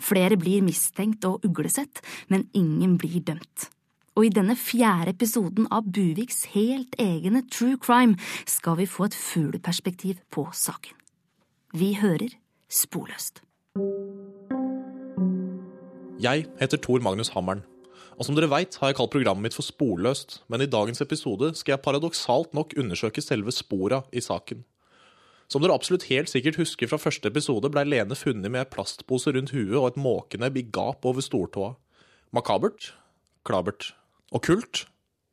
Flere 0.00 0.38
blir 0.40 0.64
mistenkt 0.64 1.26
og 1.28 1.44
uglesett, 1.44 2.00
men 2.32 2.48
ingen 2.56 2.96
blir 3.00 3.20
dømt. 3.20 3.68
Og 4.16 4.26
i 4.26 4.32
denne 4.32 4.56
fjerde 4.58 5.12
episoden 5.14 5.68
av 5.72 5.86
Buviks 5.86 6.46
helt 6.54 6.96
egne 7.00 7.44
True 7.52 7.78
Crime 7.80 8.16
skal 8.48 8.80
vi 8.80 8.88
få 8.88 9.06
et 9.08 9.16
fugleperspektiv 9.16 10.18
på 10.32 10.48
saken. 10.56 10.96
Vi 11.76 11.94
hører 12.00 12.34
Sporløst. 12.70 13.42
Jeg 16.20 16.46
heter 16.60 16.76
Tor 16.76 17.00
Magnus 17.00 17.28
Hammeren. 17.34 17.62
Og 18.20 18.26
som 18.28 18.36
dere 18.36 18.50
veit, 18.52 18.76
har 18.76 18.90
jeg 18.90 18.98
kalt 18.98 19.14
programmet 19.14 19.46
mitt 19.46 19.54
for 19.56 19.64
Sporløst, 19.64 20.42
men 20.52 20.60
i 20.60 20.68
dagens 20.68 21.00
episode 21.00 21.54
skal 21.56 21.78
jeg 21.78 21.84
paradoksalt 21.86 22.52
nok 22.52 22.74
undersøke 22.76 23.24
selve 23.24 23.54
spora 23.56 24.02
i 24.12 24.20
saken. 24.20 24.60
Som 25.50 25.64
dere 25.64 25.72
absolutt 25.72 26.04
helt 26.10 26.28
sikkert 26.28 26.60
husker 26.60 26.90
fra 26.90 27.00
første 27.00 27.32
episode, 27.32 27.70
blei 27.72 27.86
Lene 27.88 28.14
funnet 28.14 28.52
med 28.52 28.68
plastpose 28.74 29.32
rundt 29.32 29.54
huet 29.56 29.78
og 29.80 29.88
et 29.88 30.02
måkenebb 30.04 30.60
i 30.60 30.66
gap 30.68 31.08
over 31.08 31.24
stortåa. 31.24 31.72
Makabert? 32.36 32.92
Klabert. 33.48 33.94
Og 34.36 34.44
kult? 34.44 34.84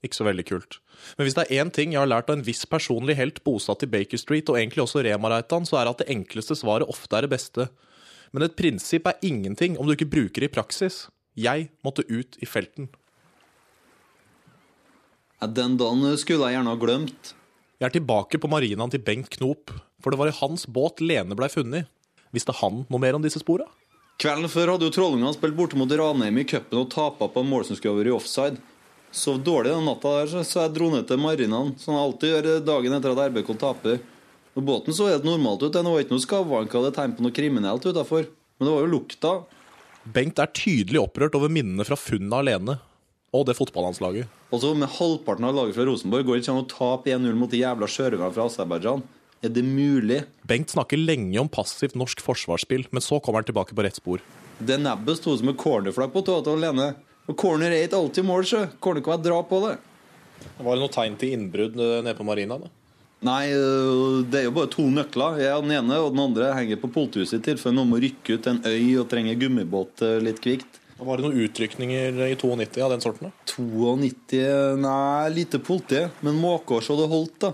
Ikke 0.02 0.22
så 0.22 0.30
veldig 0.30 0.48
kult. 0.48 0.80
Men 1.20 1.28
hvis 1.28 1.36
det 1.36 1.44
er 1.46 1.60
én 1.60 1.74
ting 1.76 1.92
jeg 1.92 2.00
har 2.00 2.10
lært 2.10 2.32
av 2.32 2.40
en 2.40 2.48
viss 2.48 2.64
personlig 2.72 3.18
helt 3.20 3.44
bosatt 3.44 3.84
i 3.84 3.92
Baker 3.92 4.22
Street, 4.22 4.48
og 4.48 4.62
egentlig 4.62 4.86
også 4.86 5.04
Rema-Reitan, 5.04 5.68
så 5.68 5.82
er 5.82 5.86
det 5.86 5.94
at 5.98 6.06
det 6.06 6.10
enkleste 6.16 6.56
svaret 6.56 6.88
ofte 6.88 7.20
er 7.20 7.28
det 7.28 7.34
beste. 7.36 7.68
Men 8.32 8.48
et 8.48 8.56
prinsipp 8.56 9.12
er 9.12 9.20
ingenting 9.28 9.76
om 9.76 9.86
du 9.86 9.98
ikke 9.98 10.10
bruker 10.16 10.46
det 10.46 10.54
i 10.54 10.56
praksis. 10.56 11.04
Jeg 11.38 11.70
måtte 11.86 12.06
ut 12.10 12.38
i 12.42 12.48
felten. 12.50 12.90
Den 15.38 15.78
dagen 15.78 16.06
skulle 16.18 16.48
jeg 16.50 16.58
gjerne 16.58 16.74
ha 16.74 16.80
glemt. 16.82 17.34
Jeg 17.78 17.92
er 17.92 17.94
tilbake 17.94 18.40
på 18.42 18.50
marinaen 18.50 18.90
til 18.90 19.04
Bengt 19.06 19.30
Knop, 19.36 19.70
for 20.02 20.10
det 20.10 20.18
var 20.18 20.32
i 20.32 20.38
hans 20.40 20.66
båt 20.66 21.04
Lene 21.04 21.38
blei 21.38 21.50
funnet. 21.54 21.86
Visste 22.34 22.56
han 22.58 22.88
noe 22.90 23.02
mer 23.02 23.14
om 23.16 23.22
disse 23.22 23.40
spora? 23.44 23.68
Kvelden 24.18 24.50
før 24.50 24.72
hadde 24.74 24.88
jo 24.88 24.96
trollingene 24.96 25.30
spilt 25.36 25.54
borte 25.56 25.78
mot 25.78 25.92
Ranheim 25.94 26.40
i 26.42 26.46
cupen 26.50 26.80
og 26.82 26.90
tapa 26.90 27.28
på 27.30 27.44
mål 27.46 27.68
som 27.68 27.78
skulle 27.78 27.94
over 27.94 28.10
i 28.10 28.16
offside. 28.16 28.58
Sov 29.14 29.38
dårlig 29.46 29.76
den 29.76 29.86
natta 29.86 30.10
der, 30.18 30.44
så- 30.44 30.64
jeg 30.66 30.74
dro 30.74 30.90
ned 30.90 31.08
til 31.08 31.18
marinaen, 31.22 31.78
som 31.78 31.94
jeg 31.94 32.04
alltid 32.04 32.34
gjør 32.34 32.66
dagen 32.66 32.94
etter 32.94 33.12
at 33.12 33.32
RBK 33.32 33.54
taper. 33.60 34.00
Når 34.56 34.66
Båten 34.66 34.94
så 34.94 35.08
helt 35.08 35.24
normalt 35.24 35.62
ut. 35.62 35.72
den 35.72 35.86
var 35.86 36.02
ikke 36.02 36.18
noe 36.18 36.26
skavank 36.26 36.74
eller 36.74 36.92
tegn 36.92 37.16
på 37.16 37.22
noe 37.22 37.32
kriminelt 37.32 37.86
utafor. 37.86 38.26
Men 38.58 38.66
det 38.68 38.74
var 38.74 38.82
jo 38.88 39.00
lukta. 39.00 39.46
Bengt 40.14 40.40
er 40.40 40.52
tydelig 40.56 41.02
opprørt 41.02 41.36
over 41.36 41.52
minnene 41.52 41.84
fra 41.88 41.98
funnet 42.00 42.36
alene 42.38 42.78
Og 43.36 43.44
det 43.48 43.58
fotballandslaget. 43.58 44.30
Og 44.54 44.62
så 44.64 44.72
med 44.78 44.88
halvparten 44.96 45.48
av 45.50 45.56
laget 45.58 45.76
fra 45.76 45.86
Rosenborg 45.90 46.28
går 46.28 46.38
det 46.38 46.44
ikke 46.46 46.54
an 46.54 46.62
å 46.62 46.70
tape 46.72 47.12
1-0 47.12 47.36
mot 47.36 47.52
de 47.52 47.60
jævla 47.60 47.90
sjørøverne 47.92 48.34
fra 48.34 48.46
Aserbajdsjan. 48.48 49.04
Er 49.44 49.52
det 49.54 49.64
mulig? 49.68 50.22
Bengt 50.48 50.72
snakker 50.72 50.98
lenge 50.98 51.36
om 51.42 51.50
passivt 51.52 51.98
norsk 52.00 52.24
forsvarsspill, 52.24 52.88
men 52.96 53.04
så 53.04 53.20
kommer 53.20 53.44
han 53.44 53.50
tilbake 53.50 53.76
på 53.76 53.84
rett 53.86 54.00
spor. 54.00 54.24
Det 54.58 54.80
nebbet 54.80 55.20
sto 55.20 55.36
som 55.38 55.52
et 55.52 55.60
cornerflagg 55.60 56.16
på 56.16 56.24
tåa 56.26 56.46
til 56.46 56.64
Lene. 56.64 56.88
Og 57.28 57.36
corner 57.38 57.76
er 57.76 57.86
ikke 57.86 58.00
alltid 58.00 58.26
mål, 58.26 58.48
sjø. 58.48 58.64
Corner 58.82 59.04
kan 59.04 59.18
være 59.18 59.28
drap 59.28 59.52
på 59.52 59.60
det. 59.68 59.76
Var 60.58 60.72
det 60.72 60.82
noe 60.86 60.96
tegn 60.96 61.20
til 61.20 61.36
innbrudd 61.36 61.76
eh, 61.84 62.00
nede 62.00 62.16
på 62.18 62.26
marinaen? 62.26 62.64
da? 62.64 62.87
Nei, 63.26 63.50
øh, 63.50 64.22
det 64.30 64.44
er 64.44 64.46
jo 64.46 64.54
bare 64.54 64.70
to 64.70 64.84
nøkler. 64.94 65.40
Jeg 65.42 65.54
har 65.54 65.64
den 65.64 65.74
ene, 65.74 65.96
og 66.04 66.12
den 66.14 66.22
andre 66.22 66.52
henger 66.54 66.78
på 66.82 66.90
politihuset 66.94 67.40
i 67.40 67.46
tilfelle 67.50 67.74
noen 67.74 67.90
må 67.90 68.02
rykke 68.02 68.38
ut 68.38 68.50
en 68.52 68.60
øy 68.62 69.00
og 69.02 69.08
trenger 69.10 69.40
gummibåt 69.42 70.04
øh, 70.06 70.20
litt 70.22 70.42
kvikt. 70.44 70.78
Var 70.98 71.18
det 71.18 71.26
noen 71.26 71.42
utrykninger 71.46 72.22
i 72.26 72.36
92 72.38 72.82
av 72.82 72.94
den 72.94 73.04
sorten? 73.04 73.30
da? 73.30 73.50
92 73.54 74.78
Nei, 74.82 75.30
lite 75.34 75.62
politi. 75.62 76.04
Men 76.26 76.38
måker 76.42 76.82
så 76.86 76.98
det 76.98 77.10
holdt, 77.10 77.40
da. 77.42 77.52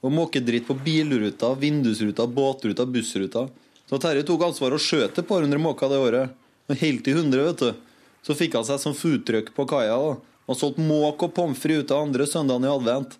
Og 0.00 0.12
måkedritt 0.16 0.68
på 0.68 0.76
bilruta, 0.80 1.52
vindusruta, 1.60 2.24
båtruta, 2.24 2.86
bussruta. 2.88 3.46
Så 3.88 3.98
Terje 4.00 4.24
tok 4.24 4.46
ansvar 4.46 4.76
og 4.76 4.80
skjøt 4.80 5.18
et 5.18 5.28
par 5.28 5.44
hundre 5.44 5.60
måker 5.60 5.92
det 5.92 6.00
året. 6.00 6.36
Og 6.70 6.80
Helt 6.80 7.08
i 7.08 7.16
hundre, 7.16 7.44
vet 7.50 7.64
du. 7.64 7.72
Så 8.24 8.36
fikk 8.36 8.56
han 8.56 8.64
seg 8.68 8.80
som 8.80 8.96
foodtruck 8.96 9.52
på 9.56 9.68
kaia. 9.68 9.96
da. 9.96 10.16
Og 10.48 10.56
solgte 10.56 10.84
måk 10.84 11.24
og 11.26 11.34
pommes 11.36 11.60
frites 11.60 11.84
ut 11.84 11.92
av 11.92 12.06
andre 12.06 12.28
søndagen 12.28 12.64
i 12.64 12.72
advent. 12.72 13.16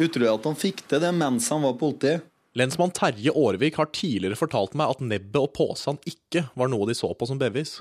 Utrolig 0.00 0.30
at 0.30 0.46
han 0.48 0.56
fikk 0.56 0.84
til 0.88 1.02
det 1.02 1.10
mens 1.16 1.50
han 1.52 1.64
var 1.66 1.76
politi. 1.80 2.16
Lensmann 2.56 2.92
Terje 2.92 3.32
Aarvik 3.32 3.78
har 3.80 3.88
tidligere 3.96 4.36
fortalt 4.36 4.74
meg 4.76 4.92
at 4.92 5.04
nebbet 5.04 5.40
og 5.40 5.52
posen 5.56 6.00
ikke 6.08 6.46
var 6.58 6.68
noe 6.72 6.88
de 6.88 6.96
så 6.96 7.08
på 7.16 7.28
som 7.28 7.40
bevis. 7.40 7.78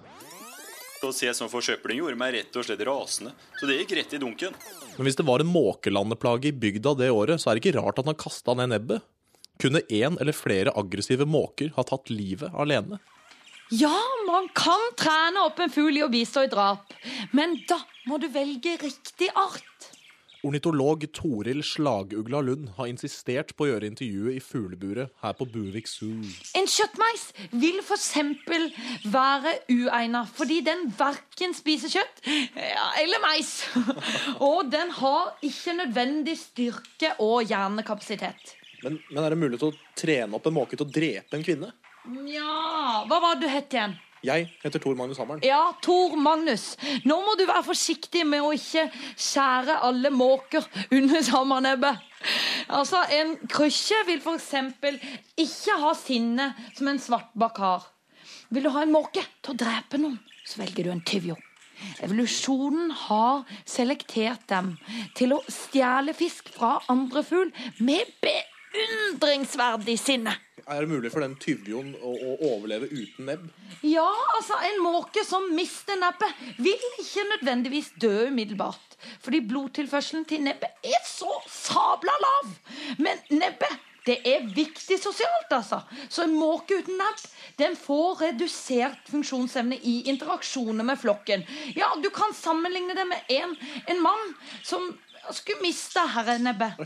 Å 1.01 1.09
se 1.15 1.31
sånn 1.33 1.49
forsøpling 1.49 1.97
gjorde 1.97 2.19
meg 2.19 2.35
rett 2.35 2.57
og 2.59 2.67
slett 2.67 2.83
rasende, 2.85 3.33
så 3.57 3.67
det 3.67 3.79
gikk 3.79 3.95
rett 3.97 4.13
i 4.13 4.19
dunken. 4.21 4.53
Men 4.95 5.07
hvis 5.07 5.17
det 5.17 5.25
var 5.25 5.41
en 5.41 5.49
måkelandeplage 5.49 6.51
i 6.51 6.55
bygda 6.55 6.93
det 6.99 7.09
året, 7.09 7.41
så 7.41 7.49
er 7.49 7.57
det 7.57 7.63
ikke 7.63 7.79
rart 7.79 7.99
at 7.99 8.07
han 8.07 8.19
kasta 8.21 8.53
ned 8.59 8.69
nebbet. 8.75 9.07
Kunne 9.61 9.81
én 9.89 10.19
eller 10.21 10.35
flere 10.35 10.73
aggressive 10.77 11.25
måker 11.25 11.73
ha 11.75 11.85
tatt 11.89 12.13
livet 12.13 12.53
alene? 12.53 13.01
Ja, 13.73 13.95
man 14.27 14.49
kan 14.55 14.81
trene 14.99 15.45
opp 15.47 15.59
en 15.63 15.73
fugl 15.73 15.97
i 15.97 16.05
å 16.05 16.11
bistå 16.11 16.45
i 16.45 16.51
drap, 16.51 16.91
men 17.31 17.55
da 17.69 17.79
må 18.09 18.19
du 18.21 18.27
velge 18.31 18.77
riktig 18.81 19.31
art. 19.33 19.70
Ornitolog 20.41 21.03
Toril 21.13 21.61
Slagugla 21.63 22.41
Lund 22.41 22.71
har 22.77 22.89
insistert 22.89 23.53
på 23.53 23.67
å 23.67 23.69
gjøre 23.69 23.89
intervjuet 23.91 24.39
i 24.39 24.41
fugleburet 24.41 25.11
her 25.21 25.35
på 25.37 25.45
Buvik 25.53 25.89
Zoo. 25.89 26.23
En 26.57 26.65
kjøttmeis 26.65 27.27
vil 27.51 27.77
for 27.85 27.99
eksempel 27.99 28.65
være 29.13 29.53
uegnet, 29.69 30.31
fordi 30.33 30.61
den 30.65 30.87
verken 30.97 31.53
spiser 31.53 31.93
kjøtt 31.93 32.25
eller 33.03 33.21
meis. 33.21 33.53
Og 34.49 34.71
den 34.73 34.89
har 34.97 35.35
ikke 35.45 35.77
nødvendig 35.77 36.39
styrke 36.41 37.13
og 37.21 37.45
hjernekapasitet. 37.45 38.55
Men, 38.81 38.97
men 39.11 39.23
er 39.23 39.35
det 39.35 39.41
mulig 39.43 39.61
å 39.61 39.73
trene 39.93 40.37
opp 40.39 40.49
en 40.49 40.57
måke 40.57 40.73
til 40.73 40.87
å 40.87 40.93
drepe 40.93 41.37
en 41.37 41.45
kvinne? 41.45 41.69
Ja, 42.25 43.03
hva 43.05 43.21
var 43.21 43.37
det 43.37 43.45
du 43.45 43.53
het 43.53 43.77
igjen? 43.77 43.93
Jeg 44.21 44.51
heter 44.61 44.79
Tor 44.79 44.93
Magnus 44.97 45.17
Hammeren. 45.17 45.41
Ja, 45.45 45.71
Tor 45.81 46.13
Magnus. 46.15 46.75
Nå 47.09 47.17
må 47.25 47.33
du 47.39 47.47
være 47.49 47.65
forsiktig 47.65 48.21
med 48.29 48.45
å 48.45 48.51
ikke 48.53 48.85
skjære 49.15 49.79
alle 49.87 50.11
måker 50.13 50.67
under 50.93 51.23
sammennebbet. 51.25 52.03
Altså, 52.69 53.01
En 53.09 53.33
krysje 53.49 53.97
vil 54.05 54.21
eksempel 54.33 54.99
ikke 55.41 55.77
ha 55.81 55.93
sinne 55.97 56.51
som 56.77 56.91
en 56.91 57.01
svartbakk 57.01 57.63
har. 57.63 57.87
Vil 58.51 58.67
du 58.67 58.69
ha 58.75 58.83
en 58.83 58.93
måke 58.93 59.23
til 59.41 59.55
å 59.55 59.57
drepe 59.57 59.97
noen, 59.97 60.19
så 60.45 60.61
velger 60.61 60.85
du 60.85 60.91
en 60.93 61.01
tyvjo. 61.07 61.37
Evolusjonen 62.05 62.91
har 63.07 63.41
selektert 63.65 64.43
dem 64.51 64.75
til 65.17 65.33
å 65.33 65.41
stjele 65.49 66.13
fisk 66.13 66.51
fra 66.53 66.75
andre 66.93 67.23
fugl 67.25 67.49
med 67.81 68.11
beundringsverdig 68.21 69.97
sinne. 69.97 70.35
Er 70.67 70.83
det 70.83 70.89
mulig 70.91 71.11
for 71.13 71.23
den 71.23 71.35
tyvjoen 71.41 71.93
å, 71.97 72.11
å 72.11 72.31
overleve 72.51 72.89
uten 72.91 73.27
nebb? 73.29 73.45
Ja, 73.85 74.07
altså, 74.37 74.57
en 74.67 74.81
måke 74.83 75.23
som 75.27 75.49
mister 75.57 75.97
nebbet, 75.99 76.41
vil 76.61 76.89
ikke 77.01 77.27
nødvendigvis 77.35 77.93
dø 78.01 78.27
umiddelbart. 78.29 78.97
Fordi 79.23 79.41
blodtilførselen 79.49 80.27
til 80.29 80.43
nebbet 80.45 80.85
er 80.85 81.01
så 81.07 81.31
sabla 81.49 82.13
lav. 82.25 82.51
Men 83.01 83.23
nebbet 83.33 83.79
det 84.05 84.17
er 84.25 84.47
viktig 84.55 84.97
sosialt, 84.97 85.51
altså. 85.53 85.81
Så 86.09 86.23
en 86.25 86.33
måke 86.33 86.79
uten 86.81 86.97
nebb 86.97 87.21
den 87.59 87.75
får 87.77 88.23
redusert 88.23 89.11
funksjonsevne 89.11 89.77
i 89.77 89.99
interaksjoner 90.09 90.85
med 90.87 90.97
flokken. 90.97 91.45
Ja, 91.77 91.91
Du 92.01 92.09
kan 92.09 92.33
sammenligne 92.33 92.95
det 92.97 93.05
med 93.05 93.29
en, 93.29 93.53
en 93.85 94.01
mann 94.01 94.33
som 94.63 94.87
skulle 95.29 95.61
miste 95.61 96.01
herrenebbet. 96.15 96.81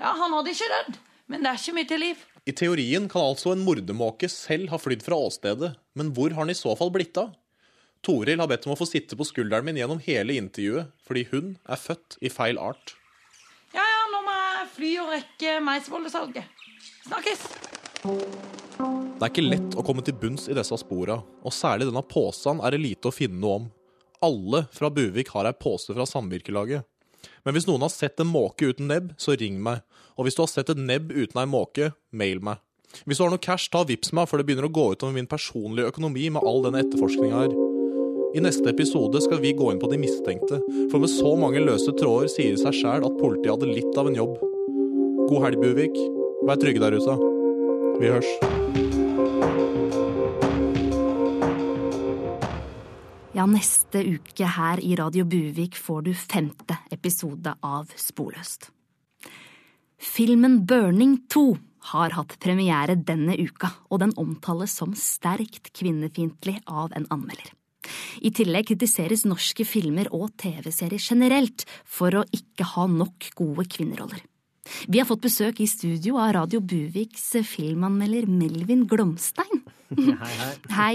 Ja, 0.00 0.14
Han 0.16 0.32
hadde 0.32 0.54
ikke 0.54 0.70
dødd, 0.72 0.96
men 1.26 1.44
det 1.44 1.50
er 1.52 1.60
ikke 1.60 1.76
mye 1.76 1.90
til 1.92 2.00
liv. 2.00 2.24
I 2.44 2.52
teorien 2.52 3.06
kan 3.08 3.24
altså 3.24 3.54
en 3.54 3.62
mordermåke 3.64 4.28
selv 4.28 4.68
ha 4.68 4.76
flydd 4.76 5.00
fra 5.06 5.16
åstedet, 5.16 5.70
men 5.96 6.10
hvor 6.12 6.28
har 6.34 6.44
han 6.44 6.52
i 6.52 6.56
så 6.58 6.74
fall 6.76 6.90
blitt 6.92 7.16
av? 7.16 7.30
Toril 8.04 8.42
har 8.42 8.50
bedt 8.50 8.66
om 8.68 8.74
å 8.74 8.76
få 8.76 8.84
sitte 8.84 9.16
på 9.16 9.24
skulderen 9.24 9.64
min 9.64 9.78
gjennom 9.80 10.02
hele 10.04 10.36
intervjuet, 10.36 10.90
fordi 11.06 11.22
hun 11.30 11.54
er 11.64 11.80
født 11.80 12.18
i 12.20 12.28
feil 12.28 12.60
art. 12.60 12.92
Ja, 13.72 13.80
ja, 13.80 14.02
nå 14.12 14.20
må 14.26 14.34
jeg 14.36 14.68
fly 14.74 14.90
og 15.00 15.14
rekke 15.14 15.54
meisbollesalget. 15.64 16.68
Snakkes! 17.06 17.46
Det 18.04 19.24
er 19.24 19.30
ikke 19.30 19.46
lett 19.48 19.78
å 19.80 19.86
komme 19.86 20.04
til 20.04 20.20
bunns 20.20 20.44
i 20.52 20.58
disse 20.58 20.76
spora, 20.84 21.16
og 21.24 21.56
særlig 21.56 21.88
denne 21.88 22.04
påsen 22.04 22.60
er 22.60 22.76
det 22.76 22.84
lite 22.84 23.08
å 23.08 23.14
finne 23.14 23.40
noe 23.40 23.62
om. 23.62 23.70
Alle 24.24 24.66
fra 24.74 24.92
Buvik 24.92 25.32
har 25.32 25.48
ei 25.48 25.56
pose 25.56 25.96
fra 25.96 26.04
samvirkelaget. 26.08 26.84
Men 27.44 27.56
hvis 27.56 27.66
noen 27.68 27.84
har 27.84 27.92
sett 27.92 28.20
en 28.22 28.30
måke 28.30 28.70
uten 28.70 28.88
nebb, 28.90 29.12
så 29.20 29.36
ring 29.38 29.60
meg. 29.62 29.82
Og 30.18 30.26
hvis 30.26 30.38
du 30.38 30.44
har 30.44 30.50
sett 30.52 30.70
et 30.70 30.80
nebb 30.80 31.12
uten 31.14 31.40
ei 31.40 31.48
måke, 31.50 31.92
mail 32.14 32.42
meg. 32.44 32.62
Hvis 33.02 33.18
du 33.18 33.24
har 33.24 33.32
noe 33.32 33.42
cash, 33.42 33.70
ta 33.72 33.82
vips 33.86 34.12
meg, 34.14 34.28
for 34.30 34.38
det 34.38 34.46
begynner 34.46 34.68
å 34.68 34.74
gå 34.74 34.92
utover 34.94 35.14
min 35.16 35.30
personlige 35.30 35.90
økonomi 35.90 36.28
med 36.34 36.46
all 36.46 36.62
denne 36.66 36.84
etterforskninga 36.84 37.44
her. 37.44 37.56
I 38.34 38.42
neste 38.42 38.66
episode 38.70 39.20
skal 39.22 39.42
vi 39.42 39.54
gå 39.54 39.70
inn 39.70 39.82
på 39.82 39.90
de 39.90 39.98
mistenkte, 40.02 40.58
for 40.90 41.02
med 41.02 41.12
så 41.12 41.34
mange 41.38 41.62
løse 41.62 41.94
tråder 41.98 42.30
sier 42.32 42.54
det 42.56 42.62
seg 42.64 42.80
sjæl 42.80 43.06
at 43.06 43.20
politiet 43.20 43.52
hadde 43.54 43.70
litt 43.70 44.00
av 44.00 44.10
en 44.10 44.18
jobb. 44.18 44.36
God 45.30 45.46
helg, 45.46 45.62
Buvik. 45.62 45.96
Vær 46.44 46.60
trygge 46.60 46.82
der 46.82 46.98
ute. 46.98 47.18
Vi 48.02 48.10
hørs. 48.10 48.63
Ja, 53.34 53.48
neste 53.50 53.98
uke 54.06 54.46
her 54.46 54.78
i 54.78 54.92
Radio 54.94 55.24
Buvik 55.26 55.74
får 55.74 56.04
du 56.06 56.12
femte 56.14 56.76
episode 56.94 57.50
av 57.66 57.88
Sporløst. 57.98 58.68
Filmen 59.98 60.60
Burning 60.70 61.16
2 61.34 61.42
har 61.90 62.14
hatt 62.14 62.36
premiere 62.38 62.94
denne 62.94 63.34
uka, 63.34 63.72
og 63.90 64.04
den 64.04 64.14
omtales 64.22 64.76
som 64.78 64.94
sterkt 64.94 65.72
kvinnefiendtlig 65.74 66.60
av 66.70 66.94
en 66.94 67.08
anmelder. 67.10 67.50
I 68.22 68.30
tillegg 68.30 68.70
kritiseres 68.70 69.26
norske 69.26 69.66
filmer 69.66 70.12
og 70.14 70.30
TV-serier 70.38 71.02
generelt 71.02 71.66
for 71.82 72.14
å 72.14 72.22
ikke 72.30 72.70
ha 72.76 72.86
nok 72.86 73.32
gode 73.34 73.66
kvinneroller. 73.66 74.22
Vi 74.86 75.02
har 75.02 75.10
fått 75.10 75.26
besøk 75.26 75.58
i 75.58 75.66
studio 75.66 76.22
av 76.22 76.36
Radio 76.38 76.62
Buviks 76.62 77.32
filmanmelder 77.50 78.30
Melvin 78.30 78.86
Glomstein. 78.86 79.66
Hei, 80.22 80.32
hei. 80.40 80.52
Hei. 80.74 80.92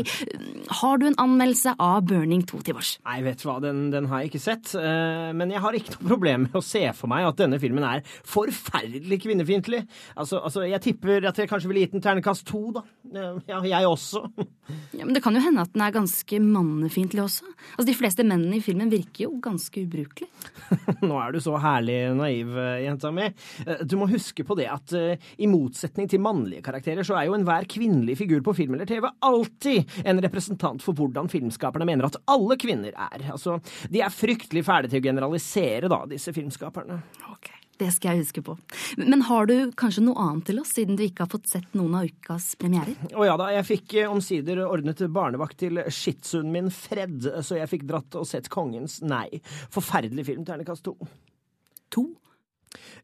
Har 0.81 0.97
du 1.01 1.05
en 1.09 1.17
anmeldelse 1.21 1.73
av 1.81 2.03
Burning 2.09 2.43
2 2.49 2.59
til 2.67 2.75
vårs? 2.77 2.91
Nei, 3.07 3.19
vet 3.25 3.41
du 3.41 3.47
hva, 3.49 3.57
den, 3.63 3.85
den 3.93 4.07
har 4.11 4.21
jeg 4.23 4.31
ikke 4.31 4.41
sett. 4.43 4.73
eh, 4.79 5.29
Men 5.37 5.53
jeg 5.53 5.61
har 5.63 5.77
ikke 5.77 5.95
noe 5.97 6.09
problem 6.13 6.45
med 6.47 6.57
å 6.59 6.63
se 6.65 6.81
for 6.97 7.11
meg 7.11 7.27
at 7.29 7.39
denne 7.39 7.59
filmen 7.61 7.85
er 7.87 8.03
forferdelig 8.27 9.19
kvinnefiendtlig. 9.25 9.83
Altså, 10.19 10.41
altså, 10.43 10.65
jeg 10.69 10.81
tipper 10.85 11.27
at 11.29 11.39
jeg 11.41 11.49
kanskje 11.51 11.71
ville 11.71 11.85
gitt 11.85 11.95
den 11.97 12.03
ternekast 12.05 12.45
to, 12.49 12.63
da. 12.75 12.85
Ja, 13.49 13.61
jeg 13.65 13.89
også. 13.89 14.25
Ja, 14.93 15.01
men 15.07 15.15
Det 15.15 15.21
kan 15.25 15.33
jo 15.33 15.41
hende 15.41 15.63
at 15.65 15.71
den 15.73 15.81
er 15.81 15.93
ganske 15.95 16.37
mannefiendtlig 16.43 17.21
også. 17.23 17.47
Altså, 17.71 17.85
De 17.87 17.95
fleste 17.97 18.21
mennene 18.27 18.59
i 18.59 18.61
filmen 18.61 18.89
virker 18.91 19.23
jo 19.25 19.39
ganske 19.41 19.81
ubrukelige. 19.81 20.29
Nå 21.09 21.15
er 21.17 21.33
du 21.33 21.39
så 21.41 21.55
herlig 21.61 21.95
naiv, 22.19 22.51
eh, 22.53 22.83
jenta 22.85 23.09
mi. 23.15 23.25
Eh, 23.65 23.81
Du 23.89 23.95
må 23.97 24.05
huske 24.11 24.45
på 24.45 24.57
det 24.59 24.67
at 24.69 24.93
i 25.41 25.47
motsetning 25.49 26.09
til 26.11 26.21
mannlige 26.21 26.61
karakterer, 26.65 27.05
så 27.07 27.17
er 27.17 27.29
jo 27.29 27.35
enhver 27.37 27.65
kvinnelig 27.69 28.17
figur 28.19 28.43
på 28.45 28.53
film 28.59 28.75
eller 28.77 28.88
TV 28.89 29.07
alltid 29.25 29.95
en 30.03 30.21
representant 30.25 30.83
for 30.83 30.97
hvordan 30.97 31.29
filmskaperne 31.31 31.87
mener 31.89 32.09
at 32.09 32.19
alle 32.29 32.57
kvinner 32.59 32.95
er. 32.95 33.29
Altså, 33.33 33.59
de 33.89 34.03
er 34.03 34.13
fryktelig 34.13 34.65
fæle 34.67 34.89
til 34.91 35.01
å 35.01 35.07
generalisere, 35.09 35.91
da, 35.91 36.03
disse 36.09 36.33
filmskaperne. 36.35 37.01
Det 37.79 37.87
skal 37.95 38.11
jeg 38.11 38.25
huske 38.25 38.41
på. 38.43 38.57
Men 38.99 39.21
har 39.29 39.47
du 39.47 39.71
kanskje 39.79 40.03
noe 40.03 40.19
annet 40.19 40.49
til 40.49 40.57
oss, 40.59 40.73
siden 40.75 40.97
du 40.99 41.05
ikke 41.05 41.23
har 41.23 41.31
fått 41.31 41.47
sett 41.47 41.77
noen 41.79 41.95
av 41.95 42.09
ukas 42.09 42.51
premierer? 42.59 42.97
Å 43.15 43.27
ja 43.27 43.37
da, 43.39 43.47
jeg 43.55 43.67
fikk 43.69 43.95
eh, 44.01 44.11
omsider 44.11 44.59
ordnet 44.65 45.05
barnevakt 45.15 45.61
til 45.63 45.79
shitsuen 45.87 46.51
min 46.51 46.67
Fred, 46.75 47.23
så 47.45 47.61
jeg 47.61 47.71
fikk 47.71 47.87
dratt 47.87 48.19
og 48.19 48.27
sett 48.27 48.51
Kongens 48.51 48.99
nei. 49.05 49.39
Forferdelig 49.71 50.27
film, 50.27 50.43
terningkast 50.47 50.83
to. 50.89 50.97
To? 51.95 52.03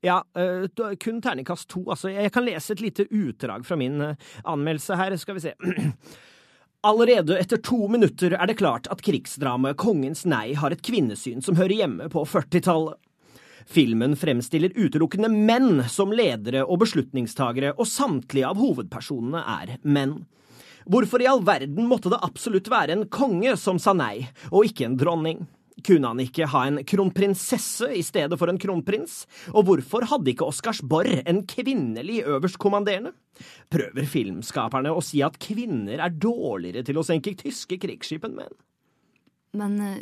Ja, 0.06 0.20
eh, 0.38 0.96
kun 1.02 1.22
terningkast 1.22 1.70
to. 1.72 1.84
Altså, 1.90 2.12
jeg 2.14 2.32
kan 2.34 2.46
lese 2.46 2.76
et 2.76 2.84
lite 2.84 3.08
utdrag 3.10 3.66
fra 3.66 3.78
min 3.80 4.02
eh, 4.02 4.16
anmeldelse 4.44 4.98
her, 5.00 5.16
skal 5.18 5.40
vi 5.40 5.46
se. 5.48 5.56
Allerede 6.86 7.40
etter 7.42 7.58
to 7.66 7.88
minutter 7.90 8.36
er 8.38 8.46
det 8.46 8.60
klart 8.60 8.86
at 8.94 9.02
krigsdramaet 9.02 9.80
Kongens 9.82 10.22
nei 10.30 10.54
har 10.54 10.70
et 10.70 10.84
kvinnesyn 10.86 11.42
som 11.42 11.58
hører 11.58 11.80
hjemme 11.80 12.12
på 12.14 12.22
40-tallet. 12.30 13.00
Filmen 13.66 14.14
fremstiller 14.14 14.76
utelukkende 14.78 15.32
menn 15.34 15.82
som 15.90 16.14
ledere 16.14 16.62
og 16.62 16.84
beslutningstagere, 16.84 17.74
og 17.74 17.90
samtlige 17.90 18.52
av 18.52 18.62
hovedpersonene 18.62 19.42
er 19.56 19.72
menn. 19.82 20.20
Hvorfor 20.86 21.24
i 21.24 21.26
all 21.26 21.42
verden 21.42 21.88
måtte 21.90 22.12
det 22.14 22.22
absolutt 22.22 22.70
være 22.70 22.94
en 22.94 23.08
konge 23.10 23.56
som 23.58 23.82
sa 23.82 23.96
nei, 23.98 24.28
og 24.52 24.70
ikke 24.70 24.86
en 24.86 25.00
dronning? 25.02 25.42
Kunne 25.84 26.08
han 26.08 26.22
ikke 26.24 26.48
ha 26.48 26.62
en 26.70 26.80
kronprinsesse 26.88 27.90
i 27.98 28.04
stedet 28.06 28.38
for 28.40 28.52
en 28.52 28.60
kronprins? 28.62 29.26
Og 29.52 29.68
hvorfor 29.68 30.06
hadde 30.08 30.32
ikke 30.32 30.48
Oscarsborg 30.48 31.26
en 31.28 31.42
kvinnelig 31.52 32.22
øverstkommanderende? 32.24 33.12
Prøver 33.74 34.08
filmskaperne 34.08 34.94
å 34.96 35.04
si 35.04 35.20
at 35.26 35.36
kvinner 35.42 36.00
er 36.00 36.16
dårligere 36.16 36.86
til 36.88 37.02
å 37.02 37.04
senke 37.06 37.36
tyske 37.38 37.78
krigsskip 37.82 38.24
enn 38.28 38.40
menn? 38.40 38.56
Men 39.56 39.76
eh, 39.84 40.00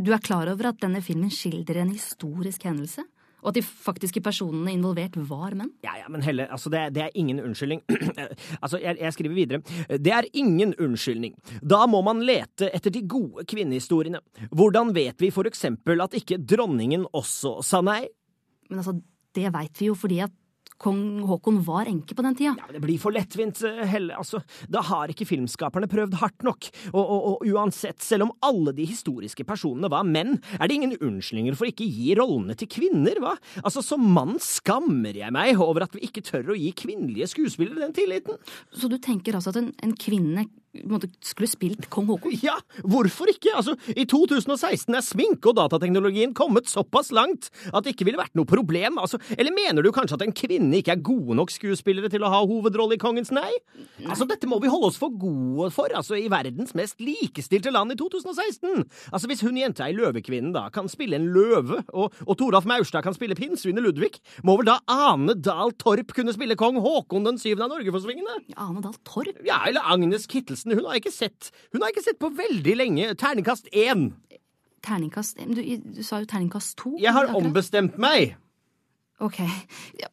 du 0.00 0.10
er 0.14 0.24
klar 0.24 0.48
over 0.50 0.72
at 0.72 0.80
denne 0.82 1.04
filmen 1.04 1.32
skildrer 1.32 1.84
en 1.84 1.92
historisk 1.92 2.64
hendelse? 2.68 3.04
Og 3.42 3.50
at 3.52 3.58
de 3.58 3.62
faktiske 3.62 4.22
personene 4.24 4.72
involvert 4.74 5.16
var 5.28 5.54
menn? 5.58 5.70
Ja, 5.86 5.94
ja, 6.00 6.08
men 6.10 6.24
Helle, 6.26 6.48
altså 6.50 6.72
det, 6.72 6.82
det 6.96 7.04
er 7.04 7.18
ingen 7.18 7.40
unnskyldning. 7.42 7.84
altså, 8.62 8.80
jeg, 8.82 8.98
jeg 8.98 9.14
skriver 9.14 9.36
videre. 9.36 9.60
Det 9.98 10.14
er 10.14 10.28
ingen 10.32 10.74
unnskyldning. 10.74 11.36
Da 11.62 11.84
må 11.90 12.02
man 12.06 12.24
lete 12.26 12.70
etter 12.74 12.94
de 12.94 13.04
gode 13.08 13.46
kvinnehistoriene. 13.48 14.22
Hvordan 14.50 14.94
vet 14.96 15.22
vi 15.22 15.30
for 15.34 15.48
eksempel 15.50 16.02
at 16.04 16.16
ikke 16.18 16.40
dronningen 16.42 17.06
også 17.12 17.58
sa 17.66 17.82
nei? 17.84 18.02
Men 18.68 18.82
altså, 18.82 18.98
det 19.38 19.52
veit 19.54 19.80
vi 19.80 19.90
jo 19.90 19.96
fordi 19.98 20.22
at 20.26 20.34
kong 20.78 21.24
Haakon 21.28 21.60
var 21.66 21.88
enke 21.90 22.16
på 22.16 22.24
den 22.24 22.36
tida. 22.38 22.54
Ja, 22.58 22.66
men 22.66 22.78
Det 22.78 22.82
blir 22.84 22.98
for 23.02 23.14
lettvint, 23.14 23.62
eh, 23.66 23.84
Helle. 23.86 24.16
Altså, 24.16 24.42
da 24.70 24.82
har 24.86 25.10
ikke 25.12 25.26
filmskaperne 25.28 25.88
prøvd 25.90 26.18
hardt 26.20 26.46
nok. 26.46 26.70
Og, 26.92 27.02
og, 27.02 27.26
og 27.32 27.46
uansett, 27.50 28.00
selv 28.04 28.28
om 28.28 28.32
alle 28.46 28.74
de 28.76 28.86
historiske 28.88 29.46
personene 29.48 29.90
var 29.90 30.06
menn, 30.06 30.38
er 30.58 30.68
det 30.68 30.78
ingen 30.78 30.96
unnskyldninger 30.98 31.58
for 31.58 31.70
ikke 31.70 31.86
å 31.86 31.90
gi 31.90 32.14
rollene 32.18 32.56
til 32.58 32.70
kvinner, 32.70 33.18
hva? 33.22 33.34
Altså, 33.62 33.82
som 33.84 34.04
mann 34.14 34.38
skammer 34.42 35.16
jeg 35.18 35.34
meg 35.34 35.58
over 35.58 35.86
at 35.86 35.96
vi 35.96 36.06
ikke 36.06 36.24
tør 36.26 36.54
å 36.54 36.58
gi 36.58 36.72
kvinnelige 36.78 37.30
skuespillere 37.34 37.86
den 37.86 37.96
tilliten. 37.96 38.38
Så 38.72 38.90
du 38.90 38.98
tenker 39.02 39.38
altså 39.38 39.54
at 39.54 39.60
en, 39.62 39.72
en 39.82 39.96
kvinne 39.98 40.46
skulle 41.24 41.48
spilt 41.50 41.88
kong 41.92 42.08
Haakon? 42.12 42.34
Ja, 42.42 42.56
hvorfor 42.84 43.30
ikke? 43.32 43.54
Altså, 43.56 43.74
I 43.96 44.04
2016 44.08 44.94
er 44.94 45.04
sminke- 45.04 45.50
og 45.50 45.56
datateknologien 45.58 46.34
kommet 46.36 46.68
såpass 46.70 47.10
langt 47.14 47.48
at 47.72 47.84
det 47.84 47.94
ikke 47.94 48.06
ville 48.08 48.20
vært 48.20 48.36
noe 48.38 48.48
problem. 48.48 48.98
Altså, 49.00 49.20
eller 49.36 49.54
mener 49.54 49.82
du 49.82 49.90
kanskje 49.94 50.18
at 50.18 50.26
en 50.26 50.34
kvinne 50.36 50.78
ikke 50.78 50.94
er 50.96 51.04
gode 51.04 51.36
nok 51.38 51.52
skuespillere 51.54 52.10
til 52.12 52.24
å 52.26 52.32
ha 52.32 52.42
hovedrolle 52.44 52.98
i 52.98 53.02
Kongens 53.02 53.32
nei? 53.34 53.50
Altså, 54.06 54.26
Dette 54.28 54.48
må 54.50 54.60
vi 54.62 54.70
holde 54.70 54.90
oss 54.90 55.00
for 55.00 55.14
gode 55.14 55.70
for, 55.74 55.88
altså, 55.96 56.18
i 56.18 56.28
verdens 56.30 56.74
mest 56.78 57.00
likestilte 57.00 57.72
land 57.74 57.94
i 57.94 57.98
2016. 57.98 58.84
Altså, 59.12 59.30
Hvis 59.30 59.44
hun 59.46 59.58
jenta 59.58 59.88
i 59.88 59.96
Løvekvinnen 59.96 60.52
da 60.54 60.68
kan 60.74 60.90
spille 60.92 61.18
en 61.18 61.30
løve, 61.32 61.82
og, 61.96 62.14
og 62.26 62.38
Toralf 62.38 62.68
Maurstad 62.68 63.06
kan 63.06 63.16
spille 63.16 63.38
pinnsvinet 63.38 63.84
Ludvig, 63.84 64.18
må 64.44 64.58
vel 64.60 64.68
da 64.70 64.78
Ane 64.90 65.34
Dahl 65.38 65.72
Torp 65.80 66.12
kunne 66.16 66.34
spille 66.36 66.58
kong 66.58 66.80
Haakon 66.84 67.26
den 67.26 67.40
syvende 67.40 67.68
av 67.68 67.76
Norgeforsvingene? 67.76 68.42
Ane 68.58 68.84
Dahl 68.84 68.98
Torp? 69.08 69.40
Ja, 69.46 69.62
eller 69.68 69.86
Agnes 69.88 70.28
Kittelsen. 70.28 70.57
Hun 70.66 70.84
har 70.86 70.98
jeg 70.98 71.04
ikke 71.06 71.14
sett 71.14 71.50
Hun 71.72 71.82
har 71.82 71.90
jeg 71.90 71.98
ikke 71.98 72.06
sett 72.10 72.18
på 72.18 72.32
veldig 72.34 72.74
lenge. 72.80 73.14
Terningkast 73.20 73.70
én. 73.72 74.10
Terningkast 74.82 75.38
du, 75.54 75.62
du 75.62 76.02
sa 76.06 76.20
jo 76.22 76.28
terningkast 76.30 76.76
to. 76.80 76.96
Jeg 76.98 77.12
har 77.14 77.28
akkurat. 77.28 77.46
ombestemt 77.46 77.98
meg. 77.98 78.36
Ok. 79.20 79.40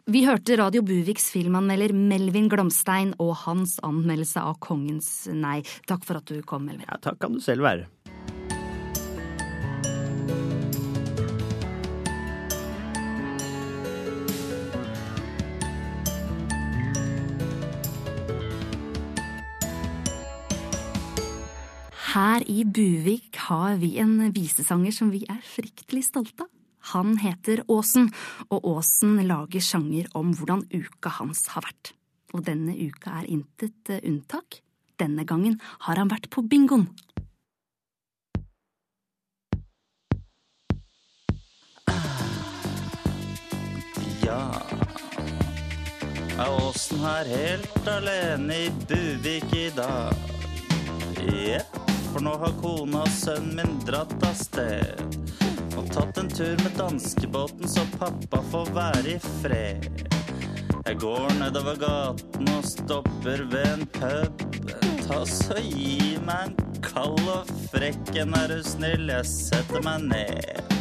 Vi 0.09 0.23
hørte 0.25 0.57
Radio 0.57 0.81
Buviks 0.81 1.27
filmanmelder 1.29 1.93
Melvin 1.93 2.47
Glomstein 2.49 3.13
og 3.21 3.35
hans 3.43 3.77
anmeldelse 3.85 4.41
av 4.41 4.57
Kongens 4.65 5.27
nei. 5.29 5.59
Takk 5.85 6.07
for 6.07 6.17
at 6.17 6.25
du 6.25 6.41
kom, 6.41 6.65
Melvin. 6.65 6.87
Ja, 6.89 6.97
takk 6.97 7.19
kan 7.21 7.37
du 7.37 7.41
selv 7.43 7.67
være. 7.67 7.85
Her 22.15 22.45
i 22.47 22.61
Buvik 22.63 23.35
har 23.49 23.73
vi 23.75 23.97
en 23.99 24.29
visesanger 24.31 24.93
som 24.95 25.09
vi 25.11 25.25
er 25.27 25.41
fryktelig 25.43 26.05
stolte 26.07 26.45
av. 26.45 26.51
Han 26.93 27.17
heter 27.19 27.65
Åsen, 27.67 28.07
og 28.47 28.63
Åsen 28.69 29.17
lager 29.27 29.59
sjanger 29.59 30.07
om 30.15 30.31
hvordan 30.31 30.63
uka 30.71 31.11
hans 31.17 31.41
har 31.51 31.65
vært. 31.65 31.91
Og 32.31 32.45
denne 32.47 32.71
uka 32.71 33.17
er 33.19 33.27
intet 33.35 33.91
eh, 33.91 33.99
unntak. 34.07 34.61
Denne 34.95 35.27
gangen 35.27 35.59
har 35.89 35.99
han 35.99 36.07
vært 36.07 36.29
på 36.31 36.45
bingoen. 36.47 36.87
Ja 44.23 44.39
Er 46.39 46.47
Åsen 46.63 47.03
her 47.03 47.27
helt 47.35 47.89
alene 47.99 48.67
i 48.69 48.75
Buvik 48.87 49.51
i 49.51 49.67
dag? 49.75 50.15
Jepp. 51.25 51.74
For 52.15 52.23
nå 52.23 52.31
har 52.39 52.53
kona 52.61 53.01
og 53.03 53.11
sønnen 53.11 53.57
min 53.59 53.79
dratt 53.83 54.13
av 54.23 54.35
sted. 54.39 55.01
Og 55.75 55.89
tatt 55.91 56.21
en 56.21 56.29
tur 56.31 56.53
med 56.61 56.77
danskebåten, 56.79 57.67
så 57.67 57.83
pappa 57.99 58.39
får 58.53 58.71
være 58.77 59.01
i 59.11 59.15
fred. 59.41 59.89
Jeg 60.85 60.99
går 61.01 61.35
nedover 61.41 61.75
gaten 61.81 62.53
og 62.53 62.63
stopper 62.71 63.43
ved 63.51 63.67
en 63.73 63.85
pub. 63.99 64.47
Ta 65.03 65.19
så 65.27 65.59
gi 65.59 66.15
meg 66.23 66.53
en 66.53 66.81
kald 66.87 67.19
og 67.19 67.51
frekk 67.73 68.15
en, 68.23 68.39
er 68.39 68.53
du 68.53 68.63
snill, 68.63 69.11
jeg 69.11 69.31
setter 69.33 69.83
meg 69.83 70.07
ned. 70.07 70.75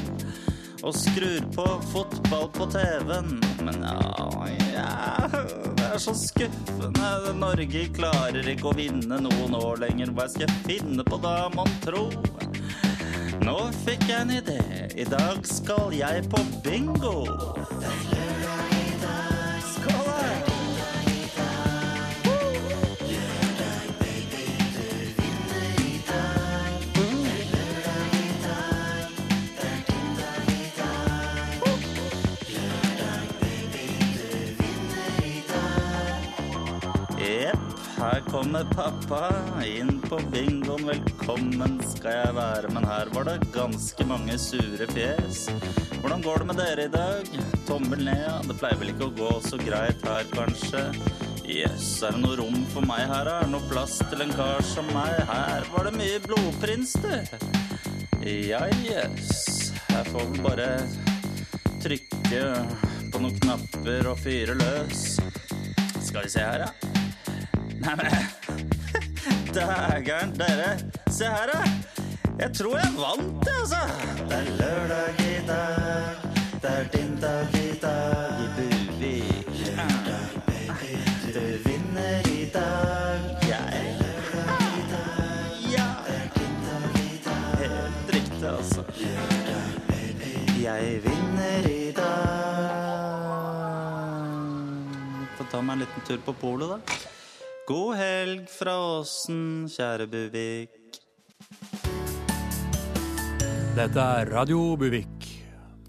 Og 0.86 0.94
skrur 0.94 1.50
på 1.56 1.70
fotball 1.90 2.50
på 2.54 2.70
TV-en. 2.78 3.40
Men 3.64 3.82
ja, 3.82 4.50
ja 4.70 5.73
er 5.94 5.98
så 6.02 6.14
skuffende. 6.14 7.34
Norge 7.38 7.84
klarer 7.94 8.48
ikke 8.50 8.70
å 8.70 8.74
vinne 8.74 9.20
noen 9.22 9.54
år 9.58 9.82
lenger. 9.84 10.10
Hva 10.16 10.26
skal 10.30 10.48
jeg 10.48 10.64
finne 10.66 11.06
på 11.06 11.20
da, 11.22 11.48
mon 11.54 11.70
tro? 11.84 12.08
Nå 13.44 13.56
fikk 13.84 14.08
jeg 14.10 14.18
en 14.24 14.34
idé. 14.40 14.58
I 14.98 15.06
dag 15.06 15.46
skal 15.46 15.94
jeg 15.94 16.26
på 16.32 16.42
bingo. 16.66 17.16
Kommer 38.34 38.64
pappa 38.64 39.30
inn 39.66 40.00
på 40.00 40.18
bingoen. 40.32 40.88
Velkommen 40.88 41.76
skal 41.86 42.16
jeg 42.16 42.34
være, 42.34 42.70
men 42.74 42.86
her 42.90 43.10
var 43.14 43.28
det 43.28 43.36
ganske 43.54 44.06
mange 44.10 44.34
sure 44.42 44.88
fjes. 44.90 45.44
Hvordan 46.00 46.24
går 46.24 46.42
det 46.42 46.48
med 46.48 46.58
dere 46.58 46.86
i 46.88 46.90
dag? 46.90 47.28
Tommel 47.68 48.02
ned, 48.02 48.24
ja. 48.24 48.32
Det 48.42 48.56
pleier 48.58 48.80
vel 48.80 48.90
ikke 48.90 49.06
å 49.06 49.12
gå 49.20 49.28
så 49.44 49.58
greit 49.60 50.02
her, 50.02 50.26
kanskje? 50.32 50.82
Jøss, 51.46 51.92
er 52.02 52.16
det 52.16 52.24
noe 52.24 52.34
rom 52.40 52.56
for 52.72 52.82
meg 52.88 53.04
her? 53.06 53.30
Er 53.30 53.44
det 53.46 53.52
noe 53.52 53.68
plass 53.70 54.00
til 54.02 54.24
en 54.26 54.34
kar 54.34 54.66
som 54.66 54.90
meg? 54.90 55.14
Her 55.30 55.68
var 55.70 55.86
det 55.86 55.94
mye 56.00 56.18
blodprins, 56.24 56.96
du. 57.04 57.14
Ja, 58.26 58.64
jøss. 58.82 59.70
Jeg 59.92 60.08
får 60.10 60.26
vel 60.32 60.42
bare 60.48 60.72
trykke 61.86 62.42
på 63.14 63.22
noen 63.22 63.38
knapper 63.46 64.10
og 64.10 64.18
fyre 64.26 64.58
løs. 64.58 65.06
Skal 66.02 66.26
vi 66.26 66.34
se 66.34 66.42
her, 66.42 66.66
ja. 66.66 66.83
Nei, 67.80 67.94
men 67.96 68.06
Dægeren, 69.54 70.34
dere. 70.38 70.78
Se 71.10 71.24
her, 71.24 71.46
da. 71.52 71.58
Jeg 72.38 72.50
tror 72.58 72.76
jeg 72.78 72.92
vant, 72.98 73.46
jeg, 73.46 73.54
altså. 73.60 73.76
Det 74.28 74.36
er 74.38 74.44
lørdag 74.58 75.20
i 75.20 75.46
dag. 75.46 76.16
Det 76.62 76.70
er 76.70 76.84
din 76.92 77.16
dag 77.20 77.54
i 77.54 77.78
dag 77.82 78.40
i 78.44 78.46
Buvik. 78.56 79.46
Du 81.34 81.40
vinner 81.68 82.28
i 82.30 82.50
dag. 82.54 83.20
Ja. 83.48 83.60
Helt 87.58 88.14
riktig, 88.14 88.48
altså. 88.48 88.82
Jeg 90.62 91.00
vinner 91.04 91.68
i 91.70 91.92
dag. 91.96 92.74
Får 95.36 95.44
ta 95.50 95.60
meg 95.60 95.72
en 95.74 95.78
liten 95.84 96.02
tur 96.08 96.18
på 96.26 96.32
polet, 96.40 96.68
da. 96.68 97.13
God 97.64 97.94
helg 97.96 98.48
fra 98.52 98.74
Åsen, 99.00 99.64
kjære 99.72 100.04
Buvik. 100.12 100.98
Dette 103.72 104.02
er 104.04 104.28
Radio 104.28 104.74
Buvik. 104.76 105.24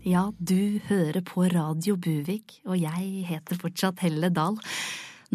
Ja, 0.07 0.29
du 0.39 0.79
hører 0.87 1.19
på 1.27 1.43
Radio 1.51 1.97
Buvik, 1.99 2.61
og 2.63 2.79
jeg 2.79 3.25
heter 3.27 3.59
fortsatt 3.59 4.05
Helle 4.05 4.29
Dahl. 4.31 4.55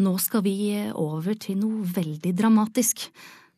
Nå 0.01 0.15
skal 0.23 0.41
vi 0.47 0.55
over 0.97 1.37
til 1.37 1.61
noe 1.61 1.85
veldig 1.85 2.33
dramatisk. 2.33 3.05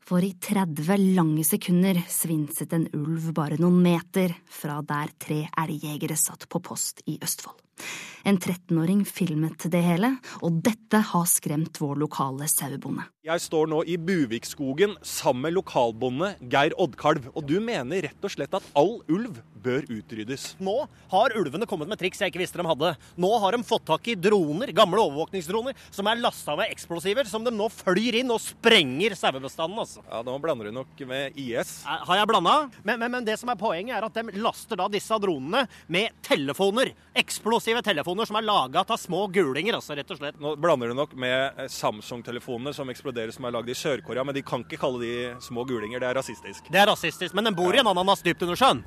For 0.04 0.20
i 0.20 0.34
30 0.36 1.16
lange 1.16 1.48
sekunder 1.48 2.02
svinset 2.12 2.76
en 2.76 2.90
ulv 3.00 3.32
bare 3.38 3.62
noen 3.64 3.80
meter 3.86 4.36
fra 4.52 4.82
der 4.84 5.16
tre 5.24 5.46
elgjegere 5.64 6.20
satt 6.20 6.50
på 6.52 6.60
post 6.60 7.00
i 7.08 7.16
Østfold. 7.24 7.64
En 8.24 8.38
13-åring 8.40 9.02
filmet 9.04 9.66
det 9.68 9.82
hele, 9.84 10.14
og 10.40 10.62
dette 10.64 11.02
har 11.10 11.26
skremt 11.28 11.76
vår 11.84 11.98
lokale 12.06 12.48
sauebonde. 12.48 13.04
Jeg 13.24 13.40
står 13.40 13.68
nå 13.72 13.82
i 13.88 13.98
Buvikskogen 14.00 14.96
sammen 15.04 15.46
med 15.50 15.58
lokalbonde 15.58 16.30
Geir 16.52 16.76
Oddkalv. 16.80 17.30
Og 17.36 17.44
du 17.48 17.58
mener 17.64 18.06
rett 18.08 18.24
og 18.24 18.32
slett 18.32 18.56
at 18.56 18.66
all 18.80 18.98
ulv 19.12 19.42
bør 19.64 19.86
utryddes? 19.88 20.58
Nå 20.64 20.74
har 21.12 21.36
ulvene 21.40 21.68
kommet 21.68 21.88
med 21.88 22.00
triks 22.00 22.20
jeg 22.20 22.34
ikke 22.34 22.42
visste 22.42 22.60
de 22.60 22.66
hadde. 22.68 22.90
Nå 23.20 23.30
har 23.40 23.56
de 23.56 23.64
fått 23.68 23.86
tak 23.88 24.10
i 24.12 24.18
droner, 24.20 24.74
gamle 24.76 25.00
overvåkningsdroner, 25.06 25.76
som 25.88 26.08
er 26.12 26.20
lasta 26.20 26.58
med 26.60 26.72
eksplosiver, 26.76 27.28
som 27.32 27.48
de 27.48 27.54
nå 27.56 27.70
flyr 27.72 28.20
inn 28.20 28.32
og 28.36 28.44
sprenger 28.44 29.16
sauebestanden. 29.20 29.80
Altså. 29.84 30.04
Ja, 30.10 30.20
Nå 30.28 30.36
blander 30.44 30.68
du 30.68 30.76
nok 30.76 31.06
med 31.08 31.40
IS. 31.40 31.78
Eh, 31.88 32.04
Har 32.08 32.20
jeg 32.20 32.32
blanda? 32.32 32.58
Men, 32.84 33.00
men, 33.00 33.16
men 33.16 33.28
det 33.28 33.38
som 33.40 33.52
er 33.52 33.60
poenget, 33.60 33.96
er 33.96 34.08
at 34.08 34.20
de 34.20 34.44
laster 34.44 34.80
da 34.80 34.90
disse 34.92 35.20
dronene 35.24 35.64
med 35.92 36.12
telefoner. 36.28 36.92
Eksplosive 37.24 37.80
telefoner 37.88 38.13
som 38.30 38.38
er 38.38 38.46
laga 38.46 38.84
av 38.86 38.98
små 39.02 39.26
gulinger, 39.34 39.78
altså, 39.80 39.96
rett 39.98 40.12
og 40.14 40.20
slett. 40.20 40.38
Nå 40.42 40.56
blander 40.62 40.92
du 40.92 40.98
nok 40.98 41.16
med 41.20 41.58
eh, 41.58 41.70
Samsung-telefonene 41.74 42.74
som 42.78 42.90
eksploderer, 42.94 43.34
som 43.34 43.46
er 43.50 43.56
lagd 43.56 43.72
i 43.74 43.78
Sør-Korea. 43.78 44.24
Men 44.24 44.38
de 44.38 44.46
kan 44.46 44.62
ikke 44.64 44.80
kalle 44.82 45.02
de 45.02 45.14
små 45.44 45.66
gulinger. 45.66 46.00
Det 46.04 46.12
er 46.12 46.20
rasistisk. 46.22 46.70
Det 46.70 46.82
er 46.82 46.92
rasistisk, 46.92 47.34
men 47.34 47.50
den 47.50 47.58
bor 47.58 47.74
i 47.74 47.82
en 47.82 47.90
ananas 47.90 48.22
dypt 48.26 48.46
under 48.46 48.60
sjøen. 48.60 48.84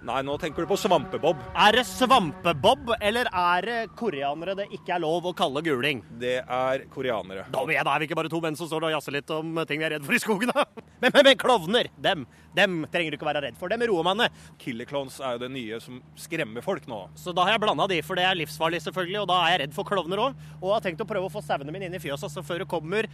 Nei, 0.00 0.22
nå 0.24 0.32
tenker 0.40 0.64
du 0.64 0.68
på 0.70 0.78
Svampebob. 0.80 1.40
Er 1.60 1.76
det 1.76 1.82
svampebob, 1.84 2.94
eller 3.04 3.28
er 3.36 3.66
det 3.66 3.78
koreanere 4.00 4.54
det 4.56 4.64
ikke 4.72 4.94
er 4.96 5.02
lov 5.04 5.26
å 5.28 5.32
kalle 5.36 5.60
guling? 5.64 6.00
Det 6.22 6.38
er 6.40 6.84
koreanere. 6.92 7.44
Da, 7.52 7.64
da 7.68 7.92
er 7.92 8.00
vi 8.00 8.08
ikke 8.08 8.16
bare 8.16 8.30
to 8.32 8.40
menn 8.40 8.56
som 8.56 8.70
står 8.70 8.86
og 8.88 8.94
jazzer 8.94 9.18
litt 9.18 9.32
om 9.36 9.60
ting 9.68 9.82
vi 9.82 9.88
er 9.90 9.94
redd 9.98 10.06
for 10.06 10.16
i 10.16 10.22
skogen, 10.22 10.52
da. 10.56 10.64
Men, 11.00 11.12
men, 11.14 11.24
men 11.30 11.36
klovner, 11.40 11.88
dem, 12.04 12.26
dem 12.52 12.74
trenger 12.92 13.12
du 13.12 13.16
ikke 13.16 13.28
være 13.28 13.40
redd 13.46 13.54
for. 13.56 13.72
Dem 13.72 13.80
roer 13.88 14.04
man 14.04 14.18
ned. 14.20 14.40
Killer 14.60 14.88
clones 14.88 15.14
er 15.24 15.36
jo 15.36 15.40
det 15.40 15.48
nye 15.54 15.78
som 15.80 16.00
skremmer 16.20 16.64
folk 16.64 16.84
nå. 16.92 16.98
Så 17.16 17.32
da 17.36 17.46
har 17.46 17.54
jeg 17.54 17.62
blanda 17.62 17.86
de, 17.88 18.02
for 18.04 18.20
det 18.20 18.26
er 18.28 18.36
livsfarlig, 18.36 18.82
selvfølgelig. 18.84 19.22
Og 19.22 19.30
da 19.30 19.38
er 19.46 19.54
jeg 19.54 19.62
redd 19.62 19.76
for 19.78 19.88
klovner 19.88 20.20
òg. 20.26 20.42
Og 20.60 20.74
har 20.74 20.84
tenkt 20.84 21.00
å 21.00 21.08
prøve 21.08 21.30
å 21.30 21.32
få 21.32 21.40
sauene 21.44 21.72
mine 21.72 21.88
inn 21.88 21.96
i 21.96 22.02
fjøset 22.02 22.28
altså, 22.28 22.44
før 22.44 22.60
det 22.64 22.68
kommer 22.68 23.08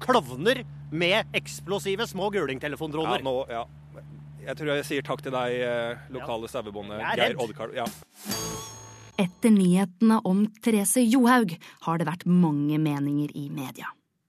klovner 0.00 0.62
med 0.92 1.36
eksplosive 1.36 2.06
små 2.08 2.30
gulingtelefondroner. 2.32 3.20
Ja, 3.20 3.24
nå, 3.26 3.36
ja. 3.52 3.66
Jeg 4.46 4.58
tror 4.60 4.70
jeg 4.76 4.86
sier 4.86 5.06
takk 5.06 5.24
til 5.26 5.34
deg, 5.34 5.58
eh, 5.66 6.06
lokale 6.14 6.48
sauebonde 6.50 7.00
Geir. 7.02 7.34
Oddkarl. 7.42 7.74
Ja. 7.74 7.86
Etter 9.18 9.50
nyhetene 9.50 10.20
om 10.28 10.44
Therese 10.62 11.02
Johaug 11.02 11.56
har 11.86 11.98
det 11.98 12.06
vært 12.06 12.26
mange 12.28 12.78
meninger 12.78 13.32
i 13.34 13.48
media. 13.50 13.88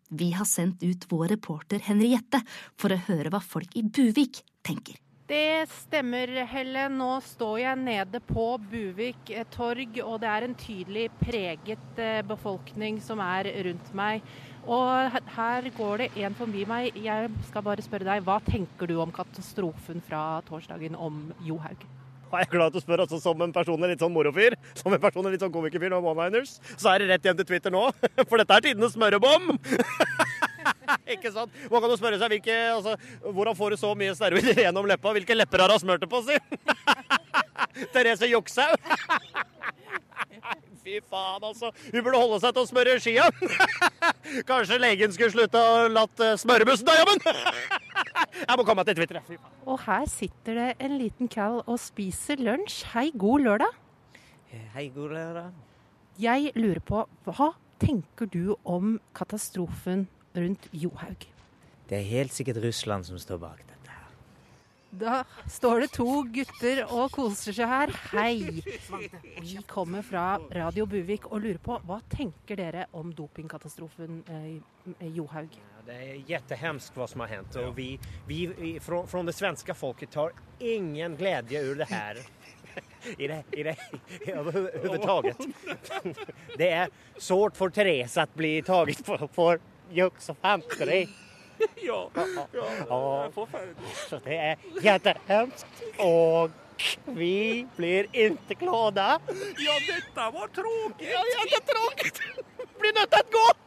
Vi 0.09 0.31
har 0.31 0.47
sendt 0.47 0.81
ut 0.83 1.03
vår 1.11 1.33
reporter 1.35 1.83
Henriette 1.83 2.39
for 2.79 2.95
å 2.95 3.01
høre 3.09 3.33
hva 3.33 3.43
folk 3.43 3.75
i 3.75 3.83
Buvik 3.83 4.41
tenker. 4.65 4.95
Det 5.27 5.67
stemmer, 5.67 6.31
Helle. 6.47 6.85
Nå 6.87 7.17
står 7.19 7.57
jeg 7.59 7.79
nede 7.81 8.21
på 8.23 8.45
Buvik 8.71 9.33
eh, 9.35 9.43
torg, 9.51 9.99
og 10.05 10.21
det 10.23 10.29
er 10.31 10.45
en 10.45 10.55
tydelig 10.55 11.09
preget 11.19 11.99
eh, 11.99 12.21
befolkning 12.23 13.01
som 13.03 13.19
er 13.19 13.49
rundt 13.67 13.91
meg. 13.91 14.23
Og 14.67 15.19
her 15.37 15.69
går 15.77 16.01
det 16.01 16.07
en 16.25 16.35
forbi 16.35 16.65
meg. 16.67 16.95
Jeg 16.99 17.29
skal 17.47 17.63
bare 17.63 17.83
spørre 17.83 18.07
deg, 18.07 18.23
hva 18.27 18.41
tenker 18.43 18.89
du 18.89 18.97
om 18.99 19.13
katastrofen 19.15 20.03
fra 20.03 20.41
torsdagen 20.47 20.97
om 20.99 21.29
Johaug? 21.47 21.85
Jeg 22.27 22.43
er 22.43 22.49
glad 22.51 22.67
at 22.67 22.75
du 22.75 22.83
spør, 22.83 23.05
altså 23.05 23.21
som 23.23 23.39
en 23.41 23.53
person 23.55 23.79
en 23.79 23.87
litt 23.87 24.01
sånn 24.03 24.11
morofyr, 24.11 24.57
som 24.75 24.91
en 24.91 24.99
person 24.99 25.23
en 25.23 25.31
litt 25.31 25.43
sånn 25.45 25.53
komikerfyr 25.53 25.93
med 25.93 26.03
one-liners, 26.11 26.57
så 26.75 26.91
er 26.91 26.99
det 26.99 27.13
rett 27.13 27.29
hjem 27.29 27.37
til 27.39 27.47
Twitter 27.47 27.71
nå. 27.71 27.85
For 28.27 28.35
dette 28.41 28.57
er 28.57 28.65
tidenes 28.65 28.97
smørebom! 28.97 29.53
Ikke 31.15 31.31
sant? 31.31 31.53
Man 31.71 31.79
kan 31.79 31.93
jo 31.93 31.95
spørre 31.99 32.19
seg 32.19 32.33
hvilke, 32.35 32.57
altså, 32.73 32.97
hvordan 33.23 33.55
får 33.55 33.73
du 33.73 33.79
så 33.79 33.93
mye 33.95 34.15
snerver 34.19 34.51
gjennom 34.59 34.91
leppa? 34.91 35.15
Hvilke 35.15 35.39
lepper 35.39 35.63
har 35.63 35.71
hun 35.71 35.79
smurt 35.85 36.03
det 36.03 36.11
på, 36.11 36.19
si? 36.27 36.35
Therese 37.93 38.29
Jokshaug? 38.31 38.75
Fy 40.87 41.01
faen, 41.03 41.43
altså. 41.43 41.71
Hun 41.91 42.03
burde 42.05 42.19
holde 42.21 42.39
seg 42.39 42.53
til 42.55 42.63
å 42.63 42.69
smøre 42.69 42.95
skia. 43.03 43.25
Kanskje 44.47 44.79
legen 44.79 45.11
skulle 45.15 45.33
slutte 45.33 45.59
å 45.59 45.87
latt 45.91 46.23
eh, 46.23 46.37
smørebussen 46.39 46.87
ta 46.87 46.95
jobben? 47.01 47.19
Jeg 48.37 48.55
må 48.55 48.63
komme 48.63 48.81
meg 48.81 48.89
til 48.91 48.99
Twitter. 49.01 49.19
Fy 49.27 49.35
faen. 49.35 49.55
Og 49.67 49.81
her 49.83 50.07
sitter 50.11 50.61
det 50.61 50.69
en 50.87 50.95
liten 51.01 51.31
kall 51.31 51.59
og 51.65 51.77
spiser 51.83 52.39
lunsj. 52.39 52.85
Hei, 52.93 53.09
god 53.19 53.47
lørdag. 53.49 53.79
Hei, 54.77 54.87
god 54.95 55.15
lørdag. 55.17 55.63
Jeg 56.17 56.53
lurer 56.55 56.81
på, 56.81 57.03
hva 57.27 57.51
tenker 57.83 58.29
du 58.31 58.55
om 58.65 58.95
katastrofen 59.17 60.07
rundt 60.37 60.69
Johaug? 60.71 61.27
Det 61.87 61.99
er 61.99 62.07
helt 62.09 62.33
sikkert 62.35 62.63
Russland 62.63 63.05
som 63.07 63.19
står 63.21 63.43
bak 63.43 63.59
dette. 63.61 63.76
Da 64.89 65.23
står 65.49 65.79
det 65.79 65.87
to 65.95 66.21
gutter 66.31 66.83
og 66.85 67.11
koser 67.11 67.55
seg 67.55 67.67
her. 67.67 67.91
Hei! 68.13 68.63
Vi 69.41 69.57
kommer 69.67 70.05
fra 70.05 70.37
Radio 70.55 70.87
Buvik 70.87 71.27
og 71.27 71.43
lurer 71.43 71.59
på 71.63 71.79
hva 71.87 71.99
tenker 72.11 72.59
dere 72.59 72.85
om 72.95 73.11
dopingkatastrofen 73.15 74.21
eh, 74.31 75.09
Johaug? 75.11 75.57
Det 75.87 75.95
er 75.95 76.23
jättehemskt 76.27 76.95
hva 76.99 77.07
som 77.07 77.23
har 77.23 77.35
hendt. 77.35 77.59
Og 77.59 77.75
vi, 77.75 77.89
vi 78.27 78.79
fra, 78.83 79.03
från 79.07 79.27
det 79.27 79.35
svenske 79.35 79.75
folket 79.75 80.11
tar 80.15 80.35
ingen 80.59 81.15
glede 81.19 81.61
ur 81.63 81.75
det 81.83 81.91
her. 81.91 82.23
I 83.17 83.27
det, 83.27 83.43
i 83.51 83.63
det, 83.63 83.75
överhuvudtaget. 84.27 85.37
Det 86.57 86.67
er 86.69 86.89
svårt 87.17 87.57
for 87.57 87.73
Therese 87.73 88.21
å 88.21 88.35
bli 88.37 88.59
taget 88.61 88.99
for 89.05 89.23
på 89.27 89.47
og 89.55 90.35
fanteri. 90.41 91.07
Ja, 91.87 92.09
Ja, 92.53 93.29
så 94.09 94.19
det 94.25 94.37
er 94.37 94.55
jättehemskt 94.83 95.83
Og 96.03 96.51
vi 97.17 97.65
blir 97.77 98.05
ikke 98.13 98.55
glada. 98.59 99.17
Ja, 99.57 99.77
dette 99.87 100.27
var 100.33 100.51
tråkig. 100.53 101.07
Ja, 101.09 101.23
ja, 101.33 101.45
det 101.49 101.57
er 101.57 101.65
tråkig. 101.71 102.11
Blir 102.77 102.93
nødt 102.99 103.15
til 103.15 103.23
å 103.23 103.31
gå! 103.33 103.66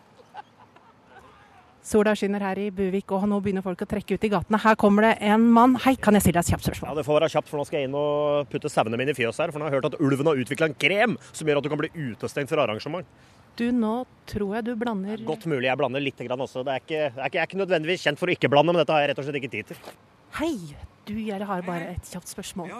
Sola 1.83 2.12
skinner 2.12 2.43
her 2.45 2.59
i 2.61 2.66
Buvik, 2.74 3.09
og 3.16 3.22
nå 3.31 3.39
begynner 3.41 3.64
folk 3.64 3.81
å 3.81 3.89
trekke 3.89 4.18
ut 4.18 4.24
i 4.26 4.31
gatene. 4.35 4.59
Her 4.61 4.76
kommer 4.81 5.07
det 5.09 5.14
en 5.31 5.47
mann. 5.57 5.78
Hei, 5.81 5.95
kan 5.97 6.12
jeg 6.16 6.26
stille 6.26 6.37
deg 6.37 6.45
et 6.45 6.53
kjapt 6.53 6.66
spørsmål? 6.68 6.91
Ja, 6.91 6.97
Det 6.99 7.07
får 7.07 7.16
være 7.16 7.31
kjapt, 7.33 7.49
for 7.49 7.61
nå 7.61 7.64
skal 7.64 7.81
jeg 7.81 7.89
inn 7.89 7.97
og 7.97 8.51
putte 8.53 8.68
sauene 8.68 9.01
mine 9.01 9.14
i 9.14 9.16
fjøs 9.16 9.41
her. 9.41 9.53
For 9.55 9.59
nå 9.59 9.64
har 9.64 9.72
jeg 9.72 9.81
hørt 9.81 9.89
at 9.95 10.01
ulven 10.05 10.28
har 10.28 10.43
utvikla 10.43 10.68
en 10.68 10.76
krem 10.76 11.16
som 11.33 11.49
gjør 11.49 11.62
at 11.62 11.64
du 11.64 11.70
kan 11.72 11.81
bli 11.81 11.91
utestengt 11.97 12.53
fra 12.53 12.66
arrangement. 12.66 13.09
Du, 13.57 13.64
nå 13.72 13.95
tror 14.31 14.55
jeg 14.57 14.68
du 14.68 14.74
blander 14.78 15.20
Godt 15.26 15.43
mulig 15.51 15.66
jeg 15.66 15.76
blander 15.81 16.05
litt 16.05 16.20
grann 16.28 16.45
også. 16.45 16.62
Det 16.64 16.74
er 16.76 16.85
ikke, 16.85 17.01
jeg 17.01 17.11
er 17.11 17.24
ikke, 17.26 17.39
jeg 17.39 17.43
er 17.43 17.49
ikke 17.49 17.62
nødvendigvis 17.64 18.05
kjent 18.07 18.20
for 18.20 18.31
å 18.31 18.37
ikke 18.37 18.53
blande, 18.53 18.72
men 18.76 18.85
dette 18.85 18.95
har 18.95 19.03
jeg 19.03 19.11
rett 19.11 19.22
og 19.24 19.26
slett 19.26 19.41
ikke 19.41 19.53
tid 19.57 19.72
til. 19.72 19.97
Hei, 20.37 20.53
du, 21.09 21.14
jeg 21.16 21.49
har 21.49 21.64
bare 21.66 21.95
et 21.97 22.12
kjapt 22.12 22.31
spørsmål. 22.31 22.70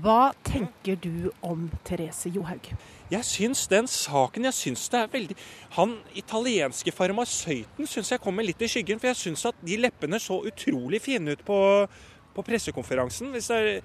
Hva 0.00 0.32
tenker 0.48 0.96
du 1.00 1.28
om 1.46 1.68
Therese 1.86 2.32
Johaug? 2.32 2.72
Jeg 3.10 3.26
syns 3.26 3.64
den 3.66 3.88
saken 3.90 4.46
jeg 4.46 4.54
syns 4.54 4.84
det 4.92 4.98
er 5.00 5.08
veldig 5.10 5.36
Han 5.74 5.96
italienske 6.14 6.92
farmasøyten 6.94 7.88
syns 7.90 8.12
jeg 8.14 8.22
kommer 8.22 8.46
litt 8.46 8.62
i 8.62 8.68
skyggen. 8.70 9.00
For 9.02 9.10
jeg 9.10 9.18
syns 9.18 9.48
at 9.50 9.64
de 9.66 9.78
leppene 9.82 10.20
så 10.22 10.38
utrolig 10.46 11.02
fine 11.02 11.34
ut 11.34 11.42
på, 11.46 11.58
på 12.36 12.44
pressekonferansen. 12.46 13.32
Hvis 13.34 13.50
det 13.50 13.58
er, 13.58 13.82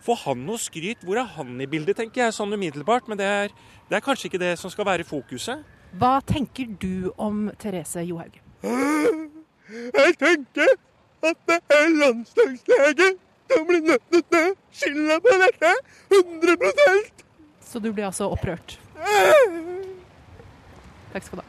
Får 0.00 0.16
han 0.24 0.46
noe 0.48 0.56
skryt? 0.56 1.02
Hvor 1.04 1.18
er 1.20 1.28
han 1.36 1.58
i 1.60 1.66
bildet, 1.68 1.98
tenker 1.98 2.22
jeg 2.22 2.32
sånn 2.32 2.56
umiddelbart. 2.56 3.08
Men 3.10 3.20
det 3.20 3.26
er, 3.28 3.52
det 3.90 3.98
er 3.98 4.04
kanskje 4.04 4.30
ikke 4.30 4.40
det 4.40 4.54
som 4.60 4.72
skal 4.72 4.88
være 4.88 5.04
fokuset. 5.04 5.66
Hva 6.00 6.20
tenker 6.24 6.70
du 6.80 7.10
om 7.20 7.50
Therese 7.60 8.06
Johaug? 8.06 8.38
Jeg 9.70 10.16
tenker 10.18 10.72
at 11.22 11.36
det 11.46 11.58
er 11.76 11.92
landslagslege 11.94 13.10
som 13.50 13.66
blir 13.68 13.84
nødt 13.86 14.02
til 14.10 14.22
å 14.22 14.24
skille 14.26 14.54
skylda 14.80 15.18
på 15.22 15.36
dette. 15.44 15.72
100 16.16 17.29
Så 17.70 17.78
du 17.78 17.92
blir 17.92 18.08
altså 18.08 18.26
opprørt? 18.26 18.78
Takk 21.12 21.26
skal 21.26 21.38
du 21.38 21.42
ha. 21.44 21.48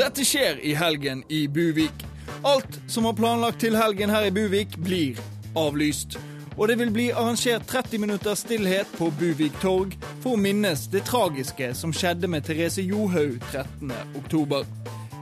Dette 0.00 0.24
skjer 0.26 0.58
i 0.66 0.74
helgen 0.74 1.22
i 1.30 1.44
Buvik. 1.46 2.02
Alt 2.42 2.80
som 2.90 3.06
var 3.06 3.14
planlagt 3.14 3.60
til 3.62 3.78
helgen 3.78 4.10
her 4.10 4.26
i 4.26 4.34
Buvik, 4.34 4.74
blir 4.82 5.20
avlyst. 5.54 6.18
Og 6.58 6.66
det 6.68 6.80
vil 6.80 6.90
bli 6.90 7.06
arrangert 7.14 7.68
30 7.70 8.02
minutters 8.02 8.42
stillhet 8.42 8.90
på 8.98 9.12
Buvik 9.20 9.54
torg 9.62 9.94
for 10.24 10.34
å 10.34 10.40
minnes 10.40 10.88
det 10.90 11.04
tragiske 11.06 11.70
som 11.78 11.94
skjedde 11.94 12.26
med 12.32 12.48
Therese 12.48 12.82
Johaug 12.82 13.38
13. 13.52 13.94
oktober. 14.18 14.66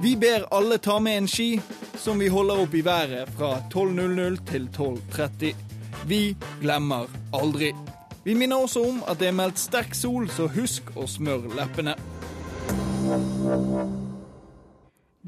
Vi 0.00 0.16
ber 0.16 0.48
alle 0.54 0.80
ta 0.80 0.96
med 1.04 1.20
en 1.20 1.28
ski, 1.28 1.60
som 2.00 2.18
vi 2.18 2.32
holder 2.32 2.64
opp 2.64 2.74
i 2.74 2.84
været 2.86 3.28
fra 3.36 3.58
12.00 3.74 4.44
til 4.48 4.70
12.30. 4.72 5.67
Vi 6.06 6.36
glemmer 6.60 7.08
aldri. 7.34 7.72
Vi 8.24 8.34
minner 8.34 8.56
også 8.56 8.82
om 8.88 9.02
at 9.08 9.20
det 9.20 9.28
er 9.30 9.36
meldt 9.36 9.58
sterk 9.58 9.94
sol, 9.96 10.28
så 10.30 10.48
husk 10.52 10.92
å 10.96 11.06
smøre 11.08 11.54
leppene. 11.56 11.96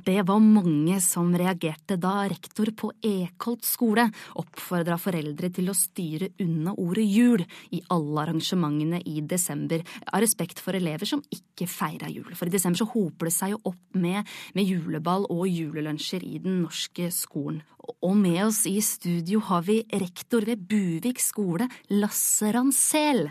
Det 0.04 0.22
var 0.22 0.38
mange 0.40 0.96
som 1.02 1.32
reagerte 1.36 1.96
da 2.00 2.22
rektor 2.30 2.70
på 2.78 2.92
Ekholt 3.04 3.66
skole 3.66 4.06
oppfordra 4.40 4.96
foreldre 5.00 5.50
til 5.52 5.68
å 5.68 5.76
styre 5.76 6.30
unna 6.40 6.72
ordet 6.78 7.04
jul 7.04 7.42
i 7.74 7.82
alle 7.92 8.22
arrangementene 8.22 9.02
i 9.04 9.20
desember, 9.20 9.82
av 10.06 10.22
respekt 10.22 10.62
for 10.62 10.78
elever 10.78 11.08
som 11.10 11.24
ikke 11.34 11.68
feira 11.68 12.08
jul. 12.08 12.30
For 12.38 12.48
i 12.48 12.54
desember 12.54 12.80
så 12.80 12.88
hoper 12.94 13.28
det 13.28 13.34
seg 13.34 13.54
jo 13.56 13.60
opp 13.72 14.00
med, 14.00 14.24
med 14.56 14.70
juleball 14.70 15.26
og 15.28 15.48
julelunsjer 15.50 16.24
i 16.24 16.40
den 16.40 16.62
norske 16.62 17.10
skolen. 17.12 17.60
Og 18.00 18.14
med 18.16 18.44
oss 18.46 18.64
i 18.70 18.78
studio 18.84 19.42
har 19.50 19.64
vi 19.66 19.82
rektor 20.00 20.46
ved 20.46 20.62
Buvik 20.70 21.20
skole, 21.20 21.68
Lasse 21.92 22.52
Ransel. 22.54 23.26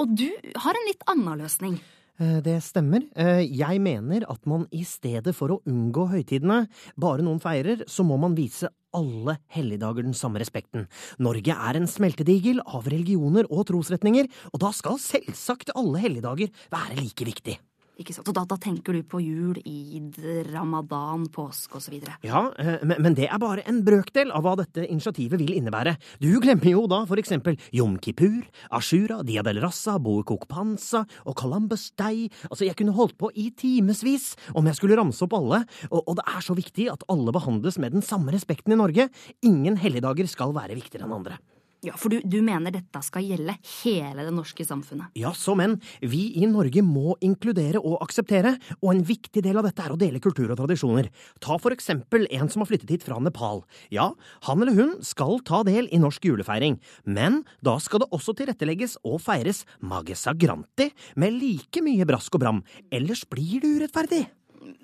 Og 0.00 0.16
du 0.16 0.30
har 0.64 0.74
en 0.74 0.88
litt 0.88 1.04
annen 1.10 1.44
løsning. 1.44 1.76
Eh, 2.20 2.40
Det 2.40 2.62
stemmer. 2.62 3.02
Eh, 3.16 3.42
Jeg 3.42 3.80
mener 3.80 4.24
at 4.30 4.46
man 4.46 4.66
i 4.70 4.84
stedet 4.84 5.34
for 5.34 5.48
å 5.48 5.62
unngå 5.66 6.08
høytidene 6.10 6.68
bare 6.96 7.22
noen 7.22 7.40
feirer, 7.40 7.84
så 7.88 8.04
må 8.04 8.18
man 8.18 8.36
vise 8.36 8.68
alle 8.94 9.38
helligdager 9.50 10.04
den 10.04 10.14
samme 10.14 10.38
respekten. 10.38 10.86
Norge 11.18 11.50
er 11.50 11.74
en 11.76 11.86
smeltedigel 11.86 12.60
av 12.64 12.84
religioner 12.84 13.44
og 13.50 13.66
trosretninger, 13.66 14.28
og 14.52 14.60
da 14.60 14.70
skal 14.70 14.98
selvsagt 14.98 15.74
alle 15.74 15.98
helligdager 15.98 16.50
være 16.70 17.00
like 17.02 17.24
viktig. 17.26 17.58
Ikke 18.00 18.14
sant? 18.14 18.26
Og 18.30 18.34
da, 18.34 18.42
da 18.48 18.56
tenker 18.58 18.96
du 18.96 19.04
på 19.06 19.20
jul, 19.22 19.58
id, 19.62 20.18
ramadan, 20.50 21.28
påske 21.30 21.78
osv. 21.78 22.00
Ja, 22.26 22.48
eh, 22.58 22.82
men 22.82 22.98
men 23.04 23.14
det 23.14 23.28
er 23.28 23.38
bare 23.38 23.62
en 23.70 23.82
brøkdel 23.86 24.32
av 24.34 24.42
hva 24.42 24.56
dette 24.58 24.82
initiativet 24.88 25.38
vil 25.38 25.52
innebære. 25.54 25.94
Du 26.18 26.32
glemmer 26.42 26.72
jo 26.72 26.86
da 26.90 27.04
for 27.06 27.20
eksempel 27.20 27.58
Jom 27.76 27.98
Kippur, 28.02 28.42
Ashura, 28.74 29.20
Dia 29.22 29.44
del 29.46 29.60
Rassa, 29.62 29.98
Boekok 30.02 30.48
Panza 30.50 31.04
og 31.22 31.36
Columbus 31.38 31.90
Day. 31.94 32.26
Altså, 32.50 32.64
jeg 32.66 32.78
kunne 32.80 32.96
holdt 32.96 33.18
på 33.20 33.30
i 33.38 33.50
timevis 33.54 34.32
om 34.54 34.66
jeg 34.66 34.80
skulle 34.80 34.98
ramse 34.98 35.22
opp 35.22 35.38
alle, 35.38 35.62
og, 35.90 36.00
og 36.02 36.18
det 36.18 36.26
er 36.34 36.42
så 36.42 36.58
viktig 36.58 36.90
at 36.90 37.06
alle 37.12 37.34
behandles 37.34 37.78
med 37.78 37.94
den 37.94 38.02
samme 38.02 38.34
respekten 38.34 38.74
i 38.74 38.80
Norge. 38.80 39.10
Ingen 39.46 39.78
helligdager 39.78 40.26
skal 40.30 40.56
være 40.56 40.80
viktigere 40.80 41.06
enn 41.06 41.20
andre. 41.20 41.38
Ja, 41.84 41.92
for 42.00 42.08
du, 42.08 42.22
du 42.24 42.38
mener 42.44 42.72
dette 42.72 43.00
skal 43.04 43.26
gjelde 43.28 43.56
hele 43.82 44.24
det 44.24 44.32
norske 44.32 44.64
samfunnet? 44.64 45.12
Ja, 45.20 45.34
så 45.36 45.52
men, 45.58 45.76
vi 46.00 46.30
i 46.40 46.46
Norge 46.48 46.80
må 46.86 47.12
inkludere 47.24 47.82
og 47.82 47.98
akseptere, 48.04 48.54
og 48.80 48.94
en 48.94 49.02
viktig 49.04 49.42
del 49.44 49.60
av 49.60 49.66
dette 49.68 49.84
er 49.84 49.92
å 49.92 49.98
dele 50.00 50.22
kultur 50.24 50.48
og 50.48 50.56
tradisjoner. 50.60 51.10
Ta 51.44 51.58
for 51.60 51.76
eksempel 51.76 52.24
en 52.32 52.48
som 52.48 52.64
har 52.64 52.70
flyttet 52.70 52.94
hit 52.94 53.04
fra 53.04 53.18
Nepal. 53.20 53.60
Ja, 53.92 54.10
han 54.48 54.64
eller 54.64 54.78
hun 54.78 54.94
skal 55.04 55.42
ta 55.44 55.60
del 55.66 55.90
i 55.92 56.00
norsk 56.00 56.24
julefeiring, 56.30 56.78
men 57.04 57.42
da 57.64 57.76
skal 57.82 58.04
det 58.04 58.10
også 58.16 58.36
tilrettelegges 58.38 58.96
og 59.04 59.20
feires 59.24 59.64
Magesa 59.84 60.32
Granti 60.32 60.88
med 61.20 61.36
like 61.36 61.84
mye 61.84 62.08
brask 62.08 62.38
og 62.38 62.46
bram, 62.46 62.64
ellers 62.88 63.26
blir 63.28 63.60
det 63.60 63.74
urettferdig. 63.76 64.24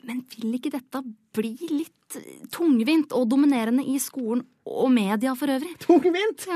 Men 0.05 0.23
vil 0.35 0.57
ikke 0.59 0.73
dette 0.75 1.01
bli 1.37 1.55
litt 1.71 2.19
tungvint 2.51 3.13
og 3.15 3.29
dominerende 3.31 3.85
i 3.87 3.99
skolen 4.03 4.43
og 4.71 4.91
media 4.93 5.33
for 5.39 5.51
øvrig? 5.51 5.73
Tungvint? 5.83 6.47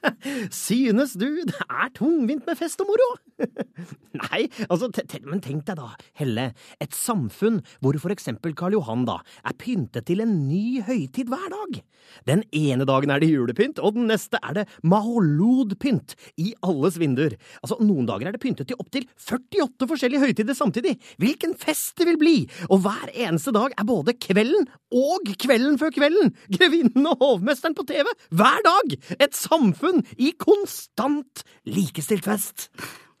Synes 0.66 1.14
du 1.18 1.28
det 1.46 1.60
er 1.68 1.92
tungvint 1.94 2.46
med 2.48 2.58
fest 2.58 2.80
og 2.82 2.90
moro? 2.90 3.08
Nei, 4.22 4.44
altså, 4.68 4.90
men 5.24 5.42
tenk 5.42 5.64
deg 5.68 5.78
da, 5.78 5.92
Helle, 6.18 6.50
et 6.82 6.96
samfunn 6.96 7.60
hvor 7.82 7.96
for 8.02 8.14
eksempel 8.14 8.54
Karl 8.58 8.76
Johan 8.76 9.06
da 9.08 9.20
er 9.46 9.56
pyntet 9.58 10.06
til 10.08 10.24
en 10.24 10.34
ny 10.48 10.82
høytid 10.84 11.30
hver 11.32 11.48
dag. 11.52 11.80
Den 12.28 12.42
ene 12.56 12.86
dagen 12.88 13.12
er 13.14 13.22
det 13.22 13.30
julepynt, 13.30 13.80
og 13.80 13.96
den 13.96 14.10
neste 14.10 14.40
er 14.42 14.58
det 14.60 14.66
maholodpynt 14.84 16.16
i 16.42 16.52
alles 16.66 16.98
vinduer. 17.00 17.38
Altså, 17.62 17.78
noen 17.82 18.08
dager 18.10 18.30
er 18.30 18.36
det 18.36 18.42
pyntet 18.42 18.70
til 18.70 18.80
opptil 18.82 19.06
48 19.16 19.88
forskjellige 19.94 20.26
høytider 20.26 20.58
samtidig. 20.58 20.96
Hvilken 21.22 21.54
fest 21.58 21.94
det 22.00 22.10
vil 22.10 22.20
bli! 22.20 22.36
Og 22.68 22.82
hver 22.84 23.14
eneste 23.14 23.54
dag 23.54 23.74
er 23.78 23.88
både 23.88 24.16
kvelden 24.22 24.68
og 24.94 25.30
kvelden 25.42 25.78
før 25.80 25.92
kvelden! 25.94 26.34
Grevinnen 26.52 27.08
og 27.10 27.20
hovmesteren 27.22 27.76
på 27.78 27.86
TV 27.88 28.08
hver 28.30 28.62
dag! 28.66 28.98
Et 29.18 29.36
samfunn 29.36 30.02
i 30.18 30.32
konstant 30.38 31.44
likestilt 31.68 32.28
fest! 32.28 32.68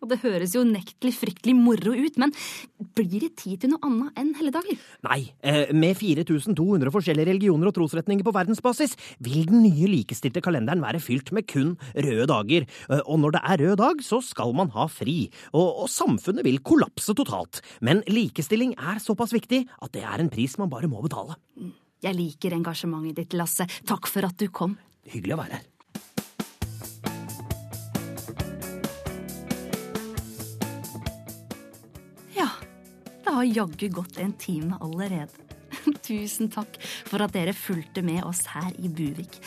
Og 0.02 0.10
det 0.10 0.18
høres 0.24 0.56
jo 0.56 0.64
nektelig 0.66 1.12
fryktelig 1.14 1.54
moro 1.54 1.92
ut, 1.94 2.16
men 2.18 2.32
blir 2.98 3.22
det 3.22 3.36
tid 3.38 3.60
til 3.62 3.70
noe 3.70 3.86
annet 3.86 4.18
enn 4.18 4.32
helligdager? 4.34 4.80
Nei, 5.06 5.20
eh, 5.46 5.70
med 5.72 5.94
4200 5.96 6.90
forskjellige 6.90 7.28
religioner 7.30 7.70
og 7.70 7.76
trosretninger 7.76 8.26
på 8.26 8.34
verdensbasis 8.34 8.96
vil 9.22 9.46
den 9.46 9.62
nye 9.62 9.86
likestilte 9.92 10.42
kalenderen 10.42 10.82
være 10.82 11.00
fylt 11.02 11.30
med 11.32 11.46
kun 11.46 11.76
røde 11.94 12.26
dager. 12.26 12.66
Eh, 12.90 13.00
Og 13.06 13.20
når 13.22 13.36
det 13.36 13.42
er 13.46 13.62
rød 13.62 13.76
dag, 13.78 14.02
så 14.02 14.18
skal 14.22 14.52
man 14.58 14.70
ha 14.74 14.88
fri. 14.90 15.30
Og, 15.52 15.84
og 15.84 15.88
samfunnet 15.88 16.44
vil 16.44 16.58
kollapse 16.58 17.14
totalt. 17.14 17.62
Men 17.80 18.02
likestilling 18.10 18.74
er 18.78 18.98
såpass 18.98 19.32
viktig 19.32 19.68
at 19.82 19.92
det 19.94 20.02
er 20.02 20.18
en 20.18 20.30
pris 20.32 20.58
man 20.58 20.70
bare 20.72 20.90
må 20.90 21.02
betale. 21.02 21.38
Jeg 22.02 22.18
liker 22.18 22.56
engasjementet 22.58 23.14
ditt, 23.22 23.38
Lasse. 23.38 23.68
Takk 23.86 24.10
for 24.10 24.26
at 24.26 24.34
du 24.36 24.48
kom. 24.50 24.74
Hyggelig 25.06 25.36
å 25.36 25.42
være 25.44 25.58
her. 25.60 25.68
Det 33.32 33.36
har 33.36 33.44
jaggu 33.44 33.88
gått 33.88 34.18
en 34.20 34.32
time 34.32 34.76
allerede. 34.80 35.32
Tusen 36.04 36.50
takk 36.52 36.74
for 37.08 37.22
at 37.24 37.32
dere 37.32 37.54
fulgte 37.56 38.02
med 38.04 38.20
oss 38.28 38.42
her 38.52 38.74
i 38.76 38.90
Buvik. 38.92 39.38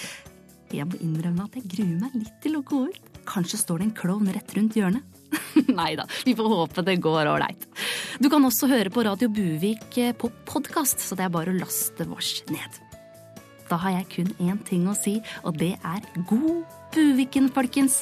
Jeg 0.73 0.87
må 0.89 0.97
innrømme 1.05 1.45
at 1.45 1.53
jeg 1.59 1.69
gruer 1.69 1.99
meg 1.99 2.15
litt 2.17 2.39
til 2.41 2.57
å 2.57 2.63
gå 2.65 2.79
ut. 2.89 3.11
Kanskje 3.29 3.59
står 3.61 3.83
det 3.83 3.85
en 3.85 3.93
klovn 3.99 4.31
rett 4.33 4.55
rundt 4.57 4.79
hjørnet? 4.79 5.05
Nei 5.77 5.91
da, 5.99 6.07
vi 6.25 6.33
får 6.33 6.49
håpe 6.49 6.85
det 6.87 6.97
går 7.05 7.29
ålreit. 7.29 7.69
Du 8.17 8.25
kan 8.33 8.49
også 8.49 8.71
høre 8.73 8.89
på 8.89 9.05
Radio 9.05 9.29
Buvik 9.29 9.99
eh, 10.01 10.15
på 10.17 10.31
podkast, 10.49 11.05
så 11.05 11.13
det 11.19 11.27
er 11.27 11.35
bare 11.37 11.53
å 11.53 11.59
laste 11.59 12.09
vårs 12.09 12.39
ned. 12.49 12.81
Da 13.69 13.77
har 13.85 13.99
jeg 13.99 14.09
kun 14.15 14.33
én 14.41 14.57
ting 14.65 14.89
å 14.89 14.97
si, 14.97 15.19
og 15.45 15.61
det 15.61 15.75
er 15.77 16.09
god 16.25 16.65
Buviken, 16.97 17.53
folkens! 17.53 18.01